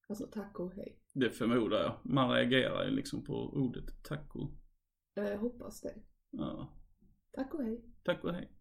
Alltså 0.09 0.27
tack 0.27 0.61
och 0.61 0.73
hej. 0.73 1.03
Det 1.15 1.31
förmodar 1.31 1.79
jag. 1.83 1.99
Man 2.03 2.31
reagerar 2.31 2.85
ju 2.85 2.91
liksom 2.91 3.25
på 3.25 3.35
ordet 3.35 4.05
taco. 4.05 4.49
Jag 5.15 5.39
hoppas 5.39 5.81
det. 5.81 5.95
Ja. 6.31 6.73
Tack 7.33 7.55
och 7.55 7.63
hej. 7.63 7.85
Tack 8.03 8.25
och 8.25 8.35
hej. 8.35 8.58